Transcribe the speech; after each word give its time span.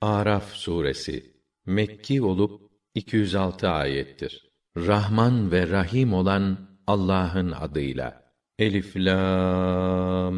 Araf 0.00 0.52
suresi 0.54 1.32
Mekki 1.66 2.22
olup 2.22 2.70
206 2.94 3.68
ayettir. 3.68 4.50
Rahman 4.76 5.52
ve 5.52 5.68
Rahim 5.68 6.12
olan 6.12 6.58
Allah'ın 6.86 7.52
adıyla. 7.52 8.22
Elif 8.58 8.96
lam 8.96 10.34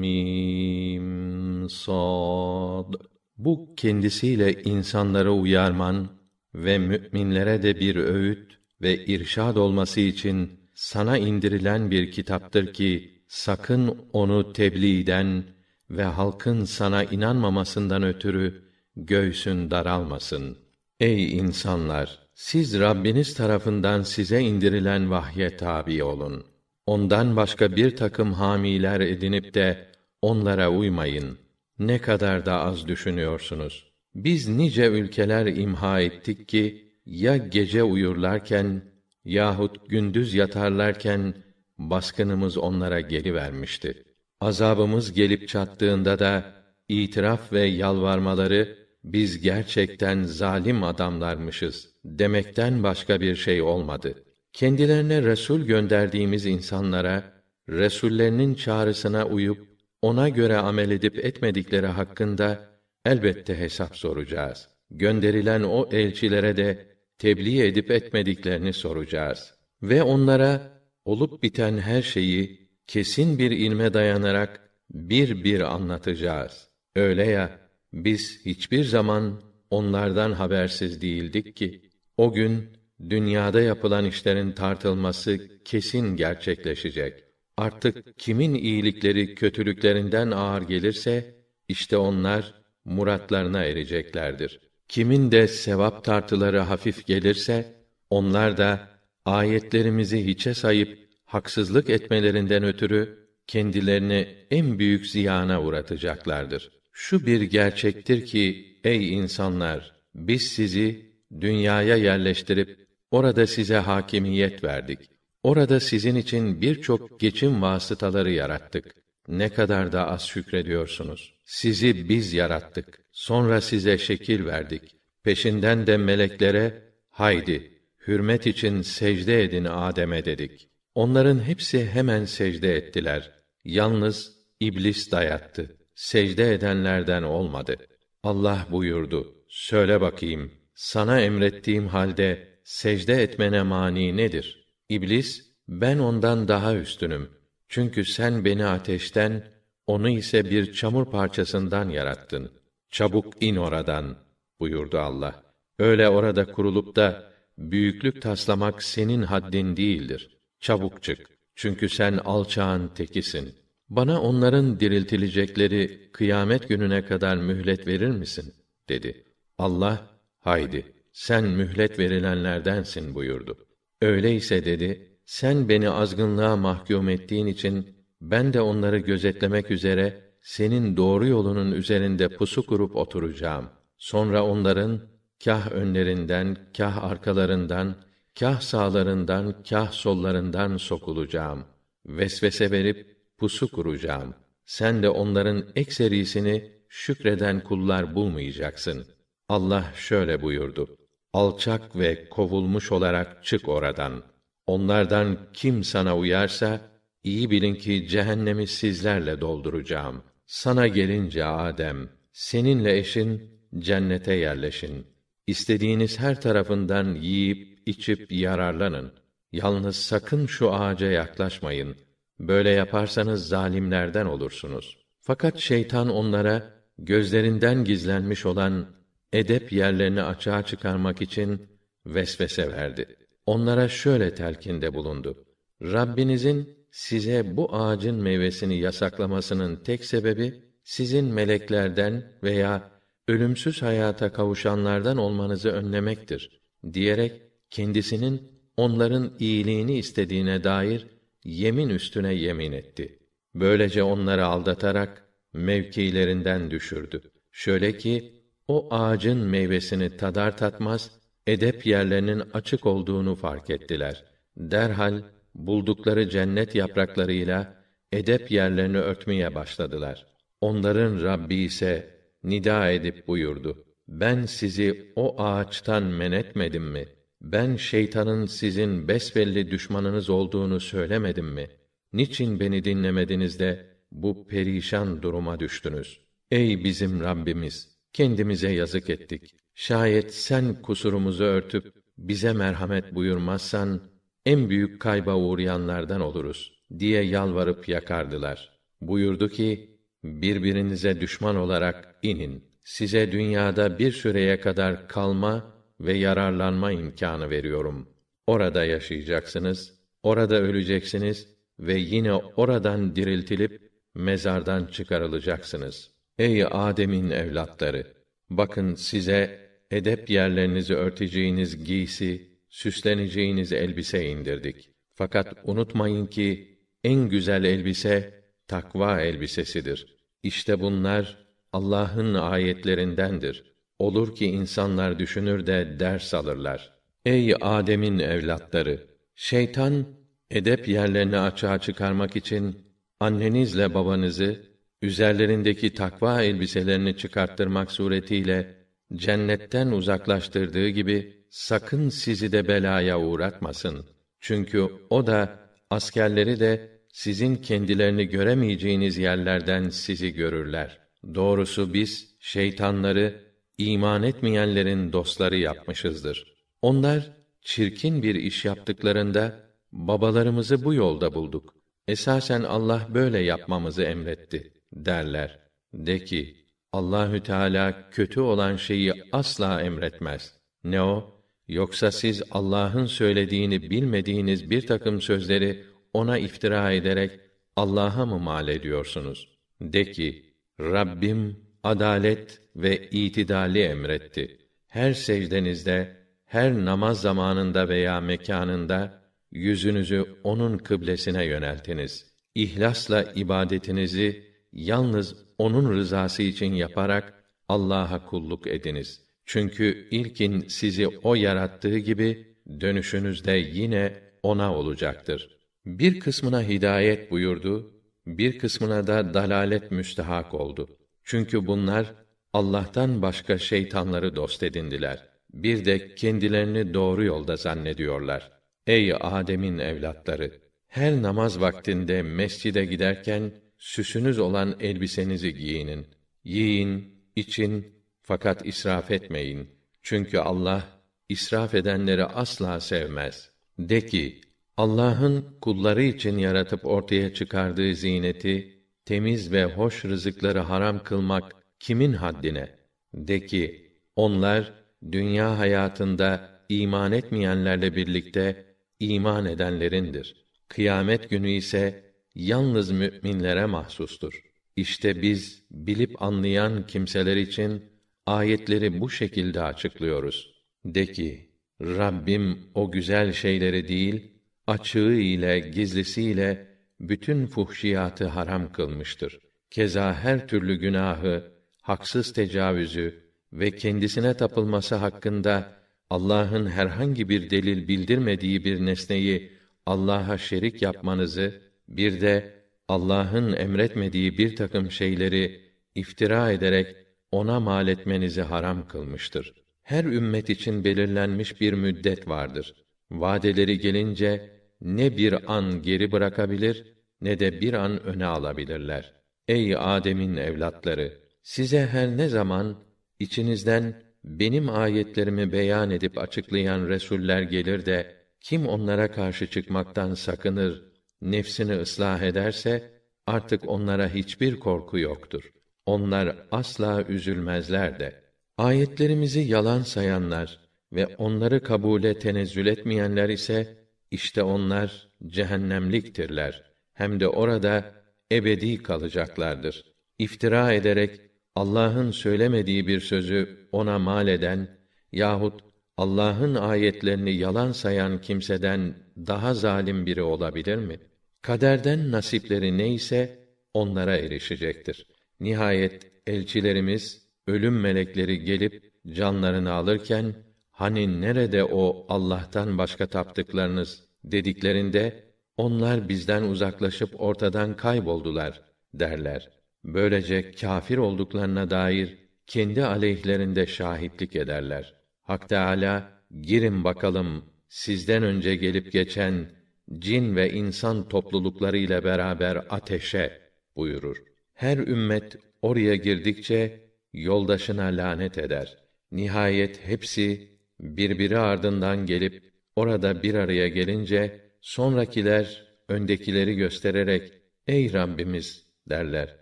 mim 0.00 1.70
sad. 1.70 2.94
Bu 3.36 3.74
kendisiyle 3.76 4.62
insanları 4.62 5.32
uyarman 5.32 6.08
ve 6.54 6.78
müminlere 6.78 7.62
de 7.62 7.80
bir 7.80 7.96
öğüt 7.96 8.58
ve 8.82 9.04
irşad 9.04 9.56
olması 9.56 10.00
için 10.00 10.60
sana 10.74 11.18
indirilen 11.18 11.90
bir 11.90 12.10
kitaptır 12.10 12.72
ki 12.72 13.22
sakın 13.28 14.08
onu 14.12 14.52
tebliğden 14.52 15.44
ve 15.90 16.04
halkın 16.04 16.64
sana 16.64 17.04
inanmamasından 17.04 18.02
ötürü 18.02 18.63
göğsün 18.96 19.70
daralmasın. 19.70 20.58
Ey 21.00 21.38
insanlar! 21.38 22.18
Siz 22.34 22.80
Rabbiniz 22.80 23.34
tarafından 23.34 24.02
size 24.02 24.40
indirilen 24.40 25.10
vahye 25.10 25.56
tabi 25.56 26.04
olun. 26.04 26.44
Ondan 26.86 27.36
başka 27.36 27.76
bir 27.76 27.96
takım 27.96 28.32
hamiler 28.32 29.00
edinip 29.00 29.54
de 29.54 29.86
onlara 30.22 30.70
uymayın. 30.70 31.38
Ne 31.78 31.98
kadar 31.98 32.46
da 32.46 32.60
az 32.60 32.88
düşünüyorsunuz. 32.88 33.92
Biz 34.14 34.48
nice 34.48 34.86
ülkeler 34.86 35.46
imha 35.46 36.00
ettik 36.00 36.48
ki 36.48 36.92
ya 37.06 37.36
gece 37.36 37.82
uyurlarken 37.82 38.82
yahut 39.24 39.88
gündüz 39.88 40.34
yatarlarken 40.34 41.34
baskınımız 41.78 42.58
onlara 42.58 43.00
gelivermişti. 43.00 44.04
Azabımız 44.40 45.12
gelip 45.12 45.48
çattığında 45.48 46.18
da 46.18 46.54
itiraf 46.88 47.52
ve 47.52 47.60
yalvarmaları 47.60 48.83
biz 49.04 49.40
gerçekten 49.40 50.22
zalim 50.22 50.82
adamlarmışız 50.82 51.94
demekten 52.04 52.82
başka 52.82 53.20
bir 53.20 53.34
şey 53.34 53.62
olmadı. 53.62 54.24
Kendilerine 54.52 55.22
resul 55.22 55.60
gönderdiğimiz 55.60 56.46
insanlara 56.46 57.24
resullerinin 57.68 58.54
çağrısına 58.54 59.26
uyup 59.26 59.68
ona 60.02 60.28
göre 60.28 60.56
amel 60.56 60.90
edip 60.90 61.18
etmedikleri 61.24 61.86
hakkında 61.86 62.68
elbette 63.04 63.58
hesap 63.58 63.96
soracağız. 63.96 64.68
Gönderilen 64.90 65.62
o 65.62 65.88
elçilere 65.92 66.56
de 66.56 66.86
tebliğ 67.18 67.66
edip 67.66 67.90
etmediklerini 67.90 68.72
soracağız. 68.72 69.54
Ve 69.82 70.02
onlara 70.02 70.80
olup 71.04 71.42
biten 71.42 71.78
her 71.78 72.02
şeyi 72.02 72.68
kesin 72.86 73.38
bir 73.38 73.50
ilme 73.50 73.94
dayanarak 73.94 74.70
bir 74.90 75.44
bir 75.44 75.60
anlatacağız. 75.60 76.68
Öyle 76.96 77.26
ya, 77.26 77.63
biz 77.94 78.46
hiçbir 78.46 78.84
zaman 78.84 79.42
onlardan 79.70 80.32
habersiz 80.32 81.00
değildik 81.02 81.56
ki, 81.56 81.82
o 82.16 82.32
gün 82.32 82.68
dünyada 83.10 83.60
yapılan 83.60 84.04
işlerin 84.04 84.52
tartılması 84.52 85.38
kesin 85.64 86.16
gerçekleşecek. 86.16 87.24
Artık 87.56 88.18
kimin 88.18 88.54
iyilikleri 88.54 89.34
kötülüklerinden 89.34 90.30
ağır 90.30 90.62
gelirse, 90.62 91.34
işte 91.68 91.96
onlar 91.96 92.54
muratlarına 92.84 93.64
ereceklerdir. 93.64 94.60
Kimin 94.88 95.32
de 95.32 95.48
sevap 95.48 96.04
tartıları 96.04 96.58
hafif 96.58 97.06
gelirse, 97.06 97.74
onlar 98.10 98.56
da 98.56 98.88
ayetlerimizi 99.24 100.26
hiçe 100.26 100.54
sayıp 100.54 100.98
haksızlık 101.24 101.90
etmelerinden 101.90 102.64
ötürü 102.64 103.28
kendilerini 103.46 104.28
en 104.50 104.78
büyük 104.78 105.06
ziyana 105.06 105.62
uğratacaklardır. 105.62 106.70
Şu 106.96 107.26
bir 107.26 107.42
gerçektir 107.42 108.26
ki 108.26 108.78
ey 108.84 109.14
insanlar 109.14 109.94
biz 110.14 110.42
sizi 110.42 111.14
dünyaya 111.40 111.96
yerleştirip 111.96 112.88
orada 113.10 113.46
size 113.46 113.76
hakimiyet 113.76 114.64
verdik. 114.64 114.98
Orada 115.42 115.80
sizin 115.80 116.14
için 116.14 116.60
birçok 116.60 117.20
geçim 117.20 117.62
vasıtaları 117.62 118.30
yarattık. 118.30 118.94
Ne 119.28 119.48
kadar 119.48 119.92
da 119.92 120.08
az 120.08 120.26
şükrediyorsunuz. 120.26 121.34
Sizi 121.44 122.08
biz 122.08 122.32
yarattık. 122.32 123.04
Sonra 123.12 123.60
size 123.60 123.98
şekil 123.98 124.46
verdik. 124.46 124.96
Peşinden 125.22 125.86
de 125.86 125.96
meleklere 125.96 126.82
haydi 127.10 127.80
hürmet 128.06 128.46
için 128.46 128.82
secde 128.82 129.42
edin 129.42 129.64
Adem'e 129.64 130.24
dedik. 130.24 130.68
Onların 130.94 131.40
hepsi 131.40 131.86
hemen 131.86 132.24
secde 132.24 132.76
ettiler. 132.76 133.30
Yalnız 133.64 134.32
iblis 134.60 135.12
dayattı. 135.12 135.83
Secde 135.94 136.54
edenlerden 136.54 137.22
olmadı. 137.22 137.76
Allah 138.22 138.66
buyurdu: 138.70 139.34
Söyle 139.48 140.00
bakayım, 140.00 140.52
sana 140.74 141.20
emrettiğim 141.20 141.86
halde 141.86 142.48
secde 142.64 143.22
etmene 143.22 143.62
mani 143.62 144.16
nedir? 144.16 144.66
İblis, 144.88 145.50
ben 145.68 145.98
ondan 145.98 146.48
daha 146.48 146.74
üstünüm. 146.74 147.30
Çünkü 147.68 148.04
sen 148.04 148.44
beni 148.44 148.66
ateşten, 148.66 149.44
onu 149.86 150.08
ise 150.08 150.50
bir 150.50 150.72
çamur 150.72 151.10
parçasından 151.10 151.88
yarattın. 151.88 152.52
Çabuk 152.90 153.42
in 153.42 153.56
oradan 153.56 154.16
buyurdu 154.60 154.98
Allah. 154.98 155.42
Öyle 155.78 156.08
orada 156.08 156.52
kurulup 156.52 156.96
da 156.96 157.32
büyüklük 157.58 158.22
taslamak 158.22 158.82
senin 158.82 159.22
haddin 159.22 159.76
değildir. 159.76 160.38
Çabuk 160.60 161.02
çık. 161.02 161.30
Çünkü 161.54 161.88
sen 161.88 162.12
alçağın 162.24 162.88
tekisin. 162.88 163.63
Bana 163.88 164.22
onların 164.22 164.80
diriltilecekleri 164.80 166.10
kıyamet 166.12 166.68
gününe 166.68 167.04
kadar 167.04 167.36
mühlet 167.36 167.86
verir 167.86 168.10
misin? 168.10 168.54
dedi. 168.88 169.24
Allah, 169.58 170.10
haydi, 170.38 170.92
sen 171.12 171.44
mühlet 171.44 171.98
verilenlerdensin 171.98 173.14
buyurdu. 173.14 173.58
Öyleyse 174.02 174.64
dedi, 174.64 175.18
sen 175.26 175.68
beni 175.68 175.90
azgınlığa 175.90 176.56
mahkum 176.56 177.08
ettiğin 177.08 177.46
için, 177.46 177.96
ben 178.20 178.52
de 178.52 178.60
onları 178.60 178.98
gözetlemek 178.98 179.70
üzere, 179.70 180.20
senin 180.42 180.96
doğru 180.96 181.26
yolunun 181.26 181.72
üzerinde 181.72 182.28
pusu 182.28 182.66
kurup 182.66 182.96
oturacağım. 182.96 183.68
Sonra 183.98 184.44
onların, 184.44 185.00
kah 185.44 185.72
önlerinden, 185.72 186.56
kah 186.76 187.04
arkalarından, 187.04 187.96
kah 188.40 188.60
sağlarından, 188.60 189.62
kah 189.70 189.92
sollarından 189.92 190.76
sokulacağım. 190.76 191.64
Vesvese 192.06 192.70
verip 192.70 193.13
pusu 193.38 193.70
kuracağım. 193.70 194.34
Sen 194.64 195.02
de 195.02 195.08
onların 195.08 195.64
ekserisini 195.76 196.72
şükreden 196.88 197.60
kullar 197.60 198.14
bulmayacaksın. 198.14 199.06
Allah 199.48 199.92
şöyle 199.96 200.42
buyurdu: 200.42 200.96
Alçak 201.32 201.96
ve 201.96 202.28
kovulmuş 202.28 202.92
olarak 202.92 203.44
çık 203.44 203.68
oradan. 203.68 204.22
Onlardan 204.66 205.38
kim 205.52 205.84
sana 205.84 206.16
uyarsa 206.16 206.80
iyi 207.24 207.50
bilin 207.50 207.74
ki 207.74 208.08
cehennemi 208.08 208.66
sizlerle 208.66 209.40
dolduracağım. 209.40 210.22
Sana 210.46 210.86
gelince 210.86 211.44
Adem, 211.44 212.08
seninle 212.32 212.98
eşin 212.98 213.60
cennete 213.78 214.34
yerleşin. 214.34 215.06
İstediğiniz 215.46 216.20
her 216.20 216.40
tarafından 216.40 217.14
yiyip 217.14 217.82
içip 217.88 218.32
yararlanın. 218.32 219.12
Yalnız 219.52 219.96
sakın 219.96 220.46
şu 220.46 220.74
ağaca 220.74 221.06
yaklaşmayın. 221.06 221.96
Böyle 222.40 222.70
yaparsanız 222.70 223.48
zalimlerden 223.48 224.26
olursunuz. 224.26 224.98
Fakat 225.20 225.58
şeytan 225.58 226.08
onlara 226.08 226.74
gözlerinden 226.98 227.84
gizlenmiş 227.84 228.46
olan 228.46 228.86
edep 229.32 229.72
yerlerini 229.72 230.22
açığa 230.22 230.62
çıkarmak 230.62 231.22
için 231.22 231.68
vesvese 232.06 232.72
verdi. 232.72 233.16
Onlara 233.46 233.88
şöyle 233.88 234.34
telkinde 234.34 234.94
bulundu. 234.94 235.44
Rabbinizin 235.82 236.86
size 236.90 237.56
bu 237.56 237.76
ağacın 237.76 238.22
meyvesini 238.22 238.78
yasaklamasının 238.78 239.76
tek 239.76 240.04
sebebi 240.04 240.64
sizin 240.84 241.24
meleklerden 241.24 242.32
veya 242.42 242.90
ölümsüz 243.28 243.82
hayata 243.82 244.32
kavuşanlardan 244.32 245.16
olmanızı 245.16 245.68
önlemektir 245.68 246.60
diyerek 246.92 247.42
kendisinin 247.70 248.42
onların 248.76 249.36
iyiliğini 249.38 249.98
istediğine 249.98 250.64
dair 250.64 251.06
yemin 251.44 251.88
üstüne 251.88 252.34
yemin 252.34 252.72
etti. 252.72 253.18
Böylece 253.54 254.02
onları 254.02 254.46
aldatarak 254.46 255.24
mevkilerinden 255.52 256.70
düşürdü. 256.70 257.22
Şöyle 257.52 257.96
ki 257.96 258.42
o 258.68 258.94
ağacın 258.94 259.38
meyvesini 259.38 260.16
tadar 260.16 260.56
tatmaz 260.56 261.10
edep 261.46 261.86
yerlerinin 261.86 262.42
açık 262.52 262.86
olduğunu 262.86 263.34
fark 263.34 263.70
ettiler. 263.70 264.24
Derhal 264.56 265.22
buldukları 265.54 266.28
cennet 266.28 266.74
yapraklarıyla 266.74 267.74
edep 268.12 268.50
yerlerini 268.50 268.98
örtmeye 268.98 269.54
başladılar. 269.54 270.26
Onların 270.60 271.22
Rabbi 271.22 271.54
ise 271.54 272.20
nida 272.44 272.90
edip 272.90 273.28
buyurdu: 273.28 273.84
Ben 274.08 274.42
sizi 274.42 275.12
o 275.16 275.42
ağaçtan 275.42 276.02
men 276.02 276.32
etmedim 276.32 276.84
mi? 276.84 277.08
Ben 277.52 277.76
şeytanın 277.76 278.46
sizin 278.46 279.08
besbelli 279.08 279.70
düşmanınız 279.70 280.30
olduğunu 280.30 280.80
söylemedim 280.80 281.46
mi? 281.46 281.70
Niçin 282.12 282.60
beni 282.60 282.84
dinlemediniz 282.84 283.58
de 283.58 283.86
bu 284.12 284.46
perişan 284.46 285.22
duruma 285.22 285.60
düştünüz? 285.60 286.20
Ey 286.50 286.84
bizim 286.84 287.20
Rabbimiz! 287.20 287.94
kendimize 288.14 288.72
yazık 288.72 289.10
ettik. 289.10 289.54
Şayet 289.74 290.34
sen 290.34 290.82
kusurumuzu 290.82 291.44
örtüp 291.44 291.94
bize 292.18 292.52
merhamet 292.52 293.14
buyurmazsan 293.14 294.00
en 294.46 294.70
büyük 294.70 295.00
kayba 295.00 295.36
uğrayanlardan 295.36 296.20
oluruz 296.20 296.84
diye 296.98 297.22
yalvarıp 297.22 297.88
yakardılar. 297.88 298.80
Buyurdu 299.00 299.48
ki 299.48 299.98
birbirinize 300.24 301.20
düşman 301.20 301.56
olarak 301.56 302.14
inin. 302.22 302.64
Size 302.84 303.32
dünyada 303.32 303.98
bir 303.98 304.12
süreye 304.12 304.60
kadar 304.60 305.08
kalma 305.08 305.73
ve 306.00 306.12
yararlanma 306.12 306.92
imkanı 306.92 307.50
veriyorum. 307.50 308.08
Orada 308.46 308.84
yaşayacaksınız, 308.84 309.94
orada 310.22 310.60
öleceksiniz 310.60 311.48
ve 311.78 311.94
yine 311.94 312.32
oradan 312.32 313.16
diriltilip 313.16 313.90
mezardan 314.14 314.86
çıkarılacaksınız. 314.86 316.10
Ey 316.38 316.64
Adem'in 316.64 317.30
evlatları! 317.30 318.14
Bakın 318.50 318.94
size 318.94 319.68
edep 319.90 320.30
yerlerinizi 320.30 320.94
örteceğiniz 320.94 321.84
giysi, 321.84 322.50
süsleneceğiniz 322.68 323.72
elbise 323.72 324.26
indirdik. 324.26 324.90
Fakat 325.14 325.54
unutmayın 325.64 326.26
ki 326.26 326.78
en 327.04 327.28
güzel 327.28 327.64
elbise 327.64 328.44
takva 328.68 329.20
elbisesidir. 329.20 330.16
İşte 330.42 330.80
bunlar 330.80 331.46
Allah'ın 331.72 332.34
ayetlerindendir. 332.34 333.73
Olur 333.98 334.34
ki 334.34 334.46
insanlar 334.46 335.18
düşünür 335.18 335.66
de 335.66 335.96
ders 336.00 336.34
alırlar. 336.34 336.92
Ey 337.24 337.54
Adem'in 337.60 338.18
evlatları! 338.18 339.06
Şeytan 339.34 340.06
edep 340.50 340.88
yerlerini 340.88 341.38
açığa 341.38 341.78
çıkarmak 341.78 342.36
için 342.36 342.78
annenizle 343.20 343.94
babanızı 343.94 344.62
üzerlerindeki 345.02 345.94
takva 345.94 346.42
elbiselerini 346.42 347.16
çıkarttırmak 347.16 347.90
suretiyle 347.90 348.74
cennetten 349.14 349.86
uzaklaştırdığı 349.86 350.88
gibi 350.88 351.46
sakın 351.50 352.08
sizi 352.08 352.52
de 352.52 352.68
belaya 352.68 353.20
uğratmasın. 353.20 354.06
Çünkü 354.40 354.88
o 355.10 355.26
da 355.26 355.58
askerleri 355.90 356.60
de 356.60 357.00
sizin 357.12 357.56
kendilerini 357.56 358.28
göremeyeceğiniz 358.28 359.18
yerlerden 359.18 359.88
sizi 359.88 360.34
görürler. 360.34 360.98
Doğrusu 361.34 361.94
biz 361.94 362.36
şeytanları 362.40 363.43
iman 363.78 364.22
etmeyenlerin 364.22 365.12
dostları 365.12 365.56
yapmışızdır. 365.56 366.54
Onlar 366.82 367.30
çirkin 367.60 368.22
bir 368.22 368.34
iş 368.34 368.64
yaptıklarında 368.64 369.60
babalarımızı 369.92 370.84
bu 370.84 370.94
yolda 370.94 371.34
bulduk. 371.34 371.74
Esasen 372.08 372.62
Allah 372.62 373.08
böyle 373.14 373.38
yapmamızı 373.38 374.02
emretti 374.02 374.72
derler. 374.92 375.58
De 375.94 376.24
ki 376.24 376.56
Allahü 376.92 377.42
Teala 377.42 378.10
kötü 378.10 378.40
olan 378.40 378.76
şeyi 378.76 379.12
asla 379.32 379.82
emretmez. 379.82 380.54
Ne 380.84 381.02
o? 381.02 381.40
Yoksa 381.68 382.10
siz 382.10 382.42
Allah'ın 382.50 383.06
söylediğini 383.06 383.90
bilmediğiniz 383.90 384.70
bir 384.70 384.86
takım 384.86 385.20
sözleri 385.20 385.84
ona 386.12 386.38
iftira 386.38 386.92
ederek 386.92 387.40
Allah'a 387.76 388.26
mı 388.26 388.38
mal 388.38 388.68
ediyorsunuz? 388.68 389.48
De 389.80 390.10
ki, 390.10 390.54
Rabbim 390.80 391.63
adalet 391.84 392.60
ve 392.76 393.08
itidali 393.10 393.82
emretti. 393.82 394.58
Her 394.86 395.12
secdenizde, 395.12 396.16
her 396.46 396.84
namaz 396.84 397.20
zamanında 397.20 397.88
veya 397.88 398.20
mekanında 398.20 399.22
yüzünüzü 399.52 400.26
onun 400.44 400.78
kıblesine 400.78 401.44
yöneltiniz. 401.44 402.26
İhlasla 402.54 403.22
ibadetinizi 403.34 404.44
yalnız 404.72 405.36
onun 405.58 405.92
rızası 405.92 406.42
için 406.42 406.72
yaparak 406.72 407.44
Allah'a 407.68 408.26
kulluk 408.26 408.66
ediniz. 408.66 409.20
Çünkü 409.46 410.08
ilkin 410.10 410.60
sizi 410.68 411.08
o 411.08 411.34
yarattığı 411.34 411.98
gibi 411.98 412.56
dönüşünüzde 412.80 413.52
yine 413.52 414.20
ona 414.42 414.74
olacaktır. 414.74 415.58
Bir 415.86 416.20
kısmına 416.20 416.62
hidayet 416.62 417.30
buyurdu, 417.30 417.92
bir 418.26 418.58
kısmına 418.58 419.06
da 419.06 419.34
dalalet 419.34 419.90
müstehak 419.90 420.54
oldu. 420.54 420.88
Çünkü 421.24 421.66
bunlar 421.66 422.14
Allah'tan 422.52 423.22
başka 423.22 423.58
şeytanları 423.58 424.36
dost 424.36 424.62
edindiler. 424.62 425.28
Bir 425.52 425.84
de 425.84 426.14
kendilerini 426.14 426.94
doğru 426.94 427.24
yolda 427.24 427.56
zannediyorlar. 427.56 428.52
Ey 428.86 429.14
Adem'in 429.20 429.78
evlatları! 429.78 430.52
Her 430.88 431.22
namaz 431.22 431.60
vaktinde 431.60 432.22
mescide 432.22 432.84
giderken 432.84 433.52
süsünüz 433.78 434.38
olan 434.38 434.76
elbisenizi 434.80 435.54
giyinin. 435.54 436.06
Yiyin, 436.44 437.14
için 437.36 437.94
fakat 438.22 438.66
israf 438.66 439.10
etmeyin. 439.10 439.68
Çünkü 440.02 440.38
Allah 440.38 440.88
israf 441.28 441.74
edenleri 441.74 442.24
asla 442.24 442.80
sevmez. 442.80 443.50
De 443.78 444.06
ki, 444.06 444.40
Allah'ın 444.76 445.58
kulları 445.60 446.02
için 446.02 446.38
yaratıp 446.38 446.86
ortaya 446.86 447.34
çıkardığı 447.34 447.94
zineti, 447.94 448.73
temiz 449.04 449.52
ve 449.52 449.64
hoş 449.64 450.04
rızıkları 450.04 450.58
haram 450.58 451.02
kılmak 451.02 451.52
kimin 451.80 452.12
haddine? 452.12 452.68
De 453.14 453.46
ki, 453.46 453.92
onlar 454.16 454.72
dünya 455.12 455.58
hayatında 455.58 456.60
iman 456.68 457.12
etmeyenlerle 457.12 457.96
birlikte 457.96 458.64
iman 459.00 459.46
edenlerindir. 459.46 460.46
Kıyamet 460.68 461.30
günü 461.30 461.50
ise 461.50 462.12
yalnız 462.34 462.90
müminlere 462.90 463.66
mahsustur. 463.66 464.42
İşte 464.76 465.22
biz 465.22 465.62
bilip 465.70 466.22
anlayan 466.22 466.86
kimseler 466.86 467.36
için 467.36 467.82
ayetleri 468.26 469.00
bu 469.00 469.10
şekilde 469.10 469.62
açıklıyoruz. 469.62 470.54
De 470.84 471.06
ki, 471.06 471.50
Rabbim 471.80 472.58
o 472.74 472.90
güzel 472.92 473.32
şeyleri 473.32 473.88
değil, 473.88 474.32
açığı 474.66 475.12
ile 475.12 475.58
gizlisiyle 475.58 476.73
bütün 477.08 477.46
fuhşiyatı 477.46 478.26
haram 478.26 478.72
kılmıştır. 478.72 479.38
Keza 479.70 480.14
her 480.14 480.48
türlü 480.48 480.76
günahı, 480.76 481.52
haksız 481.82 482.32
tecavüzü 482.32 483.24
ve 483.52 483.70
kendisine 483.70 484.34
tapılması 484.34 484.94
hakkında 484.94 485.72
Allah'ın 486.10 486.66
herhangi 486.66 487.28
bir 487.28 487.50
delil 487.50 487.88
bildirmediği 487.88 488.64
bir 488.64 488.86
nesneyi 488.86 489.52
Allah'a 489.86 490.38
şerik 490.38 490.82
yapmanızı, 490.82 491.60
bir 491.88 492.20
de 492.20 492.54
Allah'ın 492.88 493.52
emretmediği 493.52 494.38
bir 494.38 494.56
takım 494.56 494.90
şeyleri 494.90 495.60
iftira 495.94 496.52
ederek 496.52 496.96
ona 497.32 497.60
mal 497.60 497.88
etmenizi 497.88 498.42
haram 498.42 498.88
kılmıştır. 498.88 499.54
Her 499.82 500.04
ümmet 500.04 500.50
için 500.50 500.84
belirlenmiş 500.84 501.60
bir 501.60 501.72
müddet 501.72 502.28
vardır. 502.28 502.74
Vadeleri 503.10 503.78
gelince 503.78 504.50
ne 504.80 505.16
bir 505.16 505.56
an 505.56 505.82
geri 505.82 506.12
bırakabilir 506.12 506.93
ne 507.24 507.38
de 507.38 507.60
bir 507.60 507.74
an 507.74 508.02
öne 508.02 508.26
alabilirler. 508.26 509.12
Ey 509.48 509.76
Adem'in 509.76 510.36
evlatları, 510.36 511.12
size 511.42 511.86
her 511.86 512.16
ne 512.16 512.28
zaman 512.28 512.76
içinizden 513.18 514.02
benim 514.24 514.68
ayetlerimi 514.68 515.52
beyan 515.52 515.90
edip 515.90 516.18
açıklayan 516.18 516.88
resuller 516.88 517.42
gelir 517.42 517.86
de 517.86 518.16
kim 518.40 518.66
onlara 518.66 519.10
karşı 519.10 519.46
çıkmaktan 519.46 520.14
sakınır, 520.14 520.82
nefsini 521.22 521.76
ıslah 521.76 522.22
ederse 522.22 522.90
artık 523.26 523.68
onlara 523.68 524.08
hiçbir 524.08 524.60
korku 524.60 524.98
yoktur. 524.98 525.52
Onlar 525.86 526.36
asla 526.50 527.04
üzülmezler 527.08 528.00
de. 528.00 528.24
Ayetlerimizi 528.58 529.40
yalan 529.40 529.82
sayanlar 529.82 530.60
ve 530.92 531.06
onları 531.06 531.62
kabule 531.62 532.18
tenezzül 532.18 532.66
etmeyenler 532.66 533.28
ise 533.28 533.78
işte 534.10 534.42
onlar 534.42 535.08
cehennemliktirler. 535.26 536.73
Hem 536.94 537.20
de 537.20 537.28
orada 537.28 537.94
ebedi 538.32 538.82
kalacaklardır. 538.82 539.84
İftira 540.18 540.72
ederek 540.72 541.20
Allah'ın 541.54 542.10
söylemediği 542.10 542.86
bir 542.86 543.00
sözü 543.00 543.68
ona 543.72 543.98
mal 543.98 544.28
eden 544.28 544.68
yahut 545.12 545.60
Allah'ın 545.96 546.54
ayetlerini 546.54 547.34
yalan 547.34 547.72
sayan 547.72 548.20
kimseden 548.20 548.94
daha 549.16 549.54
zalim 549.54 550.06
biri 550.06 550.22
olabilir 550.22 550.76
mi? 550.76 550.98
Kaderden 551.42 552.12
nasipleri 552.12 552.78
neyse 552.78 553.38
onlara 553.74 554.16
erişecektir. 554.16 555.06
Nihayet 555.40 556.12
elçilerimiz, 556.26 557.28
ölüm 557.46 557.80
melekleri 557.80 558.44
gelip 558.44 558.92
canlarını 559.08 559.72
alırken 559.72 560.34
hani 560.70 561.20
nerede 561.20 561.64
o 561.64 562.06
Allah'tan 562.08 562.78
başka 562.78 563.06
taptıklarınız 563.06 564.04
dediklerinde 564.24 565.23
onlar 565.56 566.08
bizden 566.08 566.42
uzaklaşıp 566.42 567.20
ortadan 567.20 567.76
kayboldular 567.76 568.60
derler. 568.94 569.50
Böylece 569.84 570.52
kâfir 570.52 570.98
olduklarına 570.98 571.70
dair 571.70 572.18
kendi 572.46 572.84
aleyhlerinde 572.84 573.66
şahitlik 573.66 574.36
ederler. 574.36 574.94
Hak 575.22 575.48
Teâlâ, 575.48 576.10
girin 576.40 576.84
bakalım 576.84 577.44
sizden 577.68 578.22
önce 578.22 578.56
gelip 578.56 578.92
geçen 578.92 579.50
cin 579.98 580.36
ve 580.36 580.52
insan 580.52 581.08
toplulukları 581.08 581.78
ile 581.78 582.04
beraber 582.04 582.56
ateşe 582.70 583.40
buyurur. 583.76 584.22
Her 584.54 584.78
ümmet 584.78 585.36
oraya 585.62 585.96
girdikçe 585.96 586.80
yoldaşına 587.12 587.84
lanet 587.84 588.38
eder. 588.38 588.78
Nihayet 589.12 589.86
hepsi 589.86 590.48
birbiri 590.80 591.38
ardından 591.38 592.06
gelip 592.06 592.52
orada 592.76 593.22
bir 593.22 593.34
araya 593.34 593.68
gelince 593.68 594.43
sonrakiler 594.64 595.66
öndekileri 595.88 596.56
göstererek 596.56 597.32
ey 597.66 597.92
Rabbimiz 597.92 598.66
derler. 598.88 599.36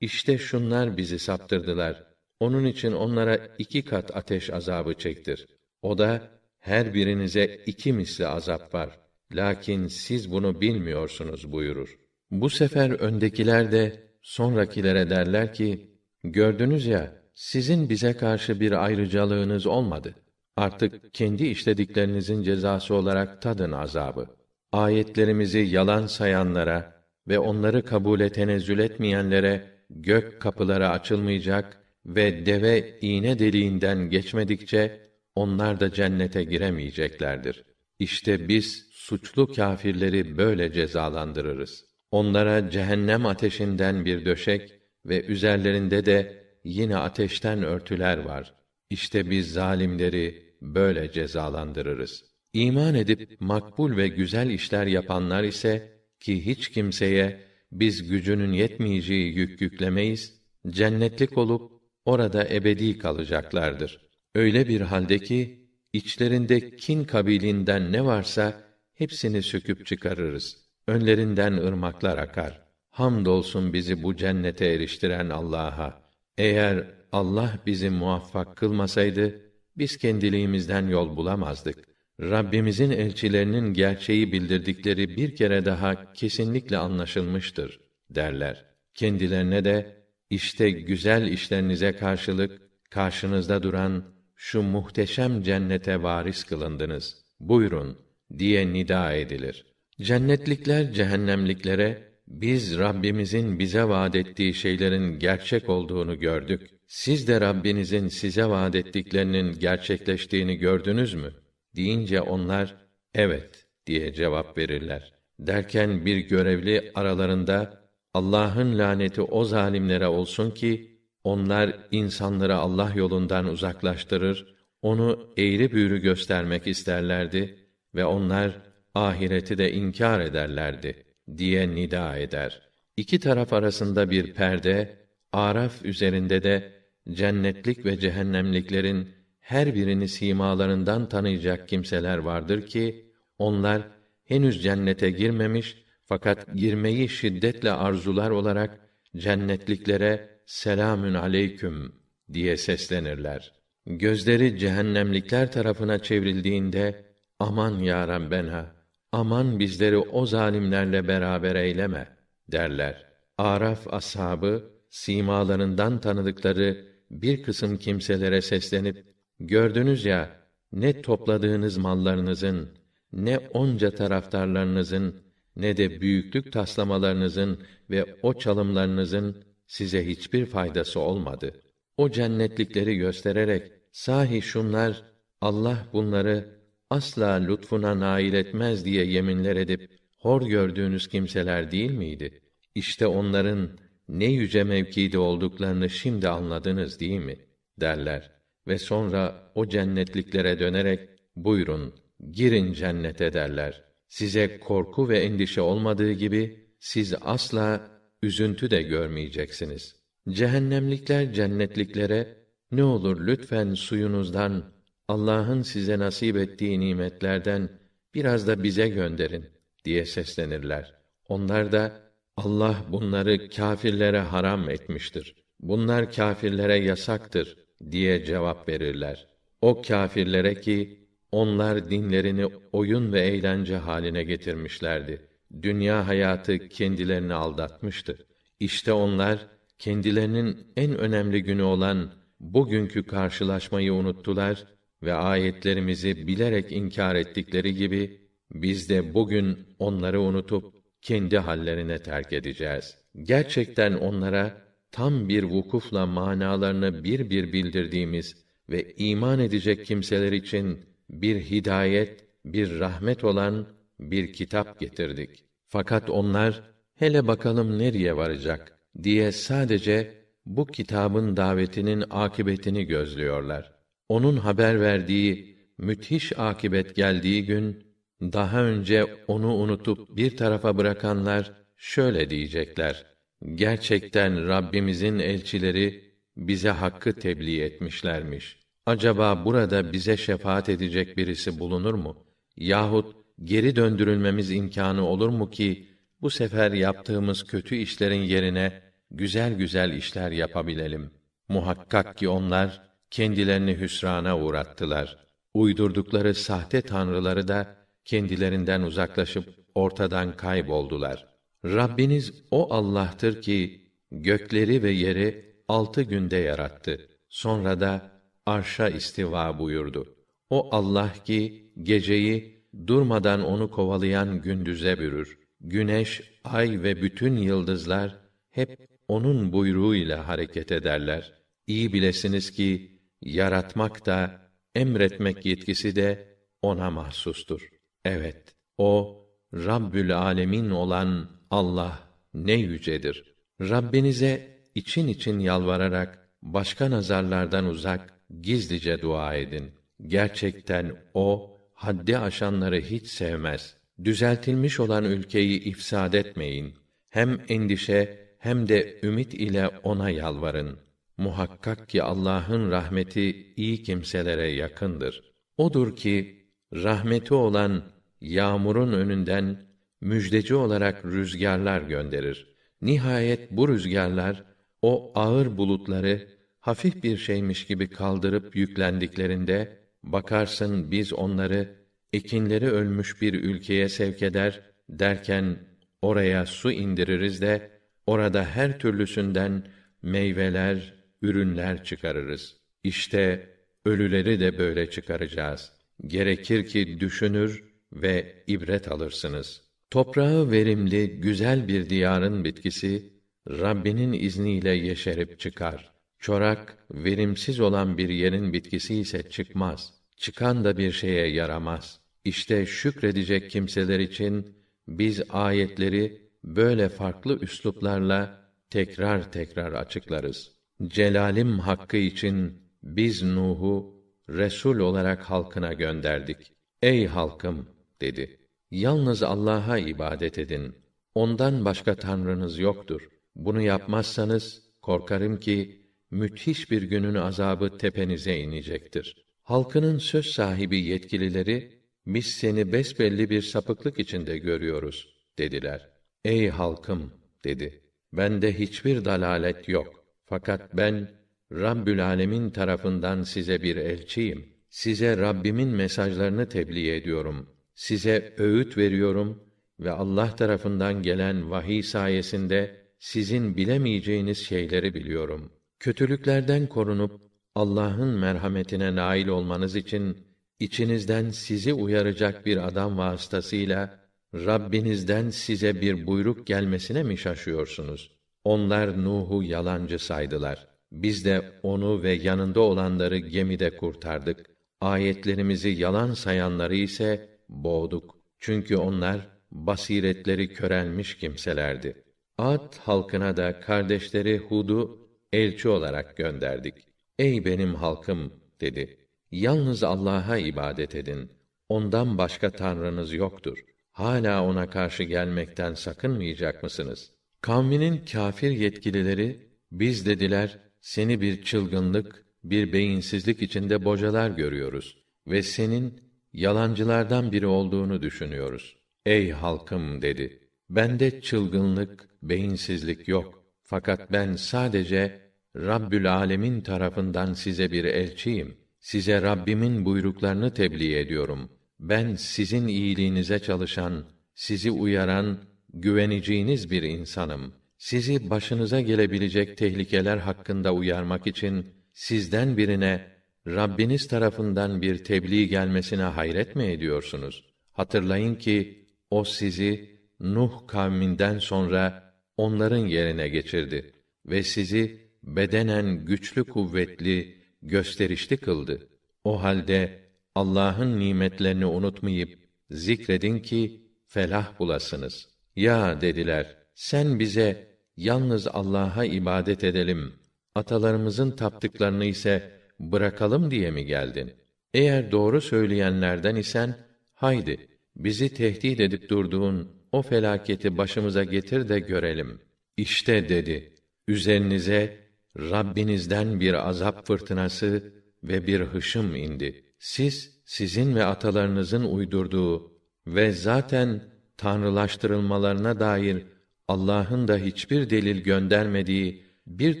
İşte 0.00 0.38
şunlar 0.38 0.96
bizi 0.96 1.18
saptırdılar. 1.18 2.04
Onun 2.40 2.64
için 2.64 2.92
onlara 2.92 3.38
iki 3.58 3.84
kat 3.84 4.16
ateş 4.16 4.50
azabı 4.50 4.94
çektir. 4.94 5.46
O 5.82 5.98
da 5.98 6.30
her 6.58 6.94
birinize 6.94 7.60
iki 7.66 7.92
misli 7.92 8.26
azap 8.26 8.74
var. 8.74 8.98
Lakin 9.32 9.86
siz 9.86 10.32
bunu 10.32 10.60
bilmiyorsunuz 10.60 11.52
buyurur. 11.52 11.98
Bu 12.30 12.50
sefer 12.50 12.90
öndekiler 12.90 13.72
de 13.72 14.10
sonrakilere 14.22 15.10
derler 15.10 15.54
ki, 15.54 15.90
gördünüz 16.24 16.86
ya, 16.86 17.22
sizin 17.34 17.88
bize 17.88 18.12
karşı 18.16 18.60
bir 18.60 18.84
ayrıcalığınız 18.84 19.66
olmadı. 19.66 20.14
Artık 20.56 21.14
kendi 21.14 21.46
işlediklerinizin 21.46 22.42
cezası 22.42 22.94
olarak 22.94 23.42
tadın 23.42 23.72
azabı. 23.72 24.41
Ayetlerimizi 24.72 25.58
yalan 25.58 26.06
sayanlara 26.06 27.04
ve 27.28 27.38
onları 27.38 27.84
kabule 27.84 28.32
tenezzül 28.32 28.78
etmeyenlere 28.78 29.72
gök 29.90 30.40
kapıları 30.40 30.88
açılmayacak 30.88 31.78
ve 32.06 32.46
deve 32.46 32.98
iğne 33.00 33.38
deliğinden 33.38 34.10
geçmedikçe 34.10 35.00
onlar 35.34 35.80
da 35.80 35.92
cennete 35.92 36.44
giremeyeceklerdir. 36.44 37.64
İşte 37.98 38.48
biz 38.48 38.86
suçlu 38.92 39.52
kâfirleri 39.52 40.38
böyle 40.38 40.72
cezalandırırız. 40.72 41.84
Onlara 42.10 42.70
cehennem 42.70 43.26
ateşinden 43.26 44.04
bir 44.04 44.24
döşek 44.24 44.72
ve 45.06 45.24
üzerlerinde 45.24 46.06
de 46.06 46.44
yine 46.64 46.96
ateşten 46.96 47.62
örtüler 47.62 48.18
var. 48.18 48.54
İşte 48.90 49.30
biz 49.30 49.52
zalimleri 49.52 50.54
böyle 50.62 51.12
cezalandırırız. 51.12 52.31
İman 52.52 52.94
edip 52.94 53.40
makbul 53.40 53.96
ve 53.96 54.08
güzel 54.08 54.50
işler 54.50 54.86
yapanlar 54.86 55.44
ise 55.44 55.92
ki 56.20 56.46
hiç 56.46 56.68
kimseye 56.68 57.40
biz 57.72 58.08
gücünün 58.08 58.52
yetmeyeceği 58.52 59.38
yük 59.38 59.60
yüklemeyiz, 59.60 60.40
cennetlik 60.68 61.38
olup 61.38 61.72
orada 62.04 62.48
ebedi 62.48 62.98
kalacaklardır. 62.98 64.00
Öyle 64.34 64.68
bir 64.68 64.80
halde 64.80 65.18
ki 65.18 65.68
içlerinde 65.92 66.76
kin 66.76 67.04
kabilinden 67.04 67.92
ne 67.92 68.04
varsa 68.04 68.64
hepsini 68.94 69.42
söküp 69.42 69.86
çıkarırız. 69.86 70.56
Önlerinden 70.86 71.52
ırmaklar 71.52 72.18
akar. 72.18 72.62
Hamdolsun 72.90 73.72
bizi 73.72 74.02
bu 74.02 74.16
cennete 74.16 74.66
eriştiren 74.66 75.30
Allah'a. 75.30 76.02
Eğer 76.38 76.86
Allah 77.12 77.58
bizi 77.66 77.90
muvaffak 77.90 78.56
kılmasaydı 78.56 79.40
biz 79.76 79.96
kendiliğimizden 79.96 80.88
yol 80.88 81.16
bulamazdık. 81.16 81.91
Rabbimizin 82.20 82.90
elçilerinin 82.90 83.74
gerçeği 83.74 84.32
bildirdikleri 84.32 85.16
bir 85.16 85.36
kere 85.36 85.64
daha 85.64 86.12
kesinlikle 86.12 86.78
anlaşılmıştır 86.78 87.80
derler. 88.10 88.64
Kendilerine 88.94 89.64
de 89.64 89.96
işte 90.30 90.70
güzel 90.70 91.28
işlerinize 91.28 91.92
karşılık 91.92 92.60
karşınızda 92.90 93.62
duran 93.62 94.04
şu 94.36 94.62
muhteşem 94.62 95.42
cennete 95.42 96.02
varis 96.02 96.44
kılındınız. 96.44 97.16
Buyurun 97.40 97.98
diye 98.38 98.72
nida 98.72 99.12
edilir. 99.12 99.66
Cennetlikler 100.00 100.92
cehennemliklere 100.92 102.12
biz 102.28 102.78
Rabbimizin 102.78 103.58
bize 103.58 103.84
vaad 103.84 104.14
ettiği 104.14 104.54
şeylerin 104.54 105.18
gerçek 105.18 105.68
olduğunu 105.68 106.18
gördük. 106.18 106.70
Siz 106.86 107.28
de 107.28 107.40
Rabbinizin 107.40 108.08
size 108.08 108.44
vaad 108.44 108.74
ettiklerinin 108.74 109.58
gerçekleştiğini 109.58 110.56
gördünüz 110.56 111.14
mü? 111.14 111.32
Deyince 111.76 112.20
onlar 112.20 112.74
evet 113.14 113.66
diye 113.86 114.12
cevap 114.14 114.58
verirler. 114.58 115.12
Derken 115.38 116.06
bir 116.06 116.16
görevli 116.16 116.92
aralarında 116.94 117.82
Allah'ın 118.14 118.78
laneti 118.78 119.22
o 119.22 119.44
zalimlere 119.44 120.06
olsun 120.06 120.50
ki 120.50 120.98
onlar 121.24 121.76
insanları 121.90 122.56
Allah 122.56 122.92
yolundan 122.94 123.46
uzaklaştırır, 123.46 124.54
onu 124.82 125.34
eğri 125.36 125.72
büğrü 125.72 125.98
göstermek 125.98 126.66
isterlerdi 126.66 127.58
ve 127.94 128.04
onlar 128.04 128.58
ahireti 128.94 129.58
de 129.58 129.72
inkar 129.72 130.20
ederlerdi 130.20 131.04
diye 131.36 131.68
nida 131.68 132.16
eder. 132.16 132.62
İki 132.96 133.20
taraf 133.20 133.52
arasında 133.52 134.10
bir 134.10 134.34
perde, 134.34 135.02
Araf 135.32 135.84
üzerinde 135.84 136.42
de 136.42 136.72
cennetlik 137.12 137.84
ve 137.84 137.98
cehennemliklerin 137.98 139.08
her 139.42 139.74
birini 139.74 140.08
simalarından 140.08 141.08
tanıyacak 141.08 141.68
kimseler 141.68 142.18
vardır 142.18 142.66
ki 142.66 143.12
onlar 143.38 143.82
henüz 144.24 144.62
cennete 144.62 145.10
girmemiş 145.10 145.84
fakat 146.04 146.54
girmeyi 146.54 147.08
şiddetle 147.08 147.72
arzular 147.72 148.30
olarak 148.30 148.80
cennetliklere 149.16 150.28
selamün 150.46 151.14
aleyküm 151.14 151.92
diye 152.32 152.56
seslenirler. 152.56 153.52
Gözleri 153.86 154.58
cehennemlikler 154.58 155.52
tarafına 155.52 155.98
çevrildiğinde 155.98 157.04
aman 157.38 157.78
ya 157.78 158.08
Rabbenha, 158.08 158.72
aman 159.12 159.58
bizleri 159.58 159.98
o 159.98 160.26
zalimlerle 160.26 161.08
beraber 161.08 161.56
eyleme 161.56 162.08
derler. 162.52 163.06
Araf 163.38 163.94
ashabı 163.94 164.70
simalarından 164.90 166.00
tanıdıkları 166.00 166.86
bir 167.10 167.42
kısım 167.42 167.78
kimselere 167.78 168.42
seslenip 168.42 169.11
gördünüz 169.46 170.04
ya 170.04 170.30
ne 170.72 171.02
topladığınız 171.02 171.76
mallarınızın 171.76 172.68
ne 173.12 173.38
onca 173.38 173.90
taraftarlarınızın 173.90 175.22
ne 175.56 175.76
de 175.76 176.00
büyüklük 176.00 176.52
taslamalarınızın 176.52 177.58
ve 177.90 178.16
o 178.22 178.34
çalımlarınızın 178.34 179.44
size 179.66 180.06
hiçbir 180.06 180.46
faydası 180.46 181.00
olmadı. 181.00 181.60
O 181.96 182.10
cennetlikleri 182.10 182.96
göstererek 182.96 183.72
sahi 183.92 184.42
şunlar 184.42 185.02
Allah 185.40 185.86
bunları 185.92 186.48
asla 186.90 187.28
lütfuna 187.32 188.00
nail 188.00 188.34
etmez 188.34 188.84
diye 188.84 189.04
yeminler 189.04 189.56
edip 189.56 189.90
hor 190.18 190.42
gördüğünüz 190.42 191.08
kimseler 191.08 191.70
değil 191.70 191.90
miydi? 191.90 192.40
İşte 192.74 193.06
onların 193.06 193.70
ne 194.08 194.24
yüce 194.24 194.64
mevkide 194.64 195.18
olduklarını 195.18 195.90
şimdi 195.90 196.28
anladınız 196.28 197.00
değil 197.00 197.20
mi? 197.20 197.36
derler 197.80 198.41
ve 198.66 198.78
sonra 198.78 199.52
o 199.54 199.68
cennetliklere 199.68 200.58
dönerek 200.58 201.08
buyurun 201.36 201.94
girin 202.30 202.72
cennete 202.72 203.32
derler. 203.32 203.84
Size 204.08 204.60
korku 204.60 205.08
ve 205.08 205.18
endişe 205.18 205.60
olmadığı 205.60 206.12
gibi 206.12 206.66
siz 206.78 207.14
asla 207.20 207.90
üzüntü 208.22 208.70
de 208.70 208.82
görmeyeceksiniz. 208.82 209.96
Cehennemlikler 210.28 211.32
cennetliklere 211.32 212.36
ne 212.72 212.84
olur 212.84 213.26
lütfen 213.26 213.74
suyunuzdan 213.74 214.72
Allah'ın 215.08 215.62
size 215.62 215.98
nasip 215.98 216.36
ettiği 216.36 216.80
nimetlerden 216.80 217.68
biraz 218.14 218.46
da 218.46 218.62
bize 218.62 218.88
gönderin 218.88 219.44
diye 219.84 220.06
seslenirler. 220.06 220.94
Onlar 221.28 221.72
da 221.72 222.12
Allah 222.36 222.84
bunları 222.88 223.48
kâfirlere 223.48 224.20
haram 224.20 224.70
etmiştir. 224.70 225.34
Bunlar 225.60 226.12
kâfirlere 226.12 226.76
yasaktır 226.76 227.56
diye 227.90 228.24
cevap 228.24 228.68
verirler. 228.68 229.26
O 229.60 229.82
kâfirlere 229.82 230.60
ki 230.60 230.98
onlar 231.32 231.90
dinlerini 231.90 232.46
oyun 232.72 233.12
ve 233.12 233.20
eğlence 233.20 233.76
haline 233.76 234.22
getirmişlerdi. 234.22 235.28
Dünya 235.62 236.08
hayatı 236.08 236.68
kendilerini 236.68 237.34
aldatmıştı. 237.34 238.26
İşte 238.60 238.92
onlar 238.92 239.46
kendilerinin 239.78 240.66
en 240.76 240.98
önemli 240.98 241.42
günü 241.42 241.62
olan 241.62 242.12
bugünkü 242.40 243.02
karşılaşmayı 243.02 243.94
unuttular 243.94 244.64
ve 245.02 245.14
ayetlerimizi 245.14 246.26
bilerek 246.26 246.72
inkar 246.72 247.14
ettikleri 247.14 247.74
gibi 247.74 248.20
biz 248.54 248.88
de 248.88 249.14
bugün 249.14 249.58
onları 249.78 250.20
unutup 250.20 250.74
kendi 251.02 251.38
hallerine 251.38 251.98
terk 251.98 252.32
edeceğiz. 252.32 252.98
Gerçekten 253.22 253.92
onlara 253.92 254.62
tam 254.92 255.28
bir 255.28 255.42
vukufla 255.42 256.06
manalarını 256.06 257.04
bir 257.04 257.30
bir 257.30 257.52
bildirdiğimiz 257.52 258.36
ve 258.68 258.94
iman 258.96 259.38
edecek 259.38 259.86
kimseler 259.86 260.32
için 260.32 260.80
bir 261.10 261.40
hidayet, 261.40 262.24
bir 262.44 262.80
rahmet 262.80 263.24
olan 263.24 263.66
bir 264.00 264.32
kitap 264.32 264.80
getirdik. 264.80 265.44
Fakat 265.68 266.10
onlar 266.10 266.62
hele 266.94 267.26
bakalım 267.26 267.78
nereye 267.78 268.16
varacak 268.16 268.78
diye 269.02 269.32
sadece 269.32 270.14
bu 270.46 270.66
kitabın 270.66 271.36
davetinin 271.36 272.04
akibetini 272.10 272.84
gözlüyorlar. 272.84 273.72
Onun 274.08 274.36
haber 274.36 274.80
verdiği 274.80 275.56
müthiş 275.78 276.38
akibet 276.38 276.96
geldiği 276.96 277.44
gün 277.44 277.84
daha 278.22 278.64
önce 278.64 279.04
onu 279.26 279.54
unutup 279.54 280.16
bir 280.16 280.36
tarafa 280.36 280.78
bırakanlar 280.78 281.52
şöyle 281.76 282.30
diyecekler: 282.30 283.06
Gerçekten 283.54 284.48
Rabbimizin 284.48 285.18
elçileri 285.18 286.12
bize 286.36 286.70
hakkı 286.70 287.12
tebliğ 287.12 287.60
etmişlermiş. 287.60 288.58
Acaba 288.86 289.44
burada 289.44 289.92
bize 289.92 290.16
şefaat 290.16 290.68
edecek 290.68 291.16
birisi 291.16 291.58
bulunur 291.58 291.94
mu? 291.94 292.26
Yahut 292.56 293.16
geri 293.44 293.76
döndürülmemiz 293.76 294.50
imkanı 294.50 295.06
olur 295.06 295.28
mu 295.28 295.50
ki 295.50 295.88
bu 296.20 296.30
sefer 296.30 296.72
yaptığımız 296.72 297.44
kötü 297.44 297.76
işlerin 297.76 298.22
yerine 298.22 298.82
güzel 299.10 299.54
güzel 299.54 299.92
işler 299.92 300.30
yapabilelim. 300.30 301.10
Muhakkak 301.48 302.18
ki 302.18 302.28
onlar 302.28 302.82
kendilerini 303.10 303.80
hüsrana 303.80 304.38
uğrattılar. 304.38 305.18
Uydurdukları 305.54 306.34
sahte 306.34 306.82
tanrıları 306.82 307.48
da 307.48 307.76
kendilerinden 308.04 308.82
uzaklaşıp 308.82 309.54
ortadan 309.74 310.36
kayboldular. 310.36 311.31
Rabbiniz 311.64 312.42
o 312.50 312.74
Allah'tır 312.74 313.42
ki 313.42 313.90
gökleri 314.10 314.82
ve 314.82 314.90
yeri 314.90 315.54
altı 315.68 316.02
günde 316.02 316.36
yarattı. 316.36 317.08
Sonra 317.28 317.80
da 317.80 318.10
arşa 318.46 318.88
istiva 318.88 319.58
buyurdu. 319.58 320.16
O 320.50 320.74
Allah 320.74 321.12
ki 321.24 321.72
geceyi 321.82 322.66
durmadan 322.86 323.42
onu 323.44 323.70
kovalayan 323.70 324.42
gündüze 324.42 324.98
bürür. 324.98 325.38
Güneş, 325.60 326.40
ay 326.44 326.82
ve 326.82 327.02
bütün 327.02 327.36
yıldızlar 327.36 328.18
hep 328.50 328.88
onun 329.08 329.52
buyruğuyla 329.52 330.28
hareket 330.28 330.72
ederler. 330.72 331.32
İyi 331.66 331.92
bilesiniz 331.92 332.50
ki 332.50 333.00
yaratmak 333.22 334.06
da 334.06 334.50
emretmek 334.74 335.46
yetkisi 335.46 335.96
de 335.96 336.36
ona 336.62 336.90
mahsustur. 336.90 337.68
Evet, 338.04 338.54
o 338.78 339.22
Rabbül 339.54 340.18
Alemin 340.18 340.70
olan 340.70 341.28
Allah 341.52 341.98
ne 342.34 342.52
yücedir. 342.52 343.34
Rabbinize 343.60 344.58
için 344.74 345.08
için 345.08 345.38
yalvararak 345.38 346.28
başka 346.42 346.90
nazarlardan 346.90 347.66
uzak 347.66 348.20
gizlice 348.40 349.00
dua 349.02 349.34
edin. 349.34 349.70
Gerçekten 350.06 350.96
o 351.14 351.56
haddi 351.74 352.18
aşanları 352.18 352.80
hiç 352.80 353.06
sevmez. 353.06 353.76
Düzeltilmiş 354.04 354.80
olan 354.80 355.04
ülkeyi 355.04 355.60
ifsad 355.60 356.12
etmeyin. 356.12 356.74
Hem 357.08 357.40
endişe 357.48 358.28
hem 358.38 358.68
de 358.68 359.00
ümit 359.02 359.34
ile 359.34 359.68
ona 359.68 360.10
yalvarın. 360.10 360.78
Muhakkak 361.16 361.88
ki 361.88 362.02
Allah'ın 362.02 362.70
rahmeti 362.70 363.54
iyi 363.56 363.82
kimselere 363.82 364.50
yakındır. 364.50 365.32
Odur 365.56 365.96
ki 365.96 366.46
rahmeti 366.72 367.34
olan 367.34 367.82
yağmurun 368.20 368.92
önünden 368.92 369.71
müjdeci 370.02 370.54
olarak 370.54 371.04
rüzgarlar 371.04 371.80
gönderir. 371.80 372.46
Nihayet 372.82 373.50
bu 373.50 373.68
rüzgarlar 373.68 374.44
o 374.82 375.12
ağır 375.14 375.56
bulutları 375.56 376.28
hafif 376.60 377.02
bir 377.02 377.16
şeymiş 377.16 377.66
gibi 377.66 377.90
kaldırıp 377.90 378.56
yüklendiklerinde 378.56 379.78
bakarsın 380.02 380.90
biz 380.90 381.12
onları 381.12 381.74
ekinleri 382.12 382.70
ölmüş 382.70 383.22
bir 383.22 383.34
ülkeye 383.34 383.88
sevk 383.88 384.22
eder 384.22 384.60
derken 384.88 385.58
oraya 386.02 386.46
su 386.46 386.72
indiririz 386.72 387.40
de 387.40 387.70
orada 388.06 388.44
her 388.44 388.78
türlüsünden 388.78 389.66
meyveler, 390.02 390.94
ürünler 391.22 391.84
çıkarırız. 391.84 392.56
İşte 392.84 393.48
ölüleri 393.84 394.40
de 394.40 394.58
böyle 394.58 394.90
çıkaracağız. 394.90 395.72
Gerekir 396.06 396.66
ki 396.66 397.00
düşünür 397.00 397.64
ve 397.92 398.44
ibret 398.46 398.92
alırsınız. 398.92 399.71
Toprağı 399.92 400.50
verimli, 400.50 401.20
güzel 401.20 401.68
bir 401.68 401.90
diyarın 401.90 402.44
bitkisi 402.44 403.12
Rabbinin 403.48 404.12
izniyle 404.12 404.70
yeşerip 404.70 405.38
çıkar. 405.38 405.92
Çorak, 406.18 406.86
verimsiz 406.90 407.60
olan 407.60 407.98
bir 407.98 408.08
yerin 408.08 408.52
bitkisi 408.52 408.94
ise 408.94 409.30
çıkmaz. 409.30 409.94
Çıkan 410.16 410.64
da 410.64 410.76
bir 410.76 410.92
şeye 410.92 411.28
yaramaz. 411.28 412.00
İşte 412.24 412.66
şükredecek 412.66 413.50
kimseler 413.50 414.00
için 414.00 414.56
biz 414.88 415.22
ayetleri 415.30 416.30
böyle 416.44 416.88
farklı 416.88 417.38
üsluplarla 417.40 418.50
tekrar 418.70 419.32
tekrar 419.32 419.72
açıklarız. 419.72 420.52
Celalim 420.86 421.58
hakkı 421.58 421.96
için 421.96 422.62
biz 422.82 423.22
Nuh'u 423.22 424.04
resul 424.28 424.78
olarak 424.78 425.22
halkına 425.22 425.72
gönderdik. 425.72 426.52
Ey 426.82 427.06
halkım 427.06 427.68
dedi. 428.00 428.41
Yalnız 428.72 429.22
Allah'a 429.22 429.78
ibadet 429.78 430.38
edin. 430.38 430.74
Ondan 431.14 431.64
başka 431.64 431.94
tanrınız 431.94 432.58
yoktur. 432.58 433.08
Bunu 433.36 433.60
yapmazsanız 433.60 434.62
korkarım 434.82 435.40
ki 435.40 435.86
müthiş 436.10 436.70
bir 436.70 436.82
günün 436.82 437.14
azabı 437.14 437.78
tepenize 437.78 438.36
inecektir. 438.36 439.24
Halkının 439.42 439.98
söz 439.98 440.26
sahibi 440.26 440.80
yetkilileri 440.80 441.78
biz 442.06 442.26
seni 442.26 442.72
besbelli 442.72 443.30
bir 443.30 443.42
sapıklık 443.42 443.98
içinde 443.98 444.38
görüyoruz 444.38 445.08
dediler. 445.38 445.88
Ey 446.24 446.48
halkım 446.48 447.12
dedi. 447.44 447.80
Bende 448.12 448.58
hiçbir 448.58 449.04
dalalet 449.04 449.68
yok. 449.68 450.04
Fakat 450.24 450.76
ben 450.76 451.10
Rabbül 451.52 452.06
Alemin 452.06 452.50
tarafından 452.50 453.22
size 453.22 453.62
bir 453.62 453.76
elçiyim. 453.76 454.48
Size 454.70 455.16
Rabbimin 455.16 455.68
mesajlarını 455.68 456.48
tebliğ 456.48 456.90
ediyorum. 456.90 457.51
Size 457.74 458.34
öğüt 458.38 458.78
veriyorum 458.78 459.42
ve 459.80 459.90
Allah 459.90 460.36
tarafından 460.36 461.02
gelen 461.02 461.50
vahiy 461.50 461.82
sayesinde 461.82 462.82
sizin 462.98 463.56
bilemeyeceğiniz 463.56 464.38
şeyleri 464.38 464.94
biliyorum. 464.94 465.52
Kötülüklerden 465.78 466.66
korunup 466.66 467.20
Allah'ın 467.54 468.18
merhametine 468.18 468.94
nail 468.94 469.28
olmanız 469.28 469.76
için 469.76 470.16
içinizden 470.60 471.30
sizi 471.30 471.72
uyaracak 471.72 472.46
bir 472.46 472.66
adam 472.66 472.98
vasıtasıyla 472.98 474.02
Rabbinizden 474.34 475.30
size 475.30 475.80
bir 475.80 476.06
buyruk 476.06 476.46
gelmesine 476.46 477.02
mi 477.02 477.18
şaşıyorsunuz? 477.18 478.12
Onlar 478.44 479.04
Nuh'u 479.04 479.42
yalancı 479.42 479.98
saydılar. 479.98 480.68
Biz 480.92 481.24
de 481.24 481.52
onu 481.62 482.02
ve 482.02 482.12
yanında 482.12 482.60
olanları 482.60 483.18
gemide 483.18 483.76
kurtardık. 483.76 484.46
Ayetlerimizi 484.80 485.68
yalan 485.68 486.14
sayanları 486.14 486.74
ise 486.74 487.31
boğduk. 487.52 488.16
Çünkü 488.38 488.76
onlar 488.76 489.28
basiretleri 489.50 490.48
körelmiş 490.48 491.16
kimselerdi. 491.16 492.04
Ad 492.38 492.74
halkına 492.78 493.36
da 493.36 493.60
kardeşleri 493.60 494.38
Hud'u 494.38 495.08
elçi 495.32 495.68
olarak 495.68 496.16
gönderdik. 496.16 496.74
Ey 497.18 497.44
benim 497.44 497.74
halkım 497.74 498.32
dedi. 498.60 498.98
Yalnız 499.30 499.82
Allah'a 499.82 500.36
ibadet 500.36 500.94
edin. 500.94 501.32
Ondan 501.68 502.18
başka 502.18 502.50
tanrınız 502.50 503.12
yoktur. 503.12 503.58
Hala 503.92 504.44
ona 504.44 504.70
karşı 504.70 505.02
gelmekten 505.02 505.74
sakınmayacak 505.74 506.62
mısınız? 506.62 507.12
Kavminin 507.40 508.04
kâfir 508.04 508.50
yetkilileri 508.50 509.48
biz 509.72 510.06
dediler 510.06 510.58
seni 510.80 511.20
bir 511.20 511.44
çılgınlık, 511.44 512.24
bir 512.44 512.72
beyinsizlik 512.72 513.42
içinde 513.42 513.84
bocalar 513.84 514.30
görüyoruz 514.30 514.96
ve 515.26 515.42
senin 515.42 516.11
yalancılardan 516.32 517.32
biri 517.32 517.46
olduğunu 517.46 518.02
düşünüyoruz. 518.02 518.76
Ey 519.06 519.30
halkım 519.30 520.02
dedi. 520.02 520.40
Bende 520.70 521.20
çılgınlık, 521.20 522.08
beyinsizlik 522.22 523.08
yok. 523.08 523.44
Fakat 523.62 524.12
ben 524.12 524.34
sadece 524.34 525.20
Rabbül 525.56 526.14
Alemin 526.14 526.60
tarafından 526.60 527.32
size 527.32 527.72
bir 527.72 527.84
elçiyim. 527.84 528.56
Size 528.80 529.22
Rabbimin 529.22 529.84
buyruklarını 529.84 530.54
tebliğ 530.54 530.98
ediyorum. 530.98 531.52
Ben 531.80 532.14
sizin 532.14 532.66
iyiliğinize 532.66 533.38
çalışan, 533.38 534.04
sizi 534.34 534.70
uyaran, 534.70 535.38
güveneceğiniz 535.74 536.70
bir 536.70 536.82
insanım. 536.82 537.52
Sizi 537.78 538.30
başınıza 538.30 538.80
gelebilecek 538.80 539.56
tehlikeler 539.56 540.16
hakkında 540.16 540.74
uyarmak 540.74 541.26
için 541.26 541.66
sizden 541.92 542.56
birine 542.56 543.11
Rabbiniz 543.46 544.08
tarafından 544.08 544.82
bir 544.82 545.04
tebliğ 545.04 545.48
gelmesine 545.48 546.02
hayret 546.02 546.56
mi 546.56 546.64
ediyorsunuz? 546.64 547.44
Hatırlayın 547.72 548.34
ki 548.34 548.86
o 549.10 549.24
sizi 549.24 549.92
Nuh 550.20 550.66
kavminden 550.66 551.38
sonra 551.38 552.14
onların 552.36 552.86
yerine 552.86 553.28
geçirdi 553.28 553.92
ve 554.26 554.42
sizi 554.42 555.10
bedenen 555.22 556.04
güçlü 556.04 556.44
kuvvetli, 556.44 557.36
gösterişli 557.62 558.36
kıldı. 558.36 558.88
O 559.24 559.42
halde 559.42 560.02
Allah'ın 560.34 561.00
nimetlerini 561.00 561.66
unutmayıp 561.66 562.38
zikredin 562.70 563.38
ki 563.38 563.82
felah 564.06 564.58
bulasınız. 564.58 565.28
Ya 565.56 566.00
dediler, 566.00 566.56
sen 566.74 567.18
bize 567.18 567.76
yalnız 567.96 568.46
Allah'a 568.46 569.04
ibadet 569.04 569.64
edelim, 569.64 570.12
atalarımızın 570.54 571.30
taptıklarını 571.30 572.04
ise 572.04 572.61
bırakalım 572.82 573.50
diye 573.50 573.70
mi 573.70 573.84
geldin? 573.84 574.32
Eğer 574.74 575.12
doğru 575.12 575.40
söyleyenlerden 575.40 576.36
isen, 576.36 576.74
haydi, 577.14 577.68
bizi 577.96 578.34
tehdit 578.34 578.80
edip 578.80 579.08
durduğun 579.08 579.68
o 579.92 580.02
felaketi 580.02 580.78
başımıza 580.78 581.24
getir 581.24 581.68
de 581.68 581.80
görelim. 581.80 582.40
İşte 582.76 583.28
dedi, 583.28 583.72
üzerinize 584.08 584.96
Rabbinizden 585.38 586.40
bir 586.40 586.68
azap 586.68 587.06
fırtınası 587.06 587.92
ve 588.24 588.46
bir 588.46 588.60
hışım 588.60 589.16
indi. 589.16 589.64
Siz 589.78 590.42
sizin 590.44 590.94
ve 590.94 591.04
atalarınızın 591.04 591.84
uydurduğu 591.84 592.72
ve 593.06 593.32
zaten 593.32 594.02
tanrılaştırılmalarına 594.36 595.80
dair 595.80 596.26
Allah'ın 596.68 597.28
da 597.28 597.36
hiçbir 597.36 597.90
delil 597.90 598.22
göndermediği 598.22 599.24
bir 599.46 599.80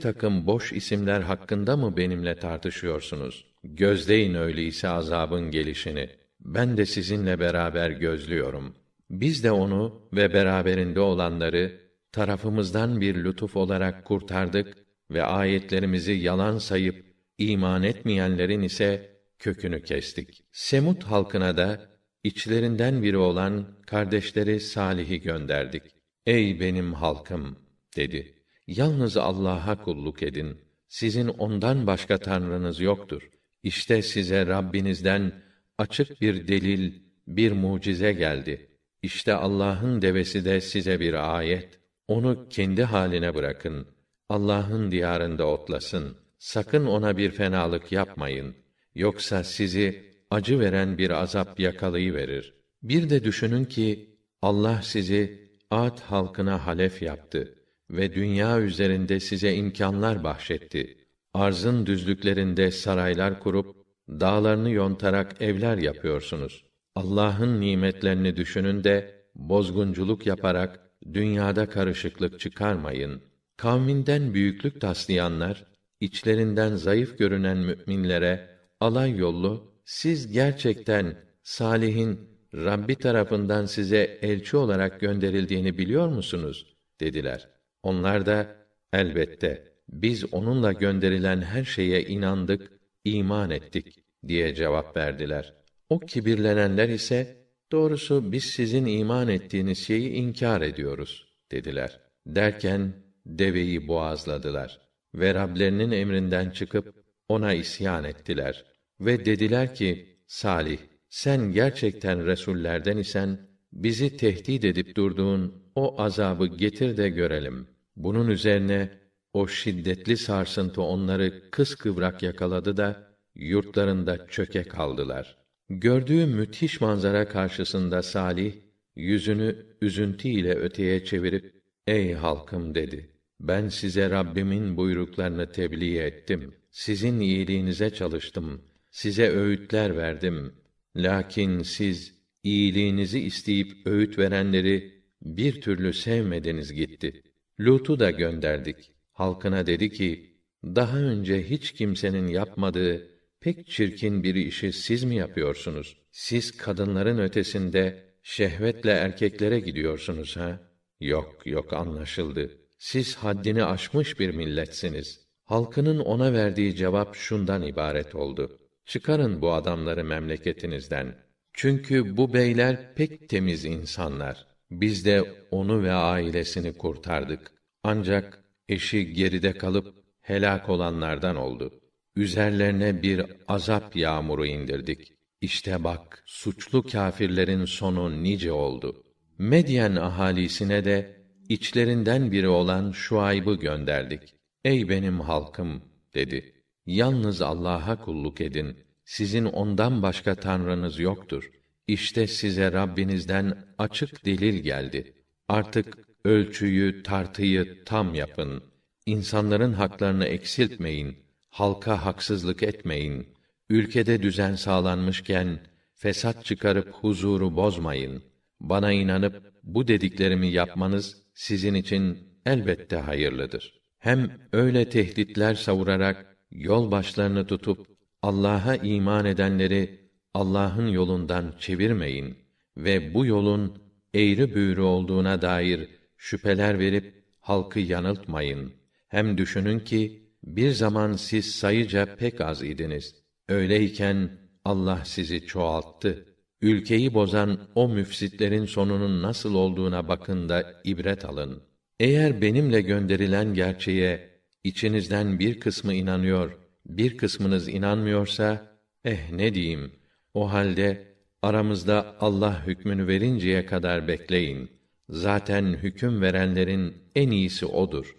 takım 0.00 0.46
boş 0.46 0.72
isimler 0.72 1.20
hakkında 1.20 1.76
mı 1.76 1.96
benimle 1.96 2.36
tartışıyorsunuz? 2.38 3.44
Gözleyin 3.64 4.34
öyleyse 4.34 4.88
azabın 4.88 5.50
gelişini. 5.50 6.08
Ben 6.40 6.76
de 6.76 6.86
sizinle 6.86 7.40
beraber 7.40 7.90
gözlüyorum. 7.90 8.74
Biz 9.10 9.44
de 9.44 9.52
onu 9.52 10.08
ve 10.12 10.34
beraberinde 10.34 11.00
olanları 11.00 11.80
tarafımızdan 12.12 13.00
bir 13.00 13.24
lütuf 13.24 13.56
olarak 13.56 14.04
kurtardık 14.04 14.76
ve 15.10 15.22
ayetlerimizi 15.22 16.12
yalan 16.12 16.58
sayıp 16.58 17.04
iman 17.38 17.82
etmeyenlerin 17.82 18.62
ise 18.62 19.16
kökünü 19.38 19.82
kestik. 19.82 20.44
Semut 20.52 21.04
halkına 21.04 21.56
da 21.56 21.88
içlerinden 22.24 23.02
biri 23.02 23.16
olan 23.16 23.66
kardeşleri 23.86 24.60
Salih'i 24.60 25.20
gönderdik. 25.20 25.82
Ey 26.26 26.60
benim 26.60 26.92
halkım 26.92 27.58
dedi. 27.96 28.41
Yalnız 28.76 29.16
Allah'a 29.16 29.82
kulluk 29.82 30.22
edin. 30.22 30.58
Sizin 30.88 31.28
ondan 31.28 31.86
başka 31.86 32.18
tanrınız 32.18 32.80
yoktur. 32.80 33.30
İşte 33.62 34.02
size 34.02 34.46
Rabbinizden 34.46 35.32
açık 35.78 36.20
bir 36.20 36.48
delil, 36.48 36.92
bir 37.26 37.52
mucize 37.52 38.12
geldi. 38.12 38.68
İşte 39.02 39.34
Allah'ın 39.34 40.02
devesi 40.02 40.44
de 40.44 40.60
size 40.60 41.00
bir 41.00 41.36
ayet. 41.36 41.80
Onu 42.08 42.48
kendi 42.48 42.82
haline 42.82 43.34
bırakın. 43.34 43.86
Allah'ın 44.28 44.90
diyarında 44.90 45.46
otlasın. 45.46 46.16
Sakın 46.38 46.86
ona 46.86 47.16
bir 47.16 47.30
fenalık 47.30 47.92
yapmayın. 47.92 48.54
Yoksa 48.94 49.44
sizi 49.44 50.12
acı 50.30 50.60
veren 50.60 50.98
bir 50.98 51.10
azap 51.10 51.60
yakalayıverir. 51.60 52.54
Bir 52.82 53.10
de 53.10 53.24
düşünün 53.24 53.64
ki 53.64 54.16
Allah 54.42 54.80
sizi 54.82 55.48
Ad 55.70 56.00
halkına 56.00 56.66
halef 56.66 57.02
yaptı 57.02 57.61
ve 57.92 58.14
dünya 58.14 58.60
üzerinde 58.60 59.20
size 59.20 59.54
imkanlar 59.54 60.24
bahşetti. 60.24 60.98
Arzın 61.34 61.86
düzlüklerinde 61.86 62.70
saraylar 62.70 63.40
kurup 63.40 63.76
dağlarını 64.08 64.70
yontarak 64.70 65.42
evler 65.42 65.78
yapıyorsunuz. 65.78 66.64
Allah'ın 66.94 67.60
nimetlerini 67.60 68.36
düşünün 68.36 68.84
de 68.84 69.24
bozgunculuk 69.34 70.26
yaparak 70.26 70.80
dünyada 71.12 71.68
karışıklık 71.70 72.40
çıkarmayın. 72.40 73.22
Kavminden 73.56 74.34
büyüklük 74.34 74.80
taslayanlar 74.80 75.66
içlerinden 76.00 76.76
zayıf 76.76 77.18
görünen 77.18 77.58
müminlere 77.58 78.48
alay 78.80 79.16
yollu 79.16 79.72
siz 79.84 80.32
gerçekten 80.32 81.16
Salih'in 81.42 82.20
Rabbi 82.54 82.96
tarafından 82.96 83.66
size 83.66 84.18
elçi 84.22 84.56
olarak 84.56 85.00
gönderildiğini 85.00 85.78
biliyor 85.78 86.08
musunuz? 86.08 86.72
dediler. 87.02 87.48
Onlar 87.82 88.26
da 88.26 88.56
elbette 88.92 89.72
biz 89.88 90.34
onunla 90.34 90.72
gönderilen 90.72 91.40
her 91.40 91.64
şeye 91.64 92.02
inandık, 92.02 92.72
iman 93.04 93.50
ettik 93.50 94.04
diye 94.28 94.54
cevap 94.54 94.96
verdiler. 94.96 95.54
O 95.88 95.98
kibirlenenler 95.98 96.88
ise 96.88 97.36
doğrusu 97.72 98.32
biz 98.32 98.44
sizin 98.44 98.86
iman 98.86 99.28
ettiğiniz 99.28 99.78
şeyi 99.78 100.10
inkar 100.10 100.62
ediyoruz 100.62 101.26
dediler. 101.50 102.00
Derken 102.26 102.92
deveyi 103.26 103.88
boğazladılar 103.88 104.80
ve 105.14 105.34
Rablerinin 105.34 105.90
emrinden 105.90 106.50
çıkıp 106.50 106.94
ona 107.28 107.52
isyan 107.52 108.04
ettiler 108.04 108.64
ve 109.00 109.24
dediler 109.24 109.74
ki 109.74 110.18
Salih 110.26 110.78
sen 111.08 111.52
gerçekten 111.52 112.26
resullerden 112.26 112.96
isen 112.96 113.38
bizi 113.72 114.16
tehdit 114.16 114.64
edip 114.64 114.96
durduğun 114.96 115.62
o 115.74 116.02
azabı 116.02 116.46
getir 116.46 116.96
de 116.96 117.08
görelim. 117.08 117.66
Bunun 117.96 118.28
üzerine 118.28 118.90
o 119.32 119.48
şiddetli 119.48 120.16
sarsıntı 120.16 120.82
onları 120.82 121.50
kıskıvrak 121.50 122.22
yakaladı 122.22 122.76
da 122.76 123.16
yurtlarında 123.34 124.26
çöke 124.26 124.62
kaldılar. 124.62 125.38
Gördüğü 125.68 126.26
müthiş 126.26 126.80
manzara 126.80 127.28
karşısında 127.28 128.02
Salih 128.02 128.54
yüzünü 128.96 129.66
üzüntü 129.80 130.28
ile 130.28 130.54
öteye 130.54 131.04
çevirip 131.04 131.62
"Ey 131.86 132.12
halkım" 132.12 132.74
dedi. 132.74 133.10
Ben 133.40 133.68
size 133.68 134.10
Rabbimin 134.10 134.76
buyruklarını 134.76 135.52
tebliğ 135.52 135.98
ettim. 135.98 136.54
Sizin 136.70 137.20
iyiliğinize 137.20 137.90
çalıştım. 137.90 138.62
Size 138.90 139.28
öğütler 139.28 139.96
verdim. 139.96 140.52
Lakin 140.96 141.62
siz 141.62 142.14
iyiliğinizi 142.42 143.20
isteyip 143.20 143.86
öğüt 143.86 144.18
verenleri 144.18 145.02
bir 145.22 145.60
türlü 145.60 145.92
sevmediniz 145.92 146.72
gitti. 146.72 147.22
Lut'u 147.64 148.00
da 148.00 148.10
gönderdik. 148.10 148.92
Halkına 149.12 149.66
dedi 149.66 149.90
ki: 149.90 150.36
Daha 150.64 150.98
önce 150.98 151.42
hiç 151.42 151.72
kimsenin 151.72 152.28
yapmadığı 152.28 153.08
pek 153.40 153.66
çirkin 153.66 154.22
bir 154.22 154.34
işi 154.34 154.72
siz 154.72 155.04
mi 155.04 155.16
yapıyorsunuz? 155.16 155.96
Siz 156.12 156.56
kadınların 156.56 157.18
ötesinde 157.18 158.04
şehvetle 158.22 158.90
erkeklere 158.90 159.60
gidiyorsunuz 159.60 160.36
ha? 160.36 160.60
Yok, 161.00 161.42
yok 161.44 161.72
anlaşıldı. 161.72 162.50
Siz 162.78 163.16
haddini 163.16 163.64
aşmış 163.64 164.20
bir 164.20 164.34
milletsiniz. 164.34 165.20
Halkının 165.44 165.98
ona 165.98 166.32
verdiği 166.32 166.76
cevap 166.76 167.14
şundan 167.14 167.62
ibaret 167.62 168.14
oldu. 168.14 168.58
Çıkarın 168.86 169.42
bu 169.42 169.52
adamları 169.52 170.04
memleketinizden. 170.04 171.14
Çünkü 171.52 172.16
bu 172.16 172.34
beyler 172.34 172.94
pek 172.94 173.28
temiz 173.28 173.64
insanlar. 173.64 174.46
Biz 174.70 175.04
de 175.04 175.34
onu 175.50 175.82
ve 175.82 175.92
ailesini 175.92 176.72
kurtardık. 176.72 177.51
Ancak 177.84 178.44
eşi 178.68 179.12
geride 179.12 179.52
kalıp 179.52 179.94
helak 180.20 180.68
olanlardan 180.68 181.36
oldu. 181.36 181.80
Üzerlerine 182.16 183.02
bir 183.02 183.26
azap 183.48 183.96
yağmuru 183.96 184.46
indirdik. 184.46 185.12
İşte 185.40 185.84
bak, 185.84 186.22
suçlu 186.26 186.82
kâfirlerin 186.82 187.64
sonu 187.64 188.22
nice 188.22 188.52
oldu. 188.52 189.04
Medyen 189.38 189.96
ahalisine 189.96 190.84
de 190.84 191.22
içlerinden 191.48 192.32
biri 192.32 192.48
olan 192.48 192.90
Şuayb'ı 192.92 193.54
gönderdik. 193.54 194.34
Ey 194.64 194.88
benim 194.88 195.20
halkım 195.20 195.82
dedi. 196.14 196.54
Yalnız 196.86 197.42
Allah'a 197.42 197.98
kulluk 197.98 198.40
edin. 198.40 198.76
Sizin 199.04 199.44
ondan 199.44 200.02
başka 200.02 200.34
tanrınız 200.34 200.98
yoktur. 200.98 201.50
İşte 201.86 202.26
size 202.26 202.72
Rabbinizden 202.72 203.64
açık 203.78 204.24
delil 204.24 204.62
geldi. 204.62 205.14
Artık 205.52 205.98
ölçüyü, 206.24 207.02
tartıyı 207.02 207.84
tam 207.84 208.14
yapın. 208.14 208.62
İnsanların 209.06 209.72
haklarını 209.72 210.24
eksiltmeyin. 210.24 211.16
Halka 211.50 212.06
haksızlık 212.06 212.62
etmeyin. 212.62 213.28
Ülkede 213.70 214.22
düzen 214.22 214.54
sağlanmışken 214.54 215.60
fesat 215.94 216.44
çıkarıp 216.44 216.94
huzuru 216.94 217.56
bozmayın. 217.56 218.22
Bana 218.60 218.92
inanıp 218.92 219.52
bu 219.62 219.88
dediklerimi 219.88 220.48
yapmanız 220.48 221.22
sizin 221.34 221.74
için 221.74 222.18
elbette 222.46 222.96
hayırlıdır. 222.96 223.80
Hem 223.98 224.30
öyle 224.52 224.88
tehditler 224.88 225.54
savurarak 225.54 226.36
yol 226.50 226.90
başlarını 226.90 227.46
tutup 227.46 227.86
Allah'a 228.22 228.76
iman 228.76 229.24
edenleri 229.24 230.10
Allah'ın 230.34 230.88
yolundan 230.88 231.54
çevirmeyin 231.58 232.38
ve 232.76 233.14
bu 233.14 233.26
yolun 233.26 233.81
eğri 234.14 234.54
büğrü 234.54 234.80
olduğuna 234.80 235.42
dair 235.42 235.88
şüpheler 236.16 236.78
verip 236.78 237.24
halkı 237.40 237.80
yanıltmayın. 237.80 238.72
Hem 239.08 239.38
düşünün 239.38 239.78
ki 239.78 240.22
bir 240.44 240.70
zaman 240.70 241.12
siz 241.12 241.54
sayıca 241.54 242.16
pek 242.16 242.40
az 242.40 242.62
idiniz. 242.62 243.14
Öyleyken 243.48 244.30
Allah 244.64 245.02
sizi 245.04 245.46
çoğalttı. 245.46 246.26
Ülkeyi 246.60 247.14
bozan 247.14 247.60
o 247.74 247.88
müfsitlerin 247.88 248.64
sonunun 248.64 249.22
nasıl 249.22 249.54
olduğuna 249.54 250.08
bakın 250.08 250.48
da 250.48 250.80
ibret 250.84 251.24
alın. 251.24 251.62
Eğer 252.00 252.42
benimle 252.42 252.80
gönderilen 252.80 253.54
gerçeğe 253.54 254.30
içinizden 254.64 255.38
bir 255.38 255.60
kısmı 255.60 255.94
inanıyor, 255.94 256.58
bir 256.86 257.16
kısmınız 257.16 257.68
inanmıyorsa, 257.68 258.78
eh 259.04 259.30
ne 259.32 259.54
diyeyim, 259.54 259.92
o 260.34 260.52
halde 260.52 261.11
aramızda 261.42 262.16
Allah 262.20 262.66
hükmünü 262.66 263.06
verinceye 263.06 263.66
kadar 263.66 264.08
bekleyin. 264.08 264.70
Zaten 265.08 265.64
hüküm 265.64 266.22
verenlerin 266.22 266.94
en 267.14 267.30
iyisi 267.30 267.66
odur. 267.66 268.16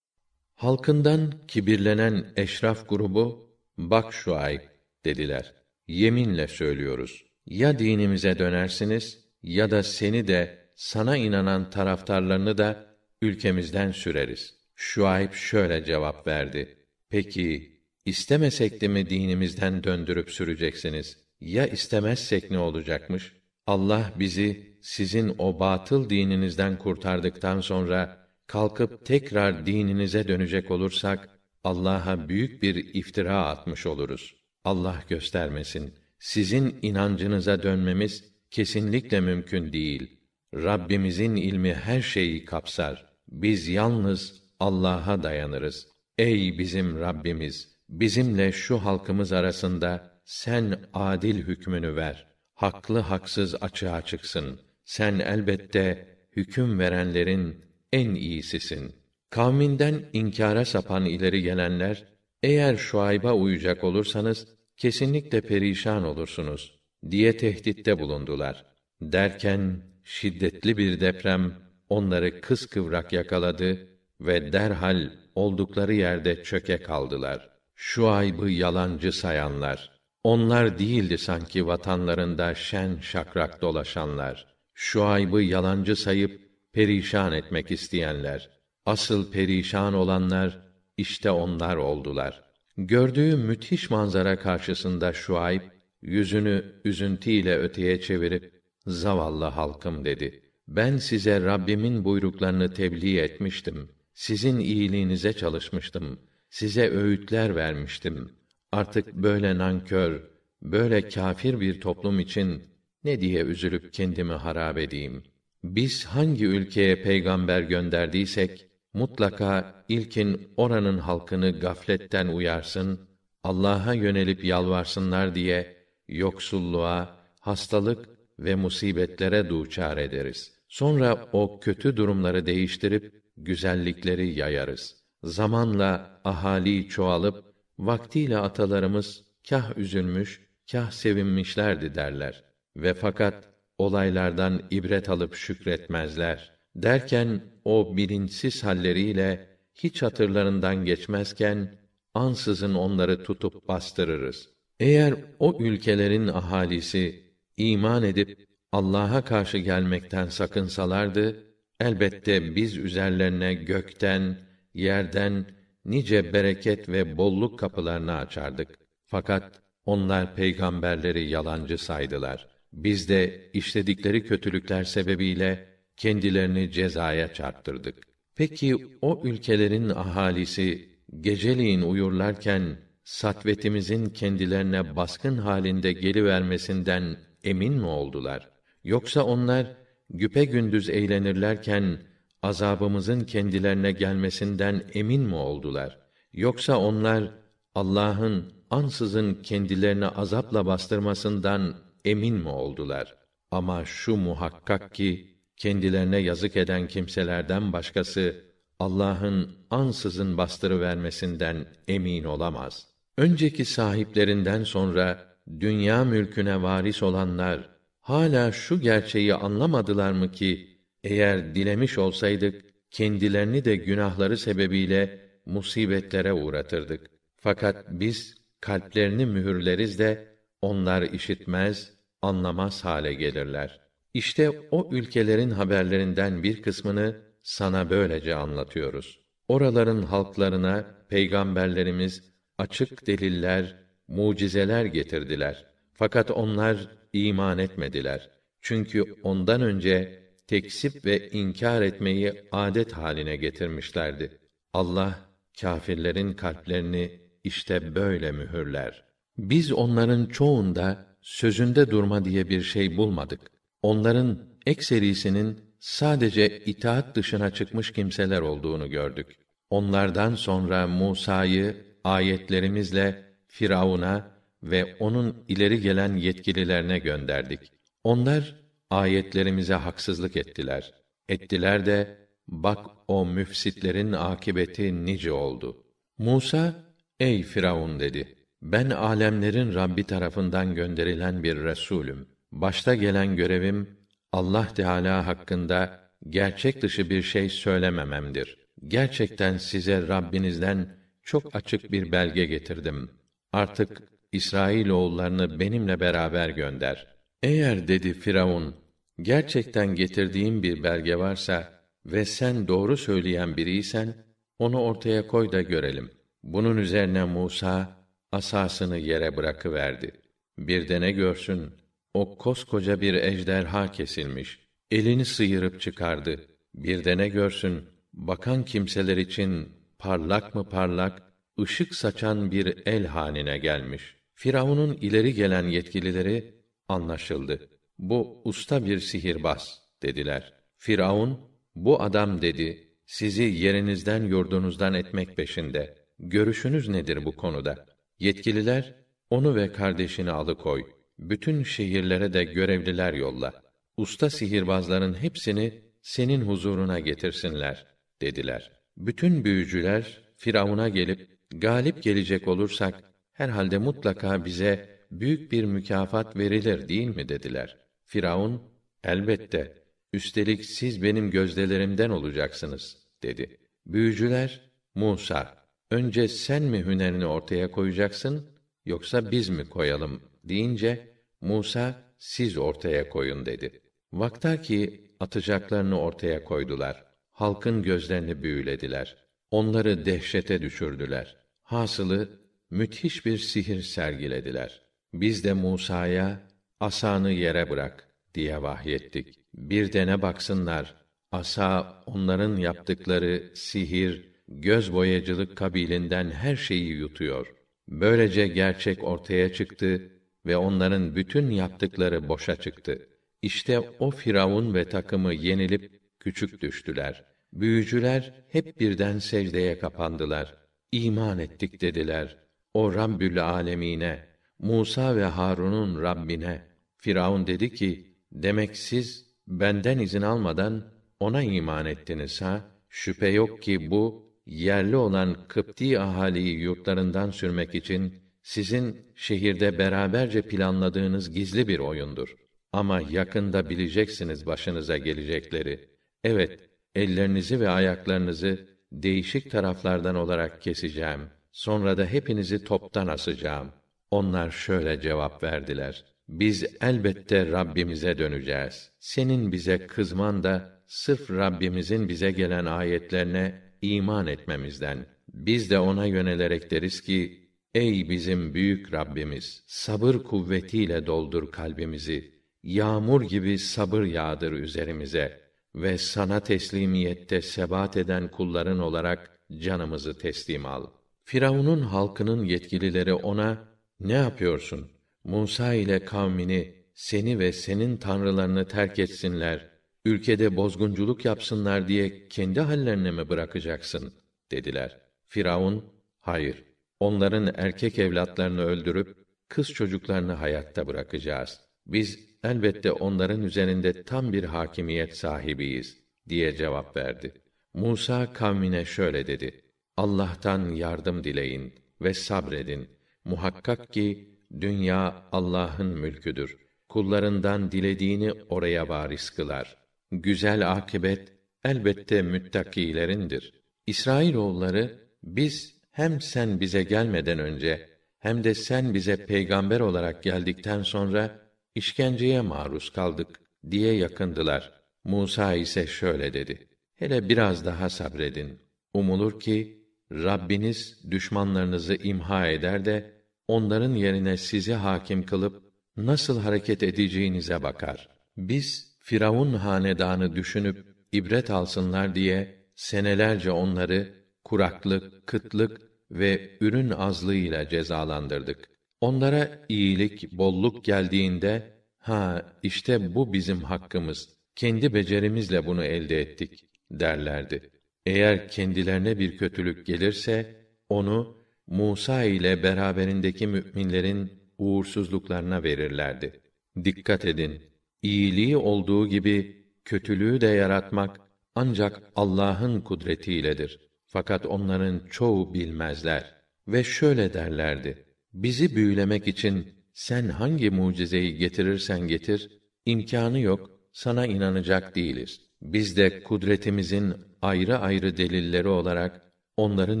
Halkından 0.54 1.32
kibirlenen 1.48 2.26
eşraf 2.36 2.88
grubu, 2.88 3.56
bak 3.78 4.12
şu 4.12 4.36
ay 4.36 4.60
dediler. 5.04 5.54
Yeminle 5.88 6.48
söylüyoruz. 6.48 7.24
Ya 7.46 7.78
dinimize 7.78 8.38
dönersiniz, 8.38 9.24
ya 9.42 9.70
da 9.70 9.82
seni 9.82 10.28
de, 10.28 10.58
sana 10.76 11.16
inanan 11.16 11.70
taraftarlarını 11.70 12.58
da 12.58 12.96
ülkemizden 13.22 13.92
süreriz. 13.92 14.54
Şuayb 14.74 15.32
şöyle 15.32 15.84
cevap 15.84 16.26
verdi. 16.26 16.76
Peki 17.10 17.78
istemesek 18.04 18.80
de 18.80 18.88
mi 18.88 19.10
dinimizden 19.10 19.84
döndürüp 19.84 20.30
süreceksiniz? 20.30 21.21
Ya 21.42 21.66
istemezsek 21.66 22.50
ne 22.50 22.58
olacakmış? 22.58 23.32
Allah 23.66 24.12
bizi 24.18 24.76
sizin 24.80 25.34
o 25.38 25.60
batıl 25.60 26.10
dininizden 26.10 26.78
kurtardıktan 26.78 27.60
sonra 27.60 28.28
kalkıp 28.46 29.06
tekrar 29.06 29.66
dininize 29.66 30.28
dönecek 30.28 30.70
olursak 30.70 31.28
Allah'a 31.64 32.28
büyük 32.28 32.62
bir 32.62 32.94
iftira 32.94 33.46
atmış 33.46 33.86
oluruz. 33.86 34.34
Allah 34.64 35.04
göstermesin. 35.08 35.94
Sizin 36.18 36.78
inancınıza 36.82 37.62
dönmemiz 37.62 38.24
kesinlikle 38.50 39.20
mümkün 39.20 39.72
değil. 39.72 40.20
Rabbimizin 40.54 41.36
ilmi 41.36 41.74
her 41.74 42.02
şeyi 42.02 42.44
kapsar. 42.44 43.06
Biz 43.28 43.68
yalnız 43.68 44.42
Allah'a 44.60 45.22
dayanırız. 45.22 45.88
Ey 46.18 46.58
bizim 46.58 47.00
Rabbimiz, 47.00 47.68
bizimle 47.88 48.52
şu 48.52 48.78
halkımız 48.78 49.32
arasında 49.32 50.11
sen 50.24 50.78
adil 50.94 51.36
hükmünü 51.36 51.96
ver. 51.96 52.26
Haklı 52.54 52.98
haksız 52.98 53.54
açığa 53.60 54.02
çıksın. 54.02 54.60
Sen 54.84 55.18
elbette 55.18 56.08
hüküm 56.36 56.78
verenlerin 56.78 57.64
en 57.92 58.14
iyisisin. 58.14 58.96
Kavminden 59.30 60.04
inkara 60.12 60.64
sapan 60.64 61.04
ileri 61.04 61.42
gelenler, 61.42 62.04
eğer 62.42 62.76
Şuayb'a 62.76 63.34
uyacak 63.34 63.84
olursanız, 63.84 64.48
kesinlikle 64.76 65.40
perişan 65.40 66.04
olursunuz, 66.04 66.80
diye 67.10 67.36
tehditte 67.36 67.98
bulundular. 67.98 68.64
Derken, 69.00 69.82
şiddetli 70.04 70.76
bir 70.76 71.00
deprem, 71.00 71.54
onları 71.88 72.40
kıskıvrak 72.40 73.12
yakaladı 73.12 73.88
ve 74.20 74.52
derhal 74.52 75.10
oldukları 75.34 75.94
yerde 75.94 76.42
çöke 76.42 76.82
kaldılar. 76.82 77.48
Şuayb'ı 77.74 78.50
yalancı 78.50 79.12
sayanlar, 79.12 79.91
onlar 80.24 80.78
değildi 80.78 81.18
sanki 81.18 81.66
vatanlarında 81.66 82.54
şen 82.54 82.98
şakrak 83.00 83.62
dolaşanlar. 83.62 84.46
Şuayb'ı 84.74 85.42
yalancı 85.42 85.96
sayıp 85.96 86.40
perişan 86.72 87.32
etmek 87.32 87.70
isteyenler. 87.70 88.50
Asıl 88.86 89.32
perişan 89.32 89.94
olanlar 89.94 90.58
işte 90.96 91.30
onlar 91.30 91.76
oldular. 91.76 92.42
Gördüğü 92.76 93.36
müthiş 93.36 93.90
manzara 93.90 94.38
karşısında 94.38 95.12
Şuayb 95.12 95.62
yüzünü 96.02 96.64
üzüntüyle 96.84 97.58
öteye 97.58 98.00
çevirip 98.00 98.62
zavallı 98.86 99.44
halkım 99.44 100.04
dedi. 100.04 100.42
Ben 100.68 100.96
size 100.96 101.40
Rabbimin 101.40 102.04
buyruklarını 102.04 102.74
tebliğ 102.74 103.18
etmiştim. 103.18 103.90
Sizin 104.14 104.58
iyiliğinize 104.58 105.32
çalışmıştım. 105.32 106.18
Size 106.50 106.90
öğütler 106.90 107.56
vermiştim. 107.56 108.30
Artık 108.72 109.14
böyle 109.14 109.58
nankör, 109.58 110.22
böyle 110.62 111.08
kâfir 111.08 111.60
bir 111.60 111.80
toplum 111.80 112.20
için 112.20 112.62
ne 113.04 113.20
diye 113.20 113.42
üzülüp 113.42 113.92
kendimi 113.92 114.32
harap 114.32 114.78
edeyim? 114.78 115.22
Biz 115.64 116.04
hangi 116.04 116.46
ülkeye 116.46 117.02
peygamber 117.02 117.60
gönderdiysek 117.60 118.66
mutlaka 118.94 119.84
ilkin 119.88 120.52
oranın 120.56 120.98
halkını 120.98 121.60
gafletten 121.60 122.26
uyarsın, 122.28 123.00
Allah'a 123.44 123.94
yönelip 123.94 124.44
yalvarsınlar 124.44 125.34
diye 125.34 125.76
yoksulluğa, 126.08 127.16
hastalık 127.40 128.08
ve 128.38 128.54
musibetlere 128.54 129.48
duçar 129.48 129.96
ederiz. 129.96 130.52
Sonra 130.68 131.28
o 131.32 131.60
kötü 131.60 131.96
durumları 131.96 132.46
değiştirip 132.46 133.22
güzellikleri 133.36 134.38
yayarız. 134.38 134.96
Zamanla 135.22 136.20
ahali 136.24 136.88
çoğalıp 136.88 137.51
vaktiyle 137.86 138.38
atalarımız 138.38 139.24
kah 139.48 139.76
üzülmüş, 139.76 140.40
kah 140.72 140.90
sevinmişlerdi 140.90 141.94
derler 141.94 142.44
ve 142.76 142.94
fakat 142.94 143.48
olaylardan 143.78 144.62
ibret 144.70 145.08
alıp 145.08 145.34
şükretmezler. 145.34 146.52
Derken 146.76 147.40
o 147.64 147.96
bilinçsiz 147.96 148.64
halleriyle 148.64 149.48
hiç 149.74 150.02
hatırlarından 150.02 150.84
geçmezken 150.84 151.78
ansızın 152.14 152.74
onları 152.74 153.22
tutup 153.22 153.68
bastırırız. 153.68 154.48
Eğer 154.80 155.14
o 155.38 155.56
ülkelerin 155.60 156.28
ahalisi 156.28 157.22
iman 157.56 158.02
edip 158.02 158.46
Allah'a 158.72 159.24
karşı 159.24 159.58
gelmekten 159.58 160.26
sakınsalardı, 160.26 161.44
elbette 161.80 162.56
biz 162.56 162.76
üzerlerine 162.76 163.54
gökten, 163.54 164.38
yerden 164.74 165.46
nice 165.84 166.32
bereket 166.32 166.88
ve 166.88 167.16
bolluk 167.16 167.58
kapılarını 167.58 168.14
açardık. 168.14 168.78
Fakat 169.04 169.62
onlar 169.86 170.34
peygamberleri 170.34 171.28
yalancı 171.28 171.78
saydılar. 171.78 172.48
Biz 172.72 173.08
de 173.08 173.50
işledikleri 173.52 174.24
kötülükler 174.24 174.84
sebebiyle 174.84 175.68
kendilerini 175.96 176.70
cezaya 176.70 177.34
çarptırdık. 177.34 177.94
Peki 178.36 178.76
o 179.02 179.22
ülkelerin 179.24 179.88
ahalisi 179.88 180.88
geceliğin 181.20 181.82
uyurlarken 181.82 182.78
satvetimizin 183.04 184.06
kendilerine 184.06 184.96
baskın 184.96 185.38
halinde 185.38 185.92
gelivermesinden 185.92 187.16
emin 187.44 187.74
mi 187.74 187.86
oldular? 187.86 188.50
Yoksa 188.84 189.22
onlar 189.24 189.76
güpe 190.10 190.44
gündüz 190.44 190.90
eğlenirlerken 190.90 191.98
azabımızın 192.42 193.20
kendilerine 193.20 193.92
gelmesinden 193.92 194.84
emin 194.94 195.22
mi 195.22 195.34
oldular? 195.34 195.98
Yoksa 196.32 196.78
onlar 196.78 197.30
Allah'ın 197.74 198.52
ansızın 198.70 199.34
kendilerini 199.34 200.06
azapla 200.06 200.66
bastırmasından 200.66 201.74
emin 202.04 202.34
mi 202.34 202.48
oldular? 202.48 203.14
Ama 203.50 203.84
şu 203.84 204.16
muhakkak 204.16 204.94
ki 204.94 205.36
kendilerine 205.56 206.18
yazık 206.18 206.56
eden 206.56 206.88
kimselerden 206.88 207.72
başkası 207.72 208.44
Allah'ın 208.78 209.50
ansızın 209.70 210.38
bastırı 210.38 210.80
vermesinden 210.80 211.66
emin 211.88 212.24
olamaz. 212.24 212.86
Önceki 213.18 213.64
sahiplerinden 213.64 214.64
sonra 214.64 215.36
dünya 215.60 216.04
mülküne 216.04 216.62
varis 216.62 217.02
olanlar 217.02 217.68
hala 218.00 218.52
şu 218.52 218.80
gerçeği 218.80 219.34
anlamadılar 219.34 220.12
mı 220.12 220.32
ki 220.32 220.71
eğer 221.04 221.54
dilemiş 221.54 221.98
olsaydık 221.98 222.64
kendilerini 222.90 223.64
de 223.64 223.76
günahları 223.76 224.38
sebebiyle 224.38 225.20
musibetlere 225.46 226.32
uğratırdık. 226.32 227.10
Fakat 227.36 227.86
biz 227.90 228.34
kalplerini 228.60 229.26
mühürleriz 229.26 229.98
de 229.98 230.28
onlar 230.62 231.02
işitmez, 231.02 231.92
anlamaz 232.22 232.84
hale 232.84 233.14
gelirler. 233.14 233.80
İşte 234.14 234.50
o 234.70 234.88
ülkelerin 234.92 235.50
haberlerinden 235.50 236.42
bir 236.42 236.62
kısmını 236.62 237.16
sana 237.42 237.90
böylece 237.90 238.34
anlatıyoruz. 238.34 239.20
Oraların 239.48 240.02
halklarına 240.02 240.86
peygamberlerimiz 241.08 242.32
açık 242.58 243.06
deliller, 243.06 243.76
mucizeler 244.08 244.84
getirdiler. 244.84 245.66
Fakat 245.92 246.30
onlar 246.30 246.88
iman 247.12 247.58
etmediler. 247.58 248.30
Çünkü 248.60 249.04
ondan 249.22 249.62
önce 249.62 250.21
tekzip 250.52 251.04
ve 251.04 251.30
inkar 251.30 251.82
etmeyi 251.82 252.32
adet 252.52 252.92
haline 252.92 253.36
getirmişlerdi. 253.36 254.38
Allah 254.72 255.18
kâfirlerin 255.60 256.32
kalplerini 256.32 257.20
işte 257.44 257.94
böyle 257.94 258.32
mühürler. 258.32 259.04
Biz 259.38 259.72
onların 259.72 260.26
çoğunda 260.26 261.06
sözünde 261.22 261.90
durma 261.90 262.24
diye 262.24 262.48
bir 262.48 262.62
şey 262.62 262.96
bulmadık. 262.96 263.40
Onların 263.82 264.38
ekserisinin 264.66 265.60
sadece 265.80 266.58
itaat 266.58 267.16
dışına 267.16 267.50
çıkmış 267.50 267.92
kimseler 267.92 268.40
olduğunu 268.40 268.90
gördük. 268.90 269.36
Onlardan 269.70 270.34
sonra 270.34 270.86
Musa'yı 270.86 271.76
ayetlerimizle 272.04 273.24
Firavun'a 273.46 274.30
ve 274.62 274.96
onun 275.00 275.44
ileri 275.48 275.80
gelen 275.80 276.16
yetkililerine 276.16 276.98
gönderdik. 276.98 277.60
Onlar 278.04 278.61
ayetlerimize 278.92 279.74
haksızlık 279.74 280.36
ettiler. 280.36 280.92
Ettiler 281.28 281.86
de 281.86 282.18
bak 282.48 282.86
o 283.08 283.26
müfsitlerin 283.26 284.12
akibeti 284.12 285.04
nice 285.04 285.32
oldu. 285.32 285.84
Musa, 286.18 286.74
ey 287.20 287.42
Firavun 287.42 288.00
dedi. 288.00 288.34
Ben 288.62 288.90
alemlerin 288.90 289.74
Rabbi 289.74 290.04
tarafından 290.04 290.74
gönderilen 290.74 291.42
bir 291.42 291.56
resulüm. 291.56 292.28
Başta 292.52 292.94
gelen 292.94 293.36
görevim 293.36 293.88
Allah 294.32 294.68
Teala 294.74 295.26
hakkında 295.26 296.10
gerçek 296.30 296.82
dışı 296.82 297.10
bir 297.10 297.22
şey 297.22 297.48
söylemememdir. 297.48 298.58
Gerçekten 298.88 299.58
size 299.58 300.08
Rabbinizden 300.08 300.96
çok 301.22 301.56
açık 301.56 301.92
bir 301.92 302.12
belge 302.12 302.44
getirdim. 302.44 303.10
Artık 303.52 304.02
İsrail 304.32 304.88
oğullarını 304.88 305.60
benimle 305.60 306.00
beraber 306.00 306.48
gönder. 306.48 307.06
Eğer 307.42 307.88
dedi 307.88 308.14
Firavun, 308.14 308.81
gerçekten 309.22 309.94
getirdiğim 309.94 310.62
bir 310.62 310.82
belge 310.82 311.16
varsa 311.16 311.82
ve 312.06 312.24
sen 312.24 312.68
doğru 312.68 312.96
söyleyen 312.96 313.56
biriysen, 313.56 314.14
onu 314.58 314.80
ortaya 314.80 315.26
koy 315.26 315.52
da 315.52 315.62
görelim. 315.62 316.10
Bunun 316.42 316.76
üzerine 316.76 317.24
Musa 317.24 317.96
asasını 318.32 318.98
yere 318.98 319.36
bırakıverdi. 319.36 320.12
Bir 320.58 320.88
de 320.88 321.00
ne 321.00 321.12
görsün, 321.12 321.70
o 322.14 322.38
koskoca 322.38 323.00
bir 323.00 323.14
ejderha 323.14 323.92
kesilmiş. 323.92 324.60
Elini 324.90 325.24
sıyırıp 325.24 325.80
çıkardı. 325.80 326.40
Bir 326.74 327.04
de 327.04 327.16
ne 327.18 327.28
görsün, 327.28 327.84
bakan 328.12 328.64
kimseler 328.64 329.16
için 329.16 329.68
parlak 329.98 330.54
mı 330.54 330.68
parlak, 330.68 331.22
ışık 331.60 331.94
saçan 331.94 332.50
bir 332.50 332.82
el 332.86 333.06
haline 333.06 333.58
gelmiş. 333.58 334.16
Firavun'un 334.34 334.94
ileri 334.94 335.34
gelen 335.34 335.68
yetkilileri 335.68 336.54
anlaşıldı. 336.88 337.68
Bu 337.98 338.42
usta 338.44 338.86
bir 338.86 338.98
sihirbaz 338.98 339.82
dediler. 340.02 340.52
Firavun, 340.76 341.40
bu 341.74 342.02
adam 342.02 342.42
dedi, 342.42 342.88
sizi 343.06 343.42
yerinizden 343.42 344.22
yurdunuzdan 344.22 344.94
etmek 344.94 345.36
peşinde. 345.36 345.94
Görüşünüz 346.18 346.88
nedir 346.88 347.24
bu 347.24 347.36
konuda? 347.36 347.86
Yetkililer, 348.18 348.94
onu 349.30 349.54
ve 349.54 349.72
kardeşini 349.72 350.30
alıkoy. 350.30 350.82
Bütün 351.18 351.62
şehirlere 351.62 352.32
de 352.32 352.44
görevliler 352.44 353.14
yolla. 353.14 353.52
Usta 353.96 354.30
sihirbazların 354.30 355.14
hepsini 355.14 355.82
senin 356.02 356.40
huzuruna 356.40 357.00
getirsinler, 357.00 357.86
dediler. 358.20 358.72
Bütün 358.96 359.44
büyücüler, 359.44 360.20
Firavun'a 360.36 360.88
gelip, 360.88 361.38
galip 361.50 362.02
gelecek 362.02 362.48
olursak, 362.48 363.04
herhalde 363.32 363.78
mutlaka 363.78 364.44
bize 364.44 365.00
büyük 365.10 365.52
bir 365.52 365.64
mükafat 365.64 366.36
verilir 366.36 366.88
değil 366.88 367.08
mi 367.16 367.28
dediler. 367.28 367.81
Firavun, 368.12 368.62
elbette, 369.04 369.82
üstelik 370.12 370.64
siz 370.64 371.02
benim 371.02 371.30
gözdelerimden 371.30 372.10
olacaksınız, 372.10 372.96
dedi. 373.22 373.56
Büyücüler, 373.86 374.60
Musa, 374.94 375.66
önce 375.90 376.28
sen 376.28 376.62
mi 376.62 376.84
hünerini 376.86 377.26
ortaya 377.26 377.70
koyacaksın, 377.70 378.50
yoksa 378.86 379.30
biz 379.30 379.48
mi 379.48 379.68
koyalım 379.68 380.22
deyince, 380.44 381.14
Musa, 381.40 382.02
siz 382.18 382.58
ortaya 382.58 383.08
koyun 383.08 383.46
dedi. 383.46 383.80
Vaktaki 384.12 385.10
atacaklarını 385.20 386.00
ortaya 386.00 386.44
koydular. 386.44 387.04
Halkın 387.30 387.82
gözlerini 387.82 388.42
büyülediler. 388.42 389.16
Onları 389.50 390.04
dehşete 390.06 390.62
düşürdüler. 390.62 391.36
Hasılı 391.62 392.40
müthiş 392.70 393.26
bir 393.26 393.38
sihir 393.38 393.82
sergilediler. 393.82 394.82
Biz 395.14 395.44
de 395.44 395.52
Musa'ya 395.52 396.51
asanı 396.82 397.30
yere 397.32 397.70
bırak 397.70 398.08
diye 398.34 398.62
vahyettik. 398.62 399.38
Bir 399.54 399.92
de 399.92 400.06
ne 400.06 400.22
baksınlar. 400.22 400.94
Asa 401.32 402.02
onların 402.06 402.56
yaptıkları 402.56 403.50
sihir, 403.54 404.28
göz 404.48 404.92
boyacılık 404.92 405.56
kabilinden 405.56 406.30
her 406.30 406.56
şeyi 406.56 406.88
yutuyor. 406.88 407.54
Böylece 407.88 408.48
gerçek 408.48 409.04
ortaya 409.04 409.52
çıktı 409.52 410.12
ve 410.46 410.56
onların 410.56 411.16
bütün 411.16 411.50
yaptıkları 411.50 412.28
boşa 412.28 412.56
çıktı. 412.56 413.08
İşte 413.42 413.80
o 413.98 414.10
Firavun 414.10 414.74
ve 414.74 414.88
takımı 414.88 415.34
yenilip 415.34 416.00
küçük 416.20 416.60
düştüler. 416.60 417.24
Büyücüler 417.52 418.32
hep 418.48 418.80
birden 418.80 419.18
secdeye 419.18 419.78
kapandılar. 419.78 420.54
İman 420.92 421.38
ettik 421.38 421.80
dediler. 421.80 422.36
O 422.74 422.94
Rabbül 422.94 423.44
Alemine, 423.44 424.28
Musa 424.58 425.16
ve 425.16 425.24
Harun'un 425.24 426.02
Rabbine. 426.02 426.71
Firavun 427.02 427.46
dedi 427.46 427.74
ki, 427.74 428.16
demek 428.32 428.76
siz 428.76 429.26
benden 429.48 429.98
izin 429.98 430.22
almadan 430.22 430.84
ona 431.20 431.42
iman 431.42 431.86
ettiniz 431.86 432.42
ha? 432.42 432.64
Şüphe 432.88 433.28
yok 433.28 433.62
ki 433.62 433.90
bu 433.90 434.32
yerli 434.46 434.96
olan 434.96 435.36
Kıpti 435.48 436.00
ahaliyi 436.00 436.58
yurtlarından 436.60 437.30
sürmek 437.30 437.74
için 437.74 438.14
sizin 438.42 439.12
şehirde 439.14 439.78
beraberce 439.78 440.42
planladığınız 440.42 441.30
gizli 441.30 441.68
bir 441.68 441.78
oyundur. 441.78 442.36
Ama 442.72 443.00
yakında 443.10 443.70
bileceksiniz 443.70 444.46
başınıza 444.46 444.98
gelecekleri. 444.98 445.88
Evet, 446.24 446.70
ellerinizi 446.94 447.60
ve 447.60 447.68
ayaklarınızı 447.68 448.68
değişik 448.92 449.50
taraflardan 449.50 450.14
olarak 450.14 450.62
keseceğim. 450.62 451.20
Sonra 451.52 451.98
da 451.98 452.04
hepinizi 452.04 452.64
toptan 452.64 453.06
asacağım. 453.06 453.72
Onlar 454.10 454.50
şöyle 454.50 455.00
cevap 455.00 455.42
verdiler. 455.42 456.11
Biz 456.32 456.64
elbette 456.80 457.46
Rabbimize 457.46 458.18
döneceğiz. 458.18 458.90
Senin 459.00 459.52
bize 459.52 459.86
kızman 459.86 460.42
da 460.42 460.82
sırf 460.86 461.30
Rabbimizin 461.30 462.08
bize 462.08 462.30
gelen 462.30 462.64
ayetlerine 462.64 463.62
iman 463.82 464.26
etmemizden. 464.26 465.06
Biz 465.34 465.70
de 465.70 465.78
ona 465.78 466.06
yönelerek 466.06 466.70
deriz 466.70 467.00
ki, 467.00 467.48
Ey 467.74 468.08
bizim 468.08 468.54
büyük 468.54 468.92
Rabbimiz, 468.92 469.64
sabır 469.66 470.14
kuvvetiyle 470.14 471.06
doldur 471.06 471.52
kalbimizi. 471.52 472.34
Yağmur 472.62 473.22
gibi 473.22 473.58
sabır 473.58 474.02
yağdır 474.02 474.52
üzerimize 474.52 475.40
ve 475.74 475.98
sana 475.98 476.40
teslimiyette 476.40 477.42
sebat 477.42 477.96
eden 477.96 478.30
kulların 478.30 478.78
olarak 478.78 479.40
canımızı 479.58 480.18
teslim 480.18 480.66
al. 480.66 480.86
Firavun'un 481.24 481.80
halkının 481.80 482.44
yetkilileri 482.44 483.14
ona 483.14 483.68
ne 484.00 484.12
yapıyorsun? 484.12 484.90
Musa 485.24 485.74
ile 485.74 486.04
kavmini 486.04 486.74
seni 486.94 487.38
ve 487.38 487.52
senin 487.52 487.96
tanrılarını 487.96 488.68
terk 488.68 488.98
etsinler, 488.98 489.70
ülkede 490.04 490.56
bozgunculuk 490.56 491.24
yapsınlar 491.24 491.88
diye 491.88 492.28
kendi 492.28 492.60
hallerine 492.60 493.10
mi 493.10 493.28
bırakacaksın? 493.28 494.12
dediler. 494.52 495.00
Firavun, 495.26 495.84
hayır, 496.20 496.64
onların 497.00 497.54
erkek 497.54 497.98
evlatlarını 497.98 498.62
öldürüp, 498.62 499.16
kız 499.48 499.72
çocuklarını 499.72 500.32
hayatta 500.32 500.86
bırakacağız. 500.86 501.60
Biz 501.86 502.18
elbette 502.44 502.92
onların 502.92 503.42
üzerinde 503.42 504.02
tam 504.02 504.32
bir 504.32 504.44
hakimiyet 504.44 505.16
sahibiyiz, 505.16 505.98
diye 506.28 506.56
cevap 506.56 506.96
verdi. 506.96 507.34
Musa 507.74 508.32
kavmine 508.32 508.84
şöyle 508.84 509.26
dedi. 509.26 509.60
Allah'tan 509.96 510.70
yardım 510.70 511.24
dileyin 511.24 511.74
ve 512.00 512.14
sabredin. 512.14 512.88
Muhakkak 513.24 513.92
ki 513.92 514.31
dünya 514.60 515.24
Allah'ın 515.32 515.86
mülküdür. 515.86 516.56
Kullarından 516.88 517.72
dilediğini 517.72 518.32
oraya 518.32 518.88
varis 518.88 519.30
kılar. 519.30 519.76
Güzel 520.12 520.72
akibet 520.72 521.32
elbette 521.64 522.22
müttakilerindir. 522.22 523.52
İsrailoğulları 523.86 524.98
biz 525.22 525.80
hem 525.90 526.20
sen 526.20 526.60
bize 526.60 526.82
gelmeden 526.82 527.38
önce 527.38 527.88
hem 528.18 528.44
de 528.44 528.54
sen 528.54 528.94
bize 528.94 529.26
peygamber 529.26 529.80
olarak 529.80 530.22
geldikten 530.22 530.82
sonra 530.82 531.38
işkenceye 531.74 532.40
maruz 532.40 532.90
kaldık 532.90 533.40
diye 533.70 533.94
yakındılar. 533.94 534.72
Musa 535.04 535.54
ise 535.54 535.86
şöyle 535.86 536.34
dedi: 536.34 536.68
Hele 536.94 537.28
biraz 537.28 537.66
daha 537.66 537.90
sabredin. 537.90 538.58
Umulur 538.94 539.40
ki 539.40 539.82
Rabbiniz 540.12 541.10
düşmanlarınızı 541.10 541.94
imha 541.94 542.48
eder 542.48 542.84
de 542.84 543.21
onların 543.52 543.94
yerine 543.94 544.36
sizi 544.36 544.72
hakim 544.72 545.26
kılıp 545.26 545.62
nasıl 545.96 546.40
hareket 546.40 546.82
edeceğinize 546.82 547.62
bakar. 547.62 548.08
Biz 548.36 548.96
Firavun 549.00 549.54
hanedanı 549.54 550.36
düşünüp 550.36 550.86
ibret 551.12 551.50
alsınlar 551.50 552.14
diye 552.14 552.66
senelerce 552.76 553.50
onları 553.50 554.14
kuraklık, 554.44 555.26
kıtlık 555.26 555.80
ve 556.10 556.58
ürün 556.60 556.90
azlığıyla 556.90 557.68
cezalandırdık. 557.68 558.68
Onlara 559.00 559.64
iyilik, 559.68 560.32
bolluk 560.32 560.84
geldiğinde 560.84 561.72
ha 561.98 562.52
işte 562.62 563.14
bu 563.14 563.32
bizim 563.32 563.60
hakkımız. 563.62 564.28
Kendi 564.56 564.94
becerimizle 564.94 565.66
bunu 565.66 565.84
elde 565.84 566.20
ettik 566.20 566.64
derlerdi. 566.90 567.70
Eğer 568.06 568.48
kendilerine 568.48 569.18
bir 569.18 569.38
kötülük 569.38 569.86
gelirse 569.86 570.66
onu 570.88 571.41
Musa 571.66 572.24
ile 572.24 572.62
beraberindeki 572.62 573.46
müminlerin 573.46 574.32
uğursuzluklarına 574.58 575.62
verirlerdi. 575.62 576.40
Dikkat 576.84 577.24
edin. 577.24 577.62
İyiliği 578.02 578.56
olduğu 578.56 579.08
gibi 579.08 579.66
kötülüğü 579.84 580.40
de 580.40 580.46
yaratmak 580.46 581.20
ancak 581.54 582.02
Allah'ın 582.16 582.80
kudretiyledir. 582.80 583.80
Fakat 584.06 584.46
onların 584.46 585.00
çoğu 585.10 585.54
bilmezler 585.54 586.34
ve 586.68 586.84
şöyle 586.84 587.32
derlerdi: 587.32 588.06
Bizi 588.34 588.76
büyülemek 588.76 589.28
için 589.28 589.68
sen 589.94 590.28
hangi 590.28 590.70
mucizeyi 590.70 591.36
getirirsen 591.36 592.00
getir, 592.00 592.60
imkanı 592.86 593.40
yok, 593.40 593.70
sana 593.92 594.26
inanacak 594.26 594.94
değiliz. 594.94 595.40
Biz 595.62 595.96
de 595.96 596.22
kudretimizin 596.22 597.14
ayrı 597.42 597.78
ayrı 597.78 598.16
delilleri 598.16 598.68
olarak 598.68 599.31
onların 599.56 600.00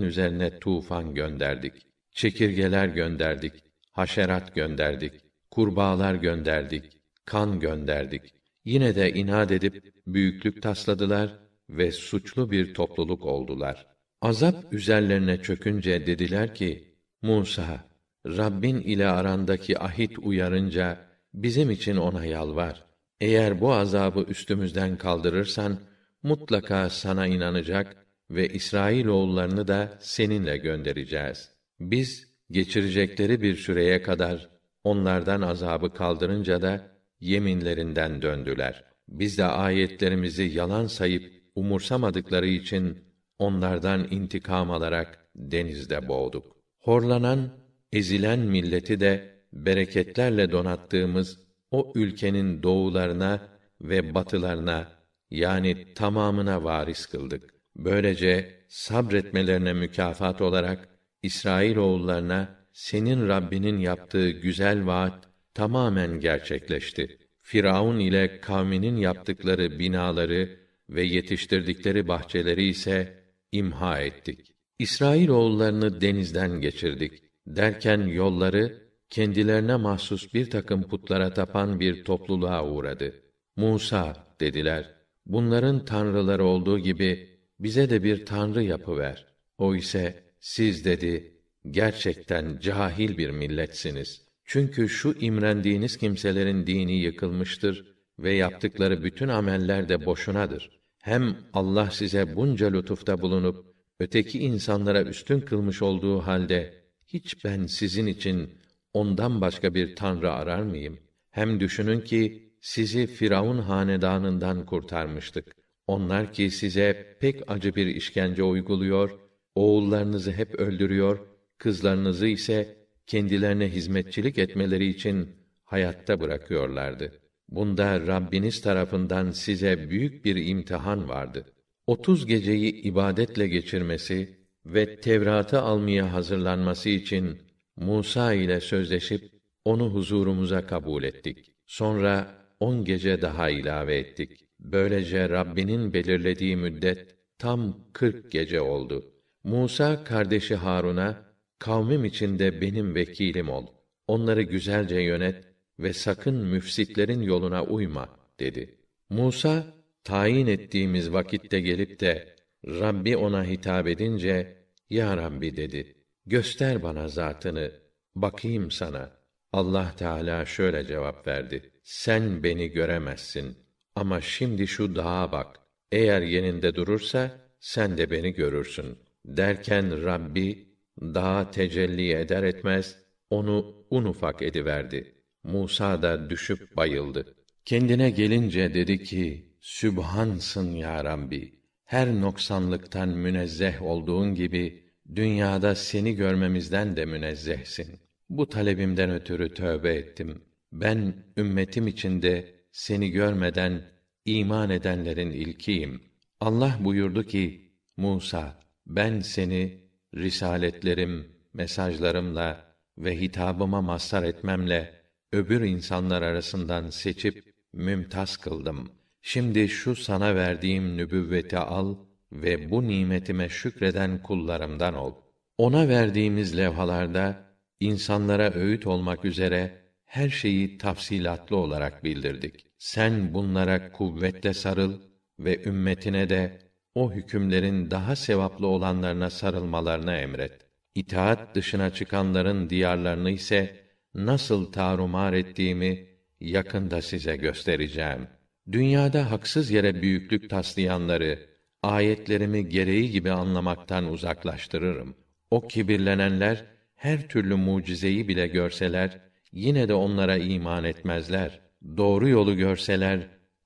üzerine 0.00 0.58
tufan 0.58 1.14
gönderdik. 1.14 1.72
Çekirgeler 2.10 2.88
gönderdik, 2.88 3.52
haşerat 3.92 4.54
gönderdik, 4.54 5.12
kurbağalar 5.50 6.14
gönderdik, 6.14 6.84
kan 7.24 7.60
gönderdik. 7.60 8.34
Yine 8.64 8.94
de 8.94 9.12
inat 9.12 9.52
edip 9.52 9.94
büyüklük 10.06 10.62
tasladılar 10.62 11.38
ve 11.70 11.92
suçlu 11.92 12.50
bir 12.50 12.74
topluluk 12.74 13.24
oldular. 13.24 13.86
Azap 14.20 14.72
üzerlerine 14.72 15.42
çökünce 15.42 16.06
dediler 16.06 16.54
ki, 16.54 16.96
Musa, 17.22 17.84
Rabbin 18.26 18.80
ile 18.80 19.08
arandaki 19.08 19.78
ahit 19.78 20.18
uyarınca, 20.18 20.98
bizim 21.34 21.70
için 21.70 21.96
ona 21.96 22.24
yalvar. 22.24 22.84
Eğer 23.20 23.60
bu 23.60 23.72
azabı 23.72 24.20
üstümüzden 24.20 24.98
kaldırırsan, 24.98 25.78
mutlaka 26.22 26.90
sana 26.90 27.26
inanacak 27.26 28.01
ve 28.32 28.48
İsrail 28.48 29.06
oğullarını 29.06 29.68
da 29.68 29.98
seninle 30.00 30.56
göndereceğiz. 30.56 31.50
Biz, 31.80 32.28
geçirecekleri 32.50 33.42
bir 33.42 33.56
süreye 33.56 34.02
kadar, 34.02 34.50
onlardan 34.84 35.42
azabı 35.42 35.94
kaldırınca 35.94 36.62
da, 36.62 36.92
yeminlerinden 37.20 38.22
döndüler. 38.22 38.84
Biz 39.08 39.38
de 39.38 39.44
ayetlerimizi 39.44 40.42
yalan 40.42 40.86
sayıp, 40.86 41.42
umursamadıkları 41.54 42.46
için, 42.46 43.04
onlardan 43.38 44.08
intikam 44.10 44.70
alarak 44.70 45.26
denizde 45.36 46.08
boğduk. 46.08 46.56
Horlanan, 46.78 47.50
ezilen 47.92 48.38
milleti 48.38 49.00
de 49.00 49.42
bereketlerle 49.52 50.50
donattığımız 50.50 51.40
o 51.70 51.92
ülkenin 51.94 52.62
doğularına 52.62 53.48
ve 53.80 54.14
batılarına 54.14 54.88
yani 55.30 55.94
tamamına 55.94 56.64
varis 56.64 57.06
kıldık. 57.06 57.54
Böylece 57.76 58.64
sabretmelerine 58.68 59.72
mükafat 59.72 60.40
olarak 60.40 60.88
İsrail 61.22 61.76
oğullarına 61.76 62.62
senin 62.72 63.28
Rabbinin 63.28 63.78
yaptığı 63.78 64.30
güzel 64.30 64.86
vaat 64.86 65.28
tamamen 65.54 66.20
gerçekleşti. 66.20 67.18
Firavun 67.42 67.98
ile 67.98 68.40
kavminin 68.40 68.96
yaptıkları 68.96 69.78
binaları 69.78 70.60
ve 70.90 71.02
yetiştirdikleri 71.02 72.08
bahçeleri 72.08 72.64
ise 72.64 73.24
imha 73.52 74.00
ettik. 74.00 74.54
İsrail 74.78 75.28
oğullarını 75.28 76.00
denizden 76.00 76.60
geçirdik. 76.60 77.22
Derken 77.46 78.00
yolları 78.00 78.82
kendilerine 79.10 79.76
mahsus 79.76 80.34
bir 80.34 80.50
takım 80.50 80.82
putlara 80.82 81.34
tapan 81.34 81.80
bir 81.80 82.04
topluluğa 82.04 82.68
uğradı. 82.68 83.22
Musa 83.56 84.36
dediler, 84.40 84.94
bunların 85.26 85.84
tanrıları 85.84 86.44
olduğu 86.44 86.78
gibi 86.78 87.31
bize 87.62 87.90
de 87.90 88.02
bir 88.02 88.26
tanrı 88.26 88.62
yapıver. 88.62 89.26
O 89.58 89.74
ise 89.74 90.22
siz 90.40 90.84
dedi, 90.84 91.34
gerçekten 91.70 92.58
cahil 92.58 93.18
bir 93.18 93.30
milletsiniz. 93.30 94.22
Çünkü 94.44 94.88
şu 94.88 95.14
imrendiğiniz 95.20 95.96
kimselerin 95.96 96.66
dini 96.66 96.98
yıkılmıştır 96.98 97.94
ve 98.18 98.32
yaptıkları 98.32 99.04
bütün 99.04 99.28
ameller 99.28 99.88
de 99.88 100.06
boşunadır. 100.06 100.70
Hem 101.02 101.36
Allah 101.52 101.90
size 101.90 102.36
bunca 102.36 102.72
lütufta 102.72 103.20
bulunup 103.20 103.66
öteki 104.00 104.38
insanlara 104.38 105.02
üstün 105.02 105.40
kılmış 105.40 105.82
olduğu 105.82 106.20
halde 106.20 106.74
hiç 107.06 107.44
ben 107.44 107.66
sizin 107.66 108.06
için 108.06 108.50
ondan 108.92 109.40
başka 109.40 109.74
bir 109.74 109.96
tanrı 109.96 110.32
arar 110.32 110.62
mıyım? 110.62 110.98
Hem 111.30 111.60
düşünün 111.60 112.00
ki 112.00 112.52
sizi 112.60 113.06
Firavun 113.06 113.58
hanedanından 113.58 114.66
kurtarmıştık. 114.66 115.61
Onlar 115.86 116.32
ki 116.32 116.50
size 116.50 117.16
pek 117.20 117.50
acı 117.50 117.74
bir 117.74 117.86
işkence 117.86 118.42
uyguluyor, 118.42 119.18
oğullarınızı 119.54 120.32
hep 120.32 120.54
öldürüyor, 120.54 121.18
kızlarınızı 121.58 122.26
ise 122.26 122.76
kendilerine 123.06 123.68
hizmetçilik 123.68 124.38
etmeleri 124.38 124.86
için 124.86 125.28
hayatta 125.64 126.20
bırakıyorlardı. 126.20 127.20
Bunda 127.48 128.06
Rabbiniz 128.06 128.60
tarafından 128.60 129.30
size 129.30 129.90
büyük 129.90 130.24
bir 130.24 130.46
imtihan 130.46 131.08
vardı. 131.08 131.46
Otuz 131.86 132.26
geceyi 132.26 132.82
ibadetle 132.82 133.48
geçirmesi 133.48 134.38
ve 134.66 135.00
Tevrat'ı 135.00 135.60
almaya 135.60 136.12
hazırlanması 136.12 136.88
için 136.88 137.38
Musa 137.76 138.32
ile 138.32 138.60
sözleşip 138.60 139.32
onu 139.64 139.90
huzurumuza 139.90 140.66
kabul 140.66 141.02
ettik. 141.02 141.52
Sonra 141.66 142.34
on 142.60 142.84
gece 142.84 143.22
daha 143.22 143.50
ilave 143.50 143.96
ettik. 143.96 144.51
Böylece 144.64 145.28
Rabbinin 145.28 145.92
belirlediği 145.92 146.56
müddet 146.56 147.16
tam 147.38 147.76
kırk 147.92 148.32
gece 148.32 148.60
oldu. 148.60 149.12
Musa 149.44 150.04
kardeşi 150.04 150.54
Harun'a, 150.54 151.24
kavmim 151.58 152.04
içinde 152.04 152.60
benim 152.60 152.94
vekilim 152.94 153.48
ol. 153.48 153.66
Onları 154.06 154.42
güzelce 154.42 155.00
yönet 155.00 155.44
ve 155.78 155.92
sakın 155.92 156.34
müfsitlerin 156.34 157.22
yoluna 157.22 157.64
uyma, 157.64 158.08
dedi. 158.40 158.78
Musa, 159.10 159.64
tayin 160.04 160.46
ettiğimiz 160.46 161.12
vakitte 161.12 161.60
gelip 161.60 162.00
de, 162.00 162.36
Rabbi 162.66 163.16
ona 163.16 163.44
hitap 163.44 163.86
edince, 163.86 164.56
Ya 164.90 165.16
Rabbi 165.16 165.56
dedi, 165.56 165.96
göster 166.26 166.82
bana 166.82 167.08
zatını, 167.08 167.72
bakayım 168.14 168.70
sana. 168.70 169.10
Allah 169.52 169.94
Teala 169.96 170.44
şöyle 170.46 170.86
cevap 170.86 171.26
verdi. 171.26 171.70
Sen 171.82 172.42
beni 172.42 172.68
göremezsin. 172.68 173.61
Ama 173.96 174.20
şimdi 174.20 174.66
şu 174.66 174.96
dağa 174.96 175.32
bak. 175.32 175.58
Eğer 175.92 176.22
yeninde 176.22 176.74
durursa, 176.74 177.40
sen 177.60 177.98
de 177.98 178.10
beni 178.10 178.32
görürsün. 178.32 178.98
Derken 179.24 180.04
Rabbi, 180.04 180.68
dağa 181.00 181.50
tecelli 181.50 182.12
eder 182.12 182.42
etmez, 182.42 182.98
onu 183.30 183.86
un 183.90 184.04
ufak 184.04 184.42
ediverdi. 184.42 185.14
Musa 185.44 186.02
da 186.02 186.30
düşüp 186.30 186.76
bayıldı. 186.76 187.34
Kendine 187.64 188.10
gelince 188.10 188.74
dedi 188.74 189.04
ki, 189.04 189.52
Sübhansın 189.60 190.72
ya 190.72 191.04
Rabbi. 191.04 191.62
Her 191.84 192.20
noksanlıktan 192.20 193.08
münezzeh 193.08 193.82
olduğun 193.82 194.34
gibi, 194.34 194.90
dünyada 195.14 195.74
seni 195.74 196.14
görmemizden 196.14 196.96
de 196.96 197.04
münezzehsin. 197.04 198.00
Bu 198.30 198.48
talebimden 198.48 199.10
ötürü 199.10 199.54
tövbe 199.54 199.94
ettim. 199.94 200.42
Ben 200.72 201.14
ümmetim 201.36 201.86
içinde 201.86 202.61
seni 202.72 203.10
görmeden 203.10 203.82
iman 204.24 204.70
edenlerin 204.70 205.30
ilkiyim. 205.30 206.02
Allah 206.40 206.78
buyurdu 206.80 207.24
ki, 207.24 207.72
Musa, 207.96 208.60
ben 208.86 209.20
seni 209.20 209.80
risaletlerim, 210.14 211.32
mesajlarımla 211.54 212.76
ve 212.98 213.20
hitabıma 213.20 213.80
mazhar 213.82 214.22
etmemle 214.22 215.02
öbür 215.32 215.60
insanlar 215.60 216.22
arasından 216.22 216.90
seçip 216.90 217.54
mümtaz 217.72 218.36
kıldım. 218.36 218.92
Şimdi 219.22 219.68
şu 219.68 219.96
sana 219.96 220.34
verdiğim 220.34 220.96
nübüvveti 220.96 221.58
al 221.58 221.96
ve 222.32 222.70
bu 222.70 222.88
nimetime 222.88 223.48
şükreden 223.48 224.22
kullarımdan 224.22 224.94
ol. 224.94 225.14
Ona 225.58 225.88
verdiğimiz 225.88 226.56
levhalarda 226.56 227.44
insanlara 227.80 228.54
öğüt 228.54 228.86
olmak 228.86 229.24
üzere 229.24 229.81
her 230.12 230.28
şeyi 230.28 230.78
tafsilatlı 230.78 231.56
olarak 231.56 232.04
bildirdik. 232.04 232.66
Sen 232.78 233.34
bunlara 233.34 233.92
kuvvetle 233.92 234.54
sarıl 234.54 235.00
ve 235.38 235.64
ümmetine 235.64 236.28
de 236.30 236.58
o 236.94 237.12
hükümlerin 237.12 237.90
daha 237.90 238.16
sevaplı 238.16 238.66
olanlarına 238.66 239.30
sarılmalarına 239.30 240.16
emret. 240.16 240.52
İtaat 240.94 241.54
dışına 241.54 241.90
çıkanların 241.90 242.70
diyarlarını 242.70 243.30
ise 243.30 243.76
nasıl 244.14 244.72
tarumar 244.72 245.32
ettiğimi 245.32 246.06
yakında 246.40 247.02
size 247.02 247.36
göstereceğim. 247.36 248.28
Dünyada 248.72 249.30
haksız 249.30 249.70
yere 249.70 250.02
büyüklük 250.02 250.50
taslayanları, 250.50 251.38
ayetlerimi 251.82 252.68
gereği 252.68 253.10
gibi 253.10 253.30
anlamaktan 253.30 254.12
uzaklaştırırım. 254.12 255.14
O 255.50 255.68
kibirlenenler 255.68 256.64
her 256.96 257.28
türlü 257.28 257.54
mucizeyi 257.54 258.28
bile 258.28 258.46
görseler 258.46 259.31
yine 259.52 259.88
de 259.88 259.94
onlara 259.94 260.36
iman 260.36 260.84
etmezler. 260.84 261.60
Doğru 261.96 262.28
yolu 262.28 262.56
görseler 262.56 263.20